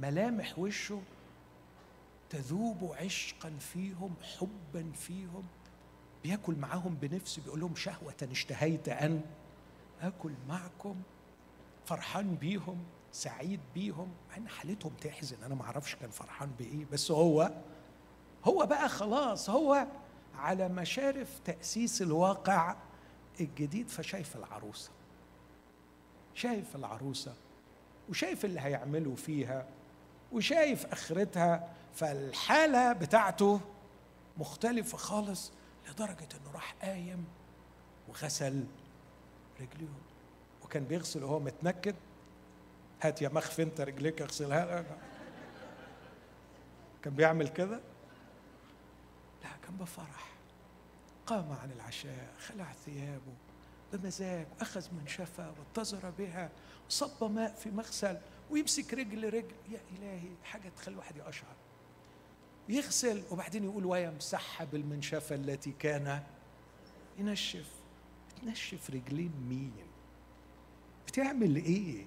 ملامح 0.00 0.58
وشه 0.58 1.00
تذوب 2.30 2.94
عشقا 3.00 3.52
فيهم 3.60 4.14
حبا 4.38 4.92
فيهم. 4.94 5.44
بياكل 6.24 6.54
معاهم 6.54 6.94
بنفس 6.94 7.38
بيقول 7.40 7.60
لهم 7.60 7.74
شهوة 7.74 8.14
اشتهيت 8.22 8.88
أن 8.88 9.20
آكل 10.00 10.32
معكم. 10.48 10.96
فرحان 11.86 12.34
بيهم 12.34 12.84
سعيد 13.12 13.60
بيهم. 13.74 14.08
مع 14.30 14.36
إن 14.36 14.48
حالتهم 14.48 14.92
تحزن 15.00 15.36
أنا 15.44 15.54
ما 15.54 15.62
أعرفش 15.62 15.94
كان 15.94 16.10
فرحان 16.10 16.50
بإيه. 16.58 16.86
بس 16.92 17.10
هو 17.10 17.50
هو 18.44 18.66
بقى 18.66 18.88
خلاص 18.88 19.50
هو 19.50 19.86
على 20.34 20.68
مشارف 20.68 21.40
تأسيس 21.44 22.02
الواقع 22.02 22.76
الجديد 23.40 23.88
فشايف 23.88 24.36
العروسة. 24.36 24.90
شايف 26.34 26.76
العروسة 26.76 27.34
وشايف 28.08 28.44
اللي 28.44 28.60
هيعملوا 28.60 29.16
فيها. 29.16 29.66
وشايف 30.32 30.86
آخرتها 30.86 31.74
فالحالة 31.94 32.92
بتاعته 32.92 33.60
مختلفة 34.38 34.98
خالص 34.98 35.52
لدرجة 35.88 36.28
إنه 36.34 36.52
راح 36.54 36.74
قايم 36.82 37.24
وغسل 38.08 38.64
رجليهم 39.60 40.02
وكان 40.64 40.84
بيغسل 40.84 41.24
وهو 41.24 41.38
متنكد. 41.38 41.94
هات 43.02 43.22
يا 43.22 43.28
مخف 43.28 43.60
أنت 43.60 43.80
رجليك 43.80 44.22
اغسلها 44.22 44.84
كان 47.02 47.14
بيعمل 47.14 47.48
كده؟ 47.48 47.80
لا 49.42 49.50
كان 49.66 49.76
بفرح. 49.76 50.28
قام 51.26 51.52
عن 51.52 51.70
العشاء 51.70 52.34
خلع 52.38 52.72
ثيابه 52.84 53.32
بمزاج 53.92 54.46
وأخذ 54.58 54.86
منشفة 55.00 55.54
واتزر 55.58 56.10
بها 56.18 56.50
وصب 56.88 57.32
ماء 57.32 57.54
في 57.54 57.70
مغسل. 57.70 58.18
ويمسك 58.50 58.94
رجل 58.94 59.24
رجل 59.34 59.54
يا 59.70 59.80
إلهي 59.98 60.28
حاجة 60.44 60.68
تخلي 60.68 60.92
الواحد 60.92 61.16
يقشعر. 61.16 61.56
يغسل 62.68 63.22
وبعدين 63.30 63.64
يقول 63.64 63.86
ويمسحها 63.86 64.64
بالمنشفه 64.64 65.34
التي 65.34 65.72
كان 65.72 66.22
ينشف. 67.18 67.72
تنشف 68.42 68.90
رجلين 68.90 69.32
مين؟ 69.48 69.72
بتعمل 71.06 71.56
إيه؟ 71.56 72.06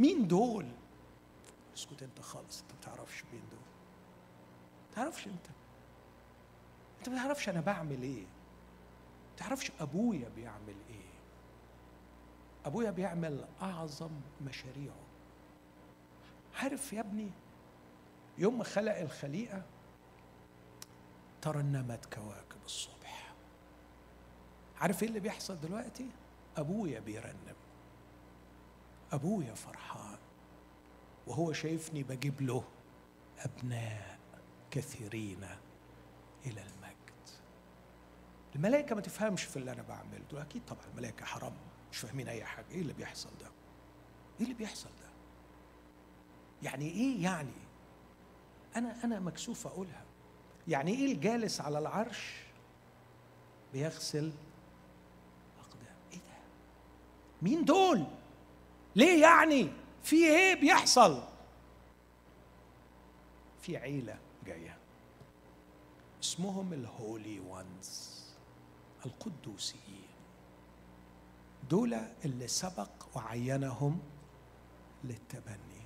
مين 0.00 0.28
دول؟ 0.28 0.66
اسكت 1.76 2.02
أنت 2.02 2.20
خالص 2.20 2.62
أنت 2.62 2.72
ما 2.72 2.80
تعرفش 2.80 3.24
مين 3.32 3.42
دول. 3.50 3.60
ما 4.88 4.94
تعرفش 4.96 5.26
أنت. 5.26 5.46
أنت 6.98 7.08
ما 7.08 7.16
تعرفش 7.16 7.48
أنا 7.48 7.60
بعمل 7.60 8.02
إيه. 8.02 8.22
ما 8.22 9.36
تعرفش 9.36 9.72
أبويا 9.80 10.28
بيعمل 10.28 10.74
إيه. 10.87 10.87
أبويا 12.66 12.90
بيعمل 12.90 13.44
أعظم 13.62 14.10
مشاريعه. 14.40 15.06
عارف 16.54 16.92
يا 16.92 17.00
ابني 17.00 17.30
يوم 18.38 18.58
ما 18.58 18.64
خلق 18.64 18.96
الخليقة 18.96 19.62
ترنمت 21.42 22.14
كواكب 22.14 22.64
الصبح. 22.64 23.34
عارف 24.80 25.02
إيه 25.02 25.08
اللي 25.08 25.20
بيحصل 25.20 25.60
دلوقتي؟ 25.60 26.06
أبويا 26.56 27.00
بيرنم. 27.00 27.56
أبويا 29.12 29.54
فرحان. 29.54 30.18
وهو 31.26 31.52
شايفني 31.52 32.02
بجيب 32.02 32.40
له 32.40 32.64
أبناء 33.38 34.18
كثيرين 34.70 35.44
إلى 36.46 36.62
المجد. 36.62 37.28
الملائكة 38.56 38.94
ما 38.94 39.00
تفهمش 39.00 39.42
في 39.44 39.56
اللي 39.56 39.72
أنا 39.72 39.82
بعمله. 39.82 40.42
أكيد 40.42 40.62
طبعا 40.66 40.84
الملائكة 40.92 41.24
حرام. 41.24 41.52
مش 41.92 41.98
فاهمين 41.98 42.28
أي 42.28 42.44
حاجة. 42.44 42.66
إيه 42.70 42.80
اللي 42.80 42.92
بيحصل 42.92 43.30
ده؟ 43.40 43.46
إيه 44.38 44.44
اللي 44.44 44.54
بيحصل 44.54 44.88
ده؟ 44.88 45.08
يعني 46.62 46.90
إيه 46.90 47.22
يعني؟ 47.22 47.52
أنا 48.76 49.04
أنا 49.04 49.20
مكسوف 49.20 49.66
أقولها. 49.66 50.04
يعني 50.68 50.94
إيه 50.94 51.12
الجالس 51.12 51.60
على 51.60 51.78
العرش 51.78 52.34
بيغسل 53.72 54.32
أقدام؟ 55.60 55.96
إيه 56.12 56.18
ده؟ 56.18 56.38
مين 57.42 57.64
دول؟ 57.64 58.06
ليه 58.96 59.22
يعني؟ 59.22 59.72
في 60.02 60.16
إيه 60.16 60.54
بيحصل؟ 60.60 61.22
في 63.62 63.76
عيلة 63.76 64.18
جاية. 64.46 64.76
اسمهم 66.22 66.72
الهولي 66.72 67.40
وانز 67.40 68.18
القدوسيين. 69.06 70.07
دول 71.70 71.94
اللي 72.24 72.48
سبق 72.48 72.88
وعينهم 73.14 74.00
للتبني. 75.04 75.78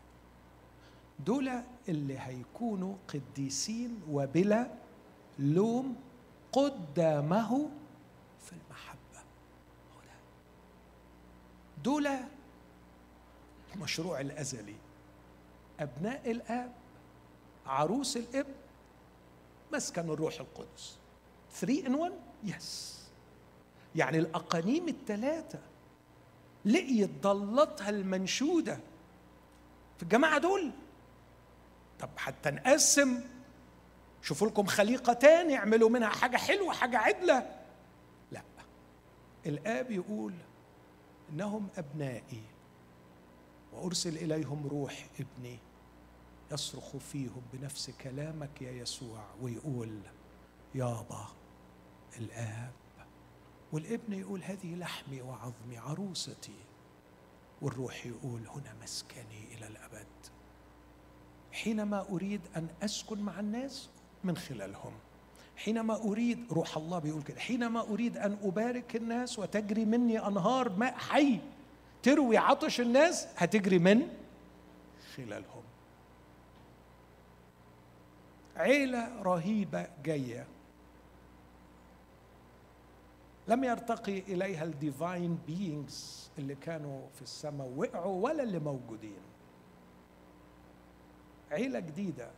دول 1.26 1.51
اللي 1.89 2.18
هيكونوا 2.18 2.95
قديسين 3.09 4.01
وبلا 4.11 4.70
لوم 5.39 5.97
قدامه 6.53 7.70
في 8.41 8.53
المحبة. 8.53 9.03
دول 11.85 12.09
المشروع 13.74 14.20
الأزلي. 14.20 14.76
أبناء 15.80 16.30
الآب 16.30 16.72
عروس 17.66 18.16
الابن 18.16 18.53
مسكن 19.72 20.11
الروح 20.11 20.41
القدس. 20.41 20.99
3 21.53 21.85
in 21.85 21.91
1 21.95 22.12
يس 22.45 23.03
يعني 23.97 24.18
الأقانيم 24.18 24.89
الثلاثة 24.89 25.59
لقيت 26.64 27.10
ضلتها 27.22 27.88
المنشودة. 27.90 28.78
في 29.96 30.02
الجماعة 30.02 30.38
دول؟ 30.38 30.70
طب 32.00 32.08
حتى 32.16 32.50
نقسم 32.50 33.20
شوفوا 34.22 34.48
لكم 34.48 34.66
خليقة 34.66 35.12
تاني 35.12 35.56
اعملوا 35.56 35.88
منها 35.88 36.08
حاجة 36.08 36.36
حلوة 36.36 36.72
حاجة 36.72 36.98
عدلة. 36.98 37.60
لا 38.32 38.42
الآب 39.46 39.90
يقول 39.90 40.34
إنهم 41.30 41.68
أبنائي 41.76 42.42
وأرسل 43.72 44.16
إليهم 44.16 44.66
روح 44.66 45.06
ابني 45.20 45.58
يصرخ 46.52 46.96
فيهم 46.96 47.42
بنفس 47.52 47.90
كلامك 47.90 48.62
يا 48.62 48.72
يسوع 48.72 49.24
ويقول 49.40 50.00
يابا 50.74 51.28
الآب. 52.18 52.72
والابن 53.73 54.12
يقول 54.12 54.43
هذه 54.43 54.75
لحمي 54.75 55.23
وعظمي 55.23 55.79
عروستي. 55.79 56.55
والروح 57.62 58.07
يقول 58.07 58.41
هنا 58.47 58.75
مسكني 58.83 59.55
إلى 59.57 59.66
الأبد. 59.66 60.07
حينما 61.53 62.07
أريد 62.11 62.41
أن 62.57 62.68
أسكن 62.83 63.18
مع 63.18 63.41
الناس 63.41 63.89
من 64.25 64.37
خلالهم. 64.37 64.93
حينما 65.57 65.97
أريد 65.97 66.53
روح 66.53 66.77
الله 66.77 66.99
بيقول 66.99 67.23
كده 67.23 67.41
حينما 67.41 67.81
أريد 67.81 68.16
أن 68.16 68.39
أبارك 68.43 68.97
الناس 68.97 69.39
وتجري 69.39 69.85
مني 69.85 70.27
أنهار 70.27 70.68
ماء 70.68 70.95
حي 70.95 71.39
تروي 72.03 72.37
عطش 72.37 72.81
الناس 72.81 73.27
هتجري 73.37 73.79
من 73.79 74.09
خلالهم. 75.16 75.62
عيلة 78.57 79.23
رهيبة 79.23 79.87
جاية. 80.05 80.47
لم 83.49 83.64
يرتقي 83.64 84.18
إليها 84.18 84.64
ال 84.64 84.75
divine 84.75 85.38
beings 85.47 86.30
اللي 86.38 86.55
كانوا 86.55 87.09
في 87.14 87.22
السماء 87.22 87.66
وقعوا 87.76 88.24
ولا 88.24 88.43
اللي 88.43 88.59
موجودين. 88.59 89.20
عيلة 91.51 91.80
جديدة 91.80 92.30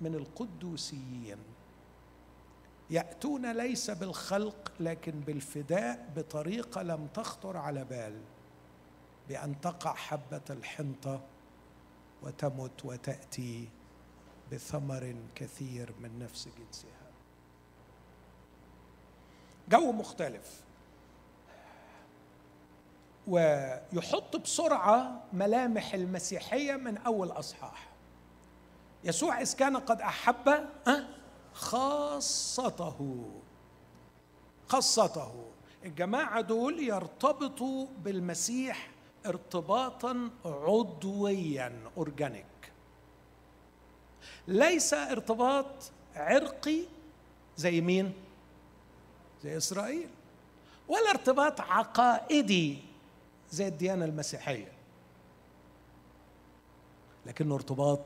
من 0.00 0.14
القدوسيين. 0.14 1.38
يأتون 2.90 3.52
ليس 3.52 3.90
بالخلق 3.90 4.72
لكن 4.80 5.20
بالفداء 5.20 6.12
بطريقة 6.16 6.82
لم 6.82 7.06
تخطر 7.14 7.56
على 7.56 7.84
بال 7.84 8.20
بأن 9.28 9.60
تقع 9.60 9.94
حبة 9.94 10.40
الحنطة 10.50 11.20
وتمت 12.22 12.84
وتأتي 12.84 13.68
بثمر 14.52 15.14
كثير 15.34 15.92
من 16.00 16.18
نفس 16.18 16.48
جنسها. 16.58 17.01
جو 19.72 19.92
مختلف. 19.92 20.62
ويحط 23.26 24.36
بسرعة 24.36 25.24
ملامح 25.32 25.94
المسيحية 25.94 26.76
من 26.76 26.96
أول 26.98 27.30
أصحاح. 27.30 27.88
يسوع 29.04 29.40
إذ 29.40 29.56
كان 29.56 29.76
قد 29.76 30.00
أحب 30.00 30.68
خاصته. 31.52 33.24
خاصته. 34.68 35.44
الجماعة 35.84 36.40
دول 36.40 36.82
يرتبطوا 36.82 37.86
بالمسيح 37.98 38.90
ارتباطا 39.26 40.30
عضويا 40.44 41.90
أورجانيك. 41.96 42.72
ليس 44.48 44.94
ارتباط 44.94 45.92
عرقي 46.16 46.82
زي 47.56 47.80
مين؟ 47.80 48.12
زي 49.42 49.56
إسرائيل 49.56 50.08
ولا 50.88 51.10
ارتباط 51.10 51.60
عقائدي 51.60 52.78
زي 53.50 53.68
الديانة 53.68 54.04
المسيحية. 54.04 54.72
لكنه 57.26 57.54
ارتباط 57.54 58.00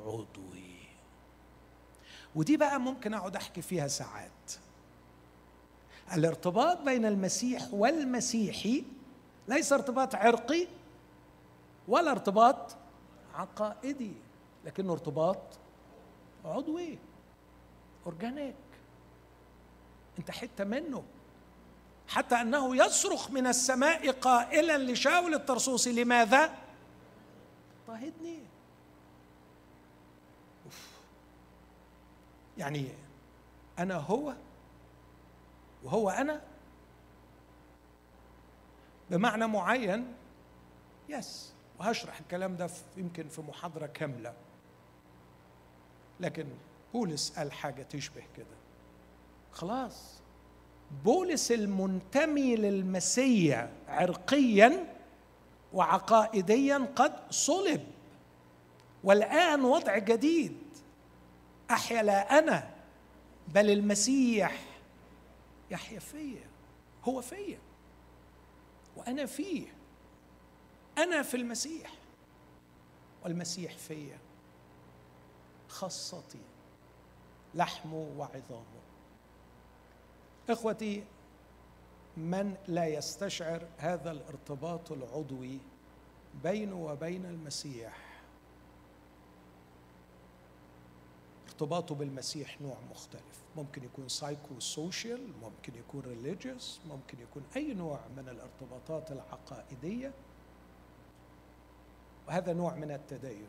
عضوي. 0.00 0.70
ودي 2.34 2.56
بقى 2.56 2.80
ممكن 2.80 3.14
أقعد 3.14 3.36
أحكي 3.36 3.62
فيها 3.62 3.88
ساعات. 3.88 4.52
الارتباط 6.12 6.80
بين 6.80 7.04
المسيح 7.06 7.68
والمسيحي 7.72 8.84
ليس 9.48 9.72
ارتباط 9.72 10.14
عرقي 10.14 10.66
ولا 11.88 12.10
ارتباط 12.10 12.76
عقائدي 13.34 14.12
لكنه 14.64 14.92
ارتباط 14.92 15.38
عضوي 16.44 16.98
اورجانيك 18.06 18.54
انت 20.20 20.30
حتة 20.30 20.64
منه. 20.64 21.04
حتى 22.08 22.34
أنه 22.34 22.76
يصرخ 22.76 23.30
من 23.30 23.46
السماء 23.46 24.10
قائلا 24.10 24.92
لشاول 24.92 25.34
الطرسوسي 25.34 25.92
لماذا؟ 25.92 26.54
طهدني 27.86 28.38
يعني 32.58 32.88
أنا 33.78 33.94
هو 33.94 34.34
وهو 35.82 36.10
أنا؟ 36.10 36.40
بمعنى 39.10 39.46
معين 39.46 40.14
يس. 41.08 41.52
وهشرح 41.78 42.20
الكلام 42.20 42.56
ده 42.56 42.66
في 42.66 42.82
يمكن 42.96 43.28
في 43.28 43.40
محاضرة 43.40 43.86
كاملة. 43.86 44.34
لكن 46.20 46.46
بولس 46.92 47.38
قال 47.38 47.52
حاجة 47.52 47.82
تشبه 47.82 48.22
كده. 48.36 48.59
خلاص. 49.52 50.20
بولس 51.04 51.52
المنتمي 51.52 52.56
للمسيا 52.56 53.72
عرقيا 53.88 54.94
وعقائديا 55.72 56.88
قد 56.96 57.32
صلب. 57.32 57.86
والآن 59.04 59.64
وضع 59.64 59.98
جديد. 59.98 60.58
أحيا 61.70 62.02
لا 62.02 62.38
أنا 62.38 62.70
بل 63.48 63.70
المسيح. 63.70 64.62
يحيا 65.70 65.98
فيا. 65.98 66.50
هو 67.04 67.20
فيا. 67.20 67.58
وأنا 68.96 69.26
فيه. 69.26 69.66
أنا 70.98 71.22
في 71.22 71.36
المسيح. 71.36 71.92
والمسيح 73.24 73.78
فيا. 73.78 74.18
خاصتي 75.68 76.40
لحمه 77.54 78.08
وعظامه. 78.16 78.80
إخوتي 80.52 81.04
من 82.16 82.56
لا 82.68 82.86
يستشعر 82.86 83.66
هذا 83.78 84.10
الارتباط 84.10 84.92
العضوي 84.92 85.58
بينه 86.42 86.84
وبين 86.84 87.26
المسيح؟ 87.26 88.22
ارتباطه 91.46 91.94
بالمسيح 91.94 92.60
نوع 92.60 92.76
مختلف. 92.90 93.40
ممكن 93.56 93.84
يكون 93.84 94.08
psychosocial 94.08 95.32
ممكن 95.42 95.72
يكون 95.78 96.00
religious 96.00 96.80
ممكن 96.88 97.20
يكون 97.20 97.42
أي 97.56 97.74
نوع 97.74 98.00
من 98.16 98.28
الارتباطات 98.28 99.12
العقائدية. 99.12 100.12
وهذا 102.28 102.52
نوع 102.52 102.74
من 102.74 102.90
التدين 102.90 103.48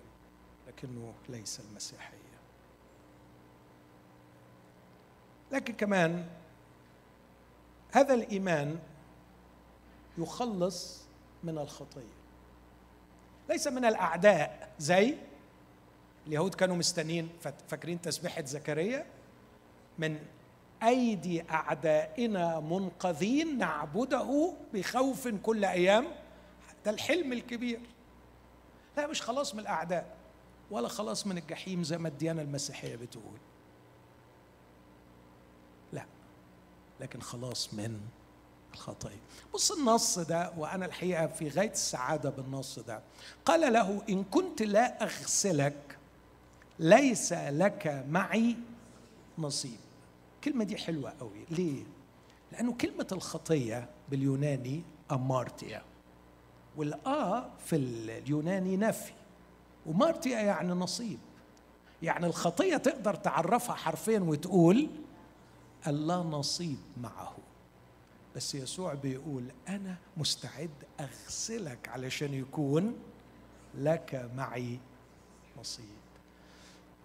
لكنه 0.68 1.14
ليس 1.30 1.60
المسيحية. 1.60 2.18
لكن 5.52 5.74
كمان 5.74 6.30
هذا 7.92 8.14
الإيمان 8.14 8.80
يخلص 10.18 11.02
من 11.44 11.58
الخطية. 11.58 12.22
ليس 13.50 13.68
من 13.68 13.86
الأعداء 13.86 14.72
زي 14.80 15.16
اليهود 16.28 16.56
كانوا 16.56 16.76
مستنين 16.76 17.30
فاكرين 17.68 18.02
تسبيحة 18.02 18.46
زكريا؟ 18.46 19.06
من 20.00 20.20
أيدي 20.84 21.50
أعدائنا 21.50 22.60
منقذين 22.60 23.58
نعبده 23.58 24.54
بخوف 24.74 25.28
كل 25.28 25.66
أيام؟ 25.66 26.08
ده 26.86 26.92
الحلم 26.92 27.34
الكبير. 27.34 27.80
لا 28.98 29.08
مش 29.08 29.22
خلاص 29.22 29.54
من 29.54 29.60
الأعداء 29.60 30.18
ولا 30.72 30.88
خلاص 30.88 31.28
من 31.28 31.38
الجحيم 31.38 31.84
زي 31.84 31.98
ما 31.98 32.08
الديانة 32.08 32.42
المسيحية 32.42 32.96
بتقول 32.96 33.39
لا 35.94 36.06
لكن 37.02 37.22
خلاص 37.22 37.74
من 37.74 37.99
الخطيه 38.74 39.20
بص 39.54 39.72
النص 39.72 40.20
ده 40.20 40.52
وأنا 40.58 40.86
الحقيقة 40.86 41.28
في 41.28 41.49
غاية 41.49 41.72
السعادة 41.72 42.30
بالنص 42.30 42.80
ده. 42.80 43.02
قال 43.45 43.74
له 43.74 44.02
إن 44.10 44.24
كنت 44.24 44.62
لا 44.62 45.04
أغسلك 45.04 45.97
ليس 46.80 47.34
لك 47.34 48.06
معي 48.10 48.56
نصيب. 49.38 49.80
الكلمة 50.36 50.64
دي 50.64 50.78
حلوة 50.78 51.14
قوي. 51.20 51.45
ليه؟ 51.49 51.84
لأنه 52.52 52.74
كلمة 52.74 53.08
الخطية 53.12 53.89
باليوناني 54.10 54.84
أمارتيا 55.12 55.82
والآ 56.78 57.49
في 57.66 57.76
اليوناني 57.76 58.78
نفي. 58.78 59.14
ومارتيا 59.86 60.39
يعني 60.39 60.74
نصيب. 60.74 61.20
يعني 62.02 62.26
الخطية 62.26 62.78
تقدر 62.78 63.16
تعرفها 63.16 63.76
حرفيا 63.76 64.20
وتقول 64.20 64.89
اللا 65.88 66.16
نصيب 66.16 66.80
معه. 66.98 67.38
بس 68.36 68.56
يسوع 68.56 68.94
بيقول 68.94 69.52
أنا 69.68 69.98
مستعد 70.18 70.70
أغسلك 71.00 71.90
علشان 71.90 72.34
يكون 72.34 73.00
لك 73.76 74.32
معي 74.36 74.80
نصيب. 75.60 75.86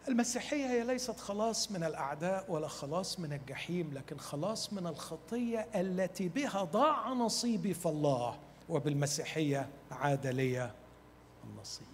المسيحية 0.09 0.67
هي 0.67 0.85
ليست 0.85 1.21
خلاص 1.21 1.73
من 1.73 1.85
الأعداء 1.85 2.53
ولا 2.53 2.69
خلاص 2.69 3.21
من 3.21 3.33
الجحيم 3.33 3.95
لكن 3.95 4.19
خلاص 4.19 4.73
من 4.73 4.87
الخطية 4.87 5.69
التي 5.75 6.29
بها 6.29 6.65
ضاع 6.65 7.09
نصيبي 7.13 7.75
في 7.75 7.87
الله 7.87 8.39
وبالمسيحية 8.69 9.69
عاد 9.91 10.27
لي 10.27 10.71
النصيب. 11.45 11.87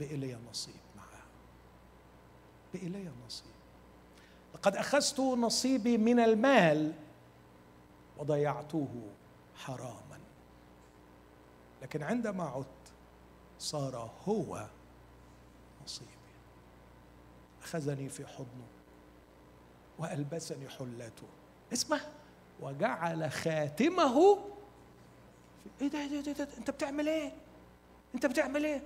بقي 0.00 0.16
لي 0.16 0.38
نصيب 0.50 0.74
معها. 0.96 1.24
بقي 2.74 2.88
لي 2.88 3.10
نصيب. 3.26 3.51
لقد 4.62 4.76
أخذت 4.76 5.20
نصيبي 5.20 5.98
من 5.98 6.20
المال 6.20 6.92
وضيعته 8.18 8.88
حراما. 9.56 10.18
لكن 11.82 12.02
عندما 12.02 12.44
عدت 12.44 12.92
صار 13.58 14.10
هو 14.28 14.66
نصيبي. 15.84 16.10
أخذني 17.62 18.08
في 18.08 18.26
حضنه 18.26 18.66
وألبسني 19.98 20.68
حلته 20.68 21.26
اسمه 21.72 22.00
وجعل 22.60 23.30
خاتمه 23.30 24.38
إيه 25.80 25.88
ده, 25.88 25.98
إيه 25.98 26.20
ده, 26.20 26.26
إيه 26.26 26.32
ده 26.32 26.48
أنت 26.58 26.70
بتعمل 26.70 27.08
إيه؟ 27.08 27.32
أنت 28.14 28.26
بتعمل 28.26 28.64
إيه؟ 28.64 28.82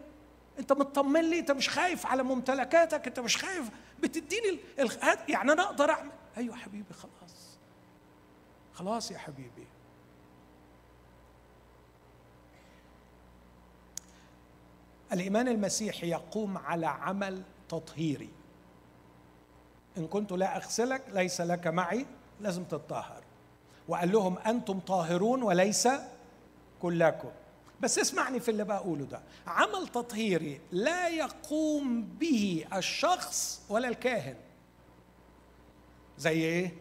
أنت 0.59 0.72
مطمن 0.72 1.31
لي 1.31 1.39
أنت 1.39 1.51
مش 1.51 1.68
خايف 1.68 2.07
على 2.07 2.22
ممتلكاتك 2.22 3.07
أنت 3.07 3.20
مش 3.20 3.37
خايف 3.37 3.70
بتديني 4.03 4.59
يعني 5.28 5.53
أنا 5.53 5.62
أقدر 5.62 5.90
اعمل 5.90 6.11
أيوه 6.36 6.57
حبيبي 6.57 6.94
خلاص. 6.94 7.59
خلاص 8.74 9.11
يا 9.11 9.18
حبيبي. 9.18 9.66
الإيمان 15.12 15.49
المسيحي 15.49 16.11
يقوم 16.11 16.59
على 16.59 16.86
عمل 16.86 17.42
تطهيري. 17.68 18.30
إن 19.99 20.07
كنت 20.07 20.32
لا 20.32 20.57
أغسلك 20.57 21.03
ليس 21.09 21.40
لك 21.40 21.66
معي 21.66 22.07
لازم 22.40 22.64
تتطهر. 22.64 23.22
وقال 23.88 24.12
لهم 24.12 24.38
أنتم 24.38 24.80
طاهرون 24.80 25.42
وليس 25.42 25.88
كلكم. 26.82 27.30
بس 27.81 27.99
اسمعني 27.99 28.41
في 28.41 28.51
اللي 28.51 28.64
بقوله 28.64 29.05
ده. 29.05 29.20
عمل 29.47 29.89
تطهيري 29.89 30.61
لا 30.72 31.09
يقوم 31.09 32.03
به 32.03 32.64
الشخص 32.74 33.62
ولا 33.68 33.89
الكاهن. 33.89 34.37
زي 36.18 36.33
إيه؟ 36.33 36.74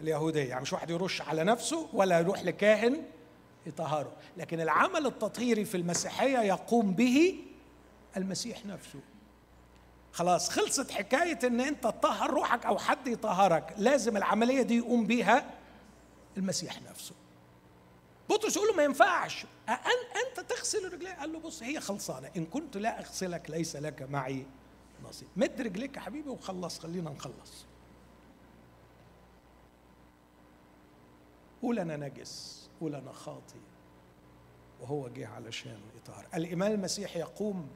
اليهودية. 0.00 0.48
يعني 0.48 0.62
مش 0.62 0.72
واحد 0.72 0.90
يرش 0.90 1.22
على 1.22 1.44
نفسه 1.44 1.88
ولا 1.92 2.18
يروح 2.18 2.42
لكاهن 2.42 3.02
يطهره. 3.66 4.12
لكن 4.36 4.60
العمل 4.60 5.06
التطهيري 5.06 5.64
في 5.64 5.76
المسيحية 5.76 6.38
يقوم 6.38 6.92
به 6.92 7.38
المسيح 8.16 8.66
نفسه. 8.66 9.00
خلاص 10.12 10.50
خلصت 10.50 10.90
حكاية 10.90 11.38
إن 11.44 11.60
أنت 11.60 11.84
تطهر 11.84 12.30
روحك 12.30 12.66
أو 12.66 12.78
حد 12.78 13.06
يطهرك. 13.06 13.74
لازم 13.78 14.16
العملية 14.16 14.62
دي 14.62 14.76
يقوم 14.76 15.06
بيها 15.06 15.50
المسيح 16.36 16.82
نفسه. 16.82 17.14
بطرس 18.30 18.56
يقول 18.56 18.68
له 18.68 18.74
ما 18.74 18.84
ينفعش. 18.84 19.46
أنت 19.68 20.40
تغسل 20.50 20.92
رجلي 20.92 21.10
قال 21.10 21.32
له 21.32 21.38
بص 21.38 21.62
هي 21.62 21.80
خلصانة. 21.80 22.30
إن 22.36 22.46
كنت 22.46 22.76
لا 22.76 23.00
أغسلك 23.00 23.50
ليس 23.50 23.76
لك 23.76 24.02
معي 24.02 24.46
نصيب. 25.04 25.28
مد 25.36 25.60
رجليك 25.60 25.96
يا 25.96 26.00
حبيبي 26.00 26.28
وخلص. 26.28 26.78
خلينا 26.78 27.10
نخلص. 27.10 27.66
قول 31.62 31.78
أنا 31.78 31.96
نجس. 31.96 32.68
قول 32.80 32.94
أنا 32.94 33.12
خاطي. 33.12 33.60
وهو 34.80 35.08
جه 35.08 35.28
علشان 35.28 35.80
يطهر 35.96 36.26
الايمان 36.34 36.72
المسيحي 36.72 37.20
يقوم 37.20 37.68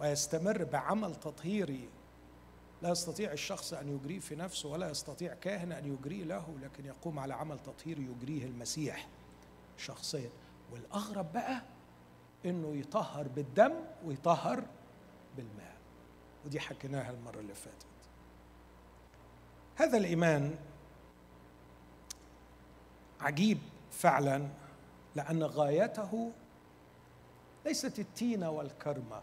ويستمر 0.00 0.64
بعمل 0.64 1.14
تطهيري. 1.14 1.88
لا 2.82 2.90
يستطيع 2.90 3.32
الشخص 3.32 3.72
أن 3.72 3.88
يجريه 3.88 4.20
في 4.20 4.36
نفسه 4.36 4.68
ولا 4.68 4.90
يستطيع 4.90 5.34
كاهن 5.34 5.72
أن 5.72 5.92
يجريه 5.92 6.24
له 6.24 6.58
لكن 6.62 6.86
يقوم 6.86 7.18
على 7.18 7.34
عمل 7.34 7.58
تطهيري 7.58 8.02
يجريه 8.02 8.44
المسيح. 8.44 9.08
شخصيا 9.80 10.30
والأغرب 10.72 11.32
بقى 11.32 11.62
إنه 12.44 12.76
يطهر 12.76 13.28
بالدم 13.28 13.72
ويطهر 14.04 14.62
بالماء. 15.36 15.76
ودي 16.46 16.60
حكيناها 16.60 17.10
المرة 17.10 17.38
اللي 17.40 17.54
فاتت. 17.54 17.86
هذا 19.76 19.98
الإيمان 19.98 20.56
عجيب 23.20 23.58
فعلا 23.90 24.48
لأن 25.16 25.42
غايته 25.42 26.32
ليست 27.64 27.98
التينة 27.98 28.50
والكرمة 28.50 29.22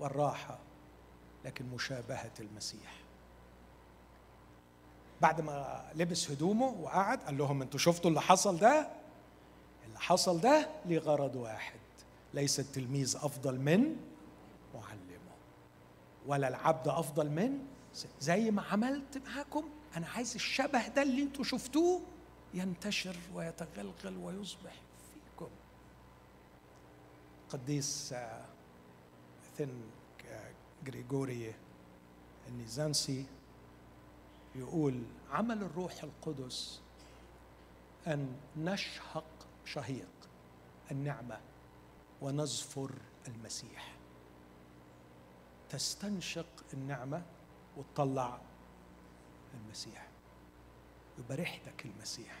والراحة 0.00 0.58
لكن 1.44 1.66
مشابهة 1.66 2.32
المسيح. 2.40 2.96
بعد 5.20 5.40
ما 5.40 5.84
لبس 5.94 6.30
هدومه 6.30 6.66
وقعد 6.66 7.18
قال 7.22 7.38
لهم 7.38 7.62
أنتوا 7.62 7.78
شفتوا 7.78 8.10
اللي 8.10 8.20
حصل 8.20 8.58
ده؟ 8.58 8.88
حصل 10.02 10.40
ده 10.40 10.68
لغرض 10.86 11.36
واحد. 11.36 11.80
ليس 12.34 12.60
التلميذ 12.60 13.16
أفضل 13.16 13.58
من 13.58 13.96
معلمه. 14.74 15.32
ولا 16.26 16.48
العبد 16.48 16.88
أفضل 16.88 17.30
من 17.30 17.58
زي 18.20 18.50
ما 18.50 18.62
عملت 18.62 19.18
معاكم 19.18 19.64
أنا 19.96 20.06
عايز 20.06 20.34
الشبه 20.34 20.88
ده 20.88 21.02
اللي 21.02 21.22
أنتوا 21.22 21.44
شفتوه 21.44 22.00
ينتشر 22.54 23.16
ويتغلغل 23.34 24.16
ويصبح 24.16 24.72
فيكم. 25.12 25.48
قديس 27.50 28.14
ثن 29.58 29.80
جريجوري 30.84 31.54
النيزانسي 32.48 33.26
يقول 34.54 35.02
عمل 35.30 35.62
الروح 35.62 36.02
القدس 36.04 36.80
أن 38.06 38.36
نشهق 38.56 39.24
شهيق 39.64 40.08
النعمة 40.90 41.40
ونزفر 42.22 42.90
المسيح. 43.28 43.94
تستنشق 45.70 46.46
النعمة 46.74 47.22
وتطلع 47.76 48.38
المسيح. 49.54 50.08
يبقى 51.18 51.36
ريحتك 51.36 51.84
المسيح 51.86 52.38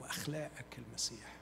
وأخلاقك 0.00 0.78
المسيح 0.78 1.36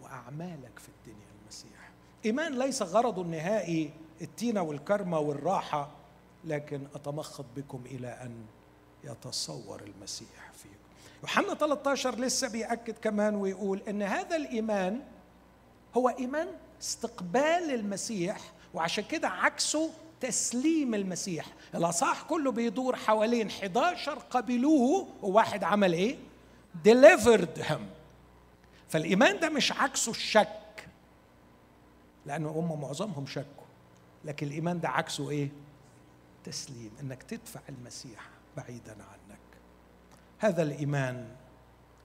وأعمالك 0.00 0.78
في 0.78 0.88
الدنيا 0.88 1.26
المسيح. 1.42 1.90
إيمان 2.24 2.58
ليس 2.58 2.82
غرضه 2.82 3.22
النهائي 3.22 3.90
التينة 4.20 4.62
والكرمة 4.62 5.18
والراحة 5.18 5.90
لكن 6.44 6.86
أتمخض 6.94 7.46
بكم 7.56 7.82
إلى 7.86 8.08
أن 8.08 8.46
يتصور 9.04 9.82
المسيح 9.82 10.52
فيكم. 10.52 10.87
يوحنا 11.22 11.54
13 11.54 12.14
لسه 12.18 12.48
بيأكد 12.48 12.94
كمان 12.98 13.34
ويقول 13.34 13.82
إن 13.88 14.02
هذا 14.02 14.36
الإيمان 14.36 15.00
هو 15.96 16.08
إيمان 16.08 16.48
استقبال 16.82 17.74
المسيح 17.74 18.38
وعشان 18.74 19.04
كده 19.04 19.28
عكسه 19.28 19.90
تسليم 20.20 20.94
المسيح. 20.94 21.46
الاصح 21.74 22.22
كله 22.22 22.52
بيدور 22.52 22.96
حوالين 22.96 23.46
11 23.48 24.12
قبلوه 24.18 25.08
وواحد 25.22 25.64
عمل 25.64 25.92
إيه؟ 25.92 26.16
Delivered 26.88 27.62
him. 27.70 27.80
فالإيمان 28.88 29.40
ده 29.40 29.48
مش 29.48 29.72
عكسه 29.72 30.10
الشك 30.10 30.88
لأنه 32.26 32.48
هم 32.48 32.80
معظمهم 32.80 33.26
شكوا 33.26 33.64
لكن 34.24 34.46
الإيمان 34.46 34.80
ده 34.80 34.88
عكسه 34.88 35.30
إيه؟ 35.30 35.48
تسليم 36.44 36.90
إنك 37.00 37.22
تدفع 37.22 37.60
المسيح 37.68 38.28
بعيدا 38.56 38.92
عنك. 38.92 39.17
هذا 40.38 40.62
الإيمان 40.62 41.28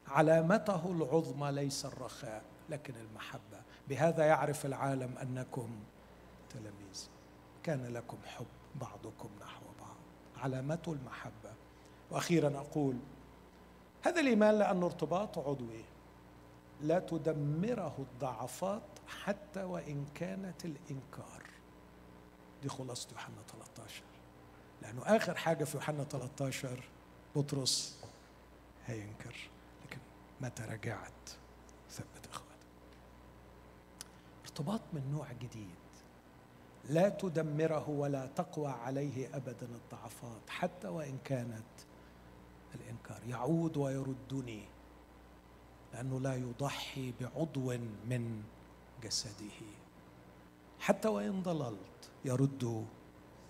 علامته 0.07 0.91
العظمى 0.91 1.51
ليس 1.51 1.85
الرخاء 1.85 2.43
لكن 2.69 2.93
المحبة. 2.95 3.61
بهذا 3.89 4.25
يعرف 4.25 4.65
العالم 4.65 5.17
أنكم 5.17 5.69
تلاميذ. 6.49 7.09
كان 7.63 7.93
لكم 7.93 8.17
حب 8.25 8.45
بعضكم 8.75 9.29
نحو 9.41 9.65
بعض. 9.79 9.97
علامته 10.43 10.93
المحبة. 10.93 11.53
وأخيرا 12.11 12.57
أقول 12.57 12.97
هذا 14.05 14.21
الإيمان 14.21 14.59
لأنه 14.59 14.85
ارتباط 14.85 15.37
عضوي 15.37 15.83
لا 16.81 16.99
تدمره 16.99 17.95
الضعفات 17.99 18.81
حتى 19.07 19.63
وإن 19.63 20.05
كانت 20.15 20.65
الإنكار. 20.65 21.43
دي 22.63 22.69
خلاصة 22.69 23.09
يوحنا 23.11 23.35
13 23.51 24.03
لأنه 24.81 25.01
آخر 25.05 25.35
حاجة 25.35 25.63
في 25.63 25.77
يوحنا 25.77 26.03
13 26.03 26.83
بطرس 27.35 28.02
هينكر 28.87 29.49
لكن 29.85 29.97
متى 30.41 30.63
رجعت؟ 30.63 31.29
ثبت 31.89 32.27
إخواتك 32.31 32.53
ارتباط 34.43 34.81
من 34.93 35.11
نوع 35.11 35.31
جديد. 35.31 35.75
لا 36.89 37.09
تدمره 37.09 37.89
ولا 37.89 38.25
تقوى 38.25 38.67
عليه 38.67 39.35
أبدا 39.35 39.65
الضعفات 39.65 40.49
حتى 40.49 40.87
وإن 40.87 41.17
كانت 41.25 41.63
الإنكار 42.75 43.21
يعود 43.27 43.77
ويردني 43.77 44.63
لأنه 45.93 46.19
لا 46.19 46.35
يضحي 46.35 47.13
بعضو 47.21 47.73
من 48.05 48.43
جسده. 49.03 49.61
حتى 50.79 51.07
وإن 51.07 51.43
ضللت 51.43 52.09
يرد 52.25 52.85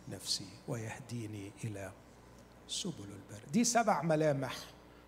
نفسي 0.09 0.49
ويهديني 0.67 1.51
إلى 1.63 1.91
سبل 2.67 3.03
البر. 3.03 3.43
دي 3.51 3.63
سبع 3.63 4.01
ملامح 4.01 4.55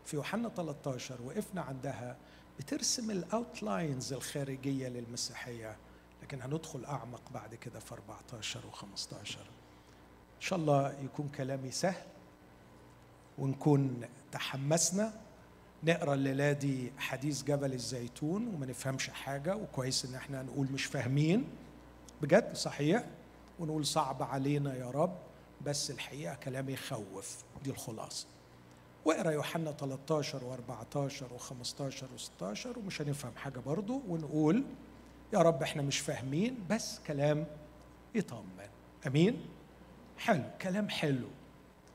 في 0.06 0.16
يوحنا 0.16 0.50
13 0.50 1.22
وقفنا 1.22 1.62
عندها 1.62 2.18
بترسم 2.60 3.12
الاوتلاينز 3.12 4.14
الخارجية 4.14 4.88
للمسيحية. 4.88 5.78
لكن 6.24 6.42
هندخل 6.42 6.86
أعمق 6.86 7.22
بعد 7.34 7.56
كده 7.56 7.80
في 7.80 7.92
14 7.94 8.60
و15 8.72 9.14
إن 10.36 10.42
شاء 10.42 10.60
الله 10.60 10.94
يكون 11.04 11.30
كلامي 11.30 11.72
سهل 11.72 12.06
ونكون 13.38 14.02
تحمسنا 14.32 15.14
نقرأ 15.84 16.14
الليلة 16.14 16.52
دي 16.52 16.92
حديث 16.98 17.44
جبل 17.44 17.74
الزيتون 17.74 18.48
وما 18.48 18.66
نفهمش 18.66 19.10
حاجة 19.10 19.56
وكويس 19.56 20.06
إن 20.06 20.16
إحنا 20.16 20.44
نقول 20.44 20.68
مش 20.72 20.86
فاهمين. 20.86 21.50
بجد؟ 22.22 22.56
صحيح؟ 22.56 23.04
ونقول 23.60 23.86
صعب 23.86 24.24
علينا 24.24 24.76
يا 24.76 24.90
رب 24.92 25.18
بس 25.66 25.92
الحقيقة 25.92 26.36
كلام 26.36 26.70
يخوف. 26.70 27.44
دي 27.64 27.70
الخلاصة. 27.70 28.28
واقرأ 29.06 29.32
يوحنا 29.32 29.72
13 29.72 30.40
و14 30.40 31.12
و15 31.24 32.04
و16 32.04 32.78
ومش 32.78 33.02
هنفهم 33.02 33.32
حاجة 33.36 33.60
برضو 33.60 34.02
ونقول 34.08 34.64
يا 35.34 35.40
رب 35.40 35.62
إحنا 35.64 35.82
مش 35.82 36.00
فاهمين 36.00 36.58
بس 36.70 37.00
كلام 37.08 37.48
يطمن. 38.16 38.70
أمين؟ 39.08 39.42
حلو 40.18 40.44
كلام 40.62 40.90
حلو. 40.90 41.28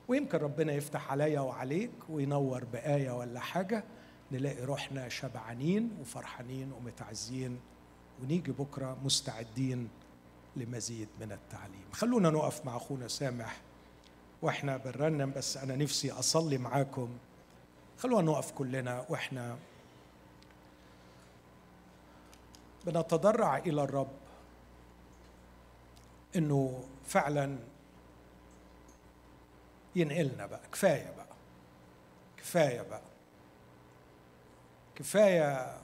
ويمكن 0.08 0.38
ربنا 0.38 0.72
يفتح 0.72 1.10
عليا 1.12 1.40
وعليك 1.40 1.90
وينور 2.08 2.64
بآية 2.64 3.10
ولا 3.10 3.40
حاجة 3.40 3.84
نلاقي 4.32 4.64
روحنا 4.64 5.08
شبعانين 5.08 5.90
وفرحانين 6.00 6.72
ومتعزين 6.72 7.60
ونيجي 8.22 8.52
بكرة 8.52 8.96
مستعدين 9.04 9.88
لمزيد 10.56 11.08
من 11.20 11.32
التعليم. 11.32 11.84
خلونا 11.92 12.30
نقف 12.30 12.66
مع 12.66 12.76
أخونا 12.76 13.08
سامح 13.08 13.60
وإحنا 14.42 14.76
بنرنم 14.76 15.32
بس 15.36 15.56
أنا 15.56 15.76
نفسي 15.76 16.12
أصلي 16.12 16.58
معاكم. 16.58 17.18
خلونا 17.98 18.32
نقف 18.32 18.50
كلنا 18.52 19.04
وإحنا. 19.08 19.56
بنتضرع 22.86 23.56
إلى 23.58 23.82
الرب 23.82 24.12
إنه 26.36 26.84
فعلا 27.04 27.58
ينقلنا 29.96 30.46
بقى. 30.46 30.60
كفاية 30.72 31.10
بقى. 31.16 31.26
كفاية 32.36 32.82
بقى. 32.82 33.02
كفاية 34.94 35.80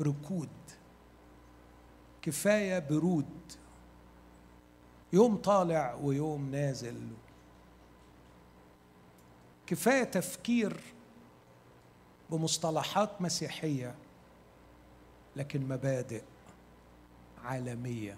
ركود. 0.00 0.48
كفاية 2.22 2.78
برود. 2.78 3.52
يوم 5.12 5.36
طالع 5.36 5.94
ويوم 5.94 6.50
نازل. 6.50 7.08
كفاية 9.72 10.04
تفكير 10.04 10.80
بمصطلحات 12.30 13.22
مسيحية 13.22 13.94
لكن 15.36 15.68
مبادئ 15.68 16.22
عالمية 17.44 18.16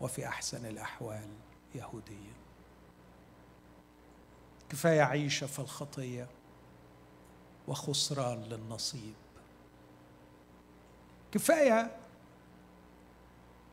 وفي 0.00 0.26
أحسن 0.26 0.66
الأحوال 0.66 1.28
يهودية. 1.74 2.32
كفاية 4.68 5.02
عيشة 5.02 5.46
في 5.46 5.58
الخطية 5.58 6.28
وخسران 7.68 8.42
للنصيب. 8.42 9.14
كفاية 11.32 11.96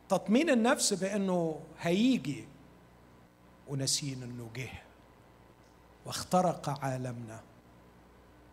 تطمين 0.08 0.50
النفس 0.50 0.92
بأنه 0.92 1.60
هيجي 1.80 2.48
ونسين 3.68 4.22
إنه 4.22 4.50
جه. 4.54 4.85
واخترق 6.06 6.84
عالمنا 6.84 7.42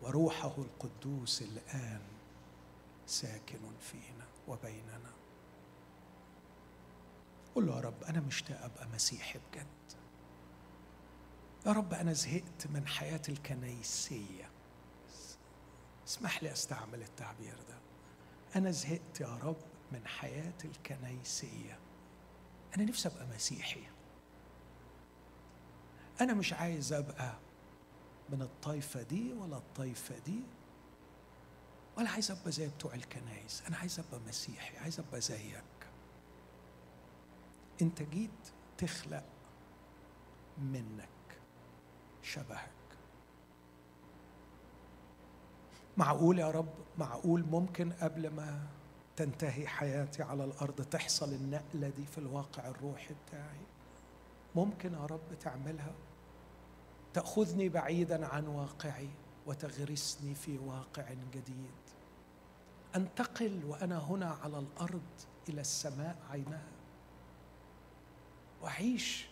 وروحه 0.02 0.54
القدوس 0.58 1.42
الآن 1.42 2.00
ساكن 3.06 3.58
فينا 3.80 4.26
وبيننا. 4.48 5.12
قل 7.54 7.66
له 7.66 7.76
يا 7.76 7.80
رب 7.80 8.04
أنا 8.04 8.20
مشتاق 8.20 8.64
أبقى 8.64 8.88
مسيحي 8.88 9.38
بجد. 9.38 9.66
يا 11.66 11.72
رب 11.72 11.94
أنا 11.94 12.12
زهقت 12.12 12.66
من 12.70 12.86
حياة 12.86 13.22
الكنيسية. 13.28 14.50
اسمح 16.08 16.42
لي 16.42 16.52
أستعمل 16.52 17.02
التعبير 17.02 17.56
ده. 17.68 17.78
أنا 18.56 18.70
زهقت 18.70 19.20
يا 19.20 19.38
رب 19.42 19.56
من 19.92 20.06
حياة 20.06 20.58
الكنيسية. 20.64 21.78
أنا 22.76 22.84
نفسي 22.84 23.08
أبقى 23.08 23.26
مسيحي. 23.26 23.86
أنا 26.20 26.34
مش 26.34 26.52
عايز 26.52 26.92
أبقى 26.92 27.34
من 28.30 28.42
الطائفة 28.42 29.02
دي 29.02 29.32
ولا 29.32 29.56
الطائفة 29.56 30.18
دي؟ 30.18 30.40
ولا 31.98 32.10
عايز 32.10 32.30
أبقى 32.30 32.52
زي 32.52 32.68
بتوع 32.68 32.94
الكنايس 32.94 33.62
أنا 33.68 33.76
عايز 33.76 33.98
أبقى 33.98 34.20
مسيحي 34.28 34.78
عايز 34.78 35.00
أبقى 35.00 35.20
زيك. 35.20 35.64
أنت 37.82 38.02
جيت 38.02 38.30
تخلق 38.78 39.24
منك 40.58 41.08
شبهك. 42.22 42.70
معقول 45.96 46.38
يا 46.38 46.50
رب؟ 46.50 46.74
معقول 46.98 47.44
ممكن 47.50 47.92
قبل 47.92 48.30
ما 48.30 48.66
تنتهي 49.16 49.66
حياتي 49.66 50.22
على 50.22 50.44
الأرض 50.44 50.82
تحصل 50.82 51.32
النقلة 51.32 51.88
دي 51.88 52.06
في 52.06 52.18
الواقع 52.18 52.68
الروحي 52.68 53.14
بتاعي؟ 53.26 53.60
ممكن 54.54 54.92
يا 54.92 55.06
رب 55.06 55.38
تعملها؟ 55.40 55.92
تأخذني 57.14 57.68
بعيدا 57.68 58.26
عن 58.26 58.46
واقعي 58.46 59.08
وتغرسني 59.46 60.34
في 60.34 60.58
واقع 60.58 61.12
جديد. 61.32 61.74
أنتقل 62.96 63.64
وأنا 63.64 63.98
هنا 63.98 64.30
على 64.30 64.58
الأرض 64.58 65.02
إلى 65.48 65.60
السماء 65.60 66.16
عينها 66.30 66.68
وأعيش. 68.62 69.26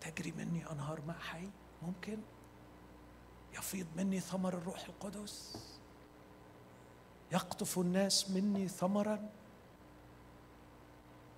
تجري 0.00 0.32
مني 0.32 0.70
أنهار 0.70 1.00
ماء 1.06 1.18
حي؟ 1.18 1.48
ممكن. 1.82 2.18
يفيض 3.54 3.86
مني 3.96 4.20
ثمر 4.20 4.54
الروح 4.54 4.84
القدس. 4.84 5.66
يقطف 7.32 7.78
الناس 7.78 8.30
مني 8.30 8.68
ثمرا. 8.68 9.30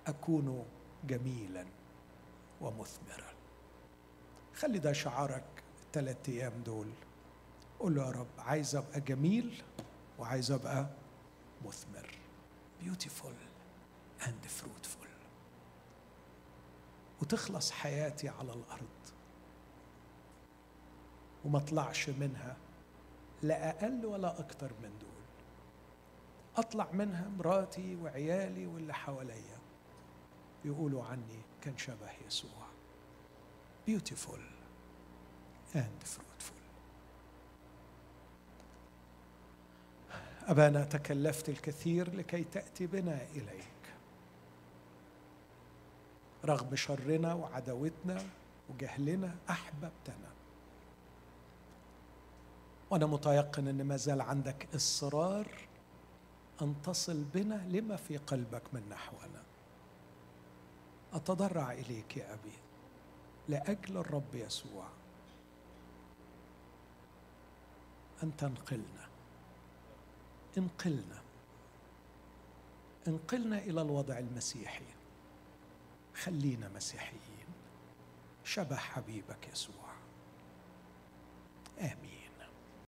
أكون 0.07 0.65
جميلا 1.03 1.65
ومثمرا. 2.61 3.28
خلي 4.59 4.79
ده 4.79 4.93
شعارك 4.93 5.63
الثلاث 5.85 6.29
أيام 6.29 6.63
دول. 6.65 6.87
قول 7.79 7.95
له 7.95 8.05
يا 8.05 8.11
رب 8.11 8.27
عايز 8.37 8.75
أبقى 8.75 9.01
جميل 9.01 9.63
وعايز 10.19 10.51
أبقى 10.51 10.89
مثمر. 11.65 12.09
Beautiful 12.81 13.35
and 14.21 14.45
fruitful. 14.61 15.07
وتخلص 17.21 17.71
حياتي 17.71 18.29
على 18.29 18.53
الأرض. 18.53 18.99
وما 21.45 21.57
اطلعش 21.57 22.09
منها 22.09 22.57
لا 23.41 23.69
أقل 23.69 24.05
ولا 24.05 24.39
أكتر 24.39 24.71
من 24.83 24.99
دول. 24.99 25.09
أطلع 26.57 26.91
منها 26.91 27.29
مراتي 27.29 27.95
وعيالي 27.95 28.67
واللي 28.67 28.93
حواليا. 28.93 29.59
يقولوا 30.65 31.05
عني 31.05 31.41
كان 31.61 31.77
شبه 31.77 32.11
يسوع. 32.27 32.68
Beautiful 33.89 34.41
and 35.75 36.03
fruitful. 36.03 36.59
أبانا 40.47 40.83
تكلفت 40.83 41.49
الكثير 41.49 42.15
لكي 42.15 42.43
تأتي 42.43 42.87
بنا 42.87 43.21
إليك. 43.35 43.65
رغم 46.45 46.75
شرنا 46.75 47.33
وعداوتنا 47.33 48.23
وجهلنا 48.69 49.35
أحببتنا. 49.49 50.29
وأنا 52.89 53.05
متيقن 53.05 53.67
إن 53.67 53.83
ما 53.83 53.97
زال 53.97 54.21
عندك 54.21 54.67
إصرار 54.75 55.47
أن 56.61 56.75
تصل 56.83 57.23
بنا 57.23 57.67
لما 57.67 57.95
في 57.95 58.17
قلبك 58.17 58.63
من 58.73 58.89
نحونا. 58.89 59.43
أتضرع 61.13 61.71
إليك 61.71 62.17
يا 62.17 62.33
أبي. 62.33 62.68
لأجل 63.49 63.97
الرب 63.97 64.35
يسوع. 64.35 64.87
ان 68.23 68.37
تنقلنا 68.37 69.09
انقلنا. 70.57 71.21
انقلنا 73.07 73.57
إلى 73.57 73.81
الوضع 73.81 74.17
المسيحي. 74.17 74.85
خلينا 76.15 76.69
مسيحيين. 76.69 77.47
شبه 78.43 78.75
حبيبك 78.75 79.49
يسوع. 79.53 79.93
آمين. 81.79 82.18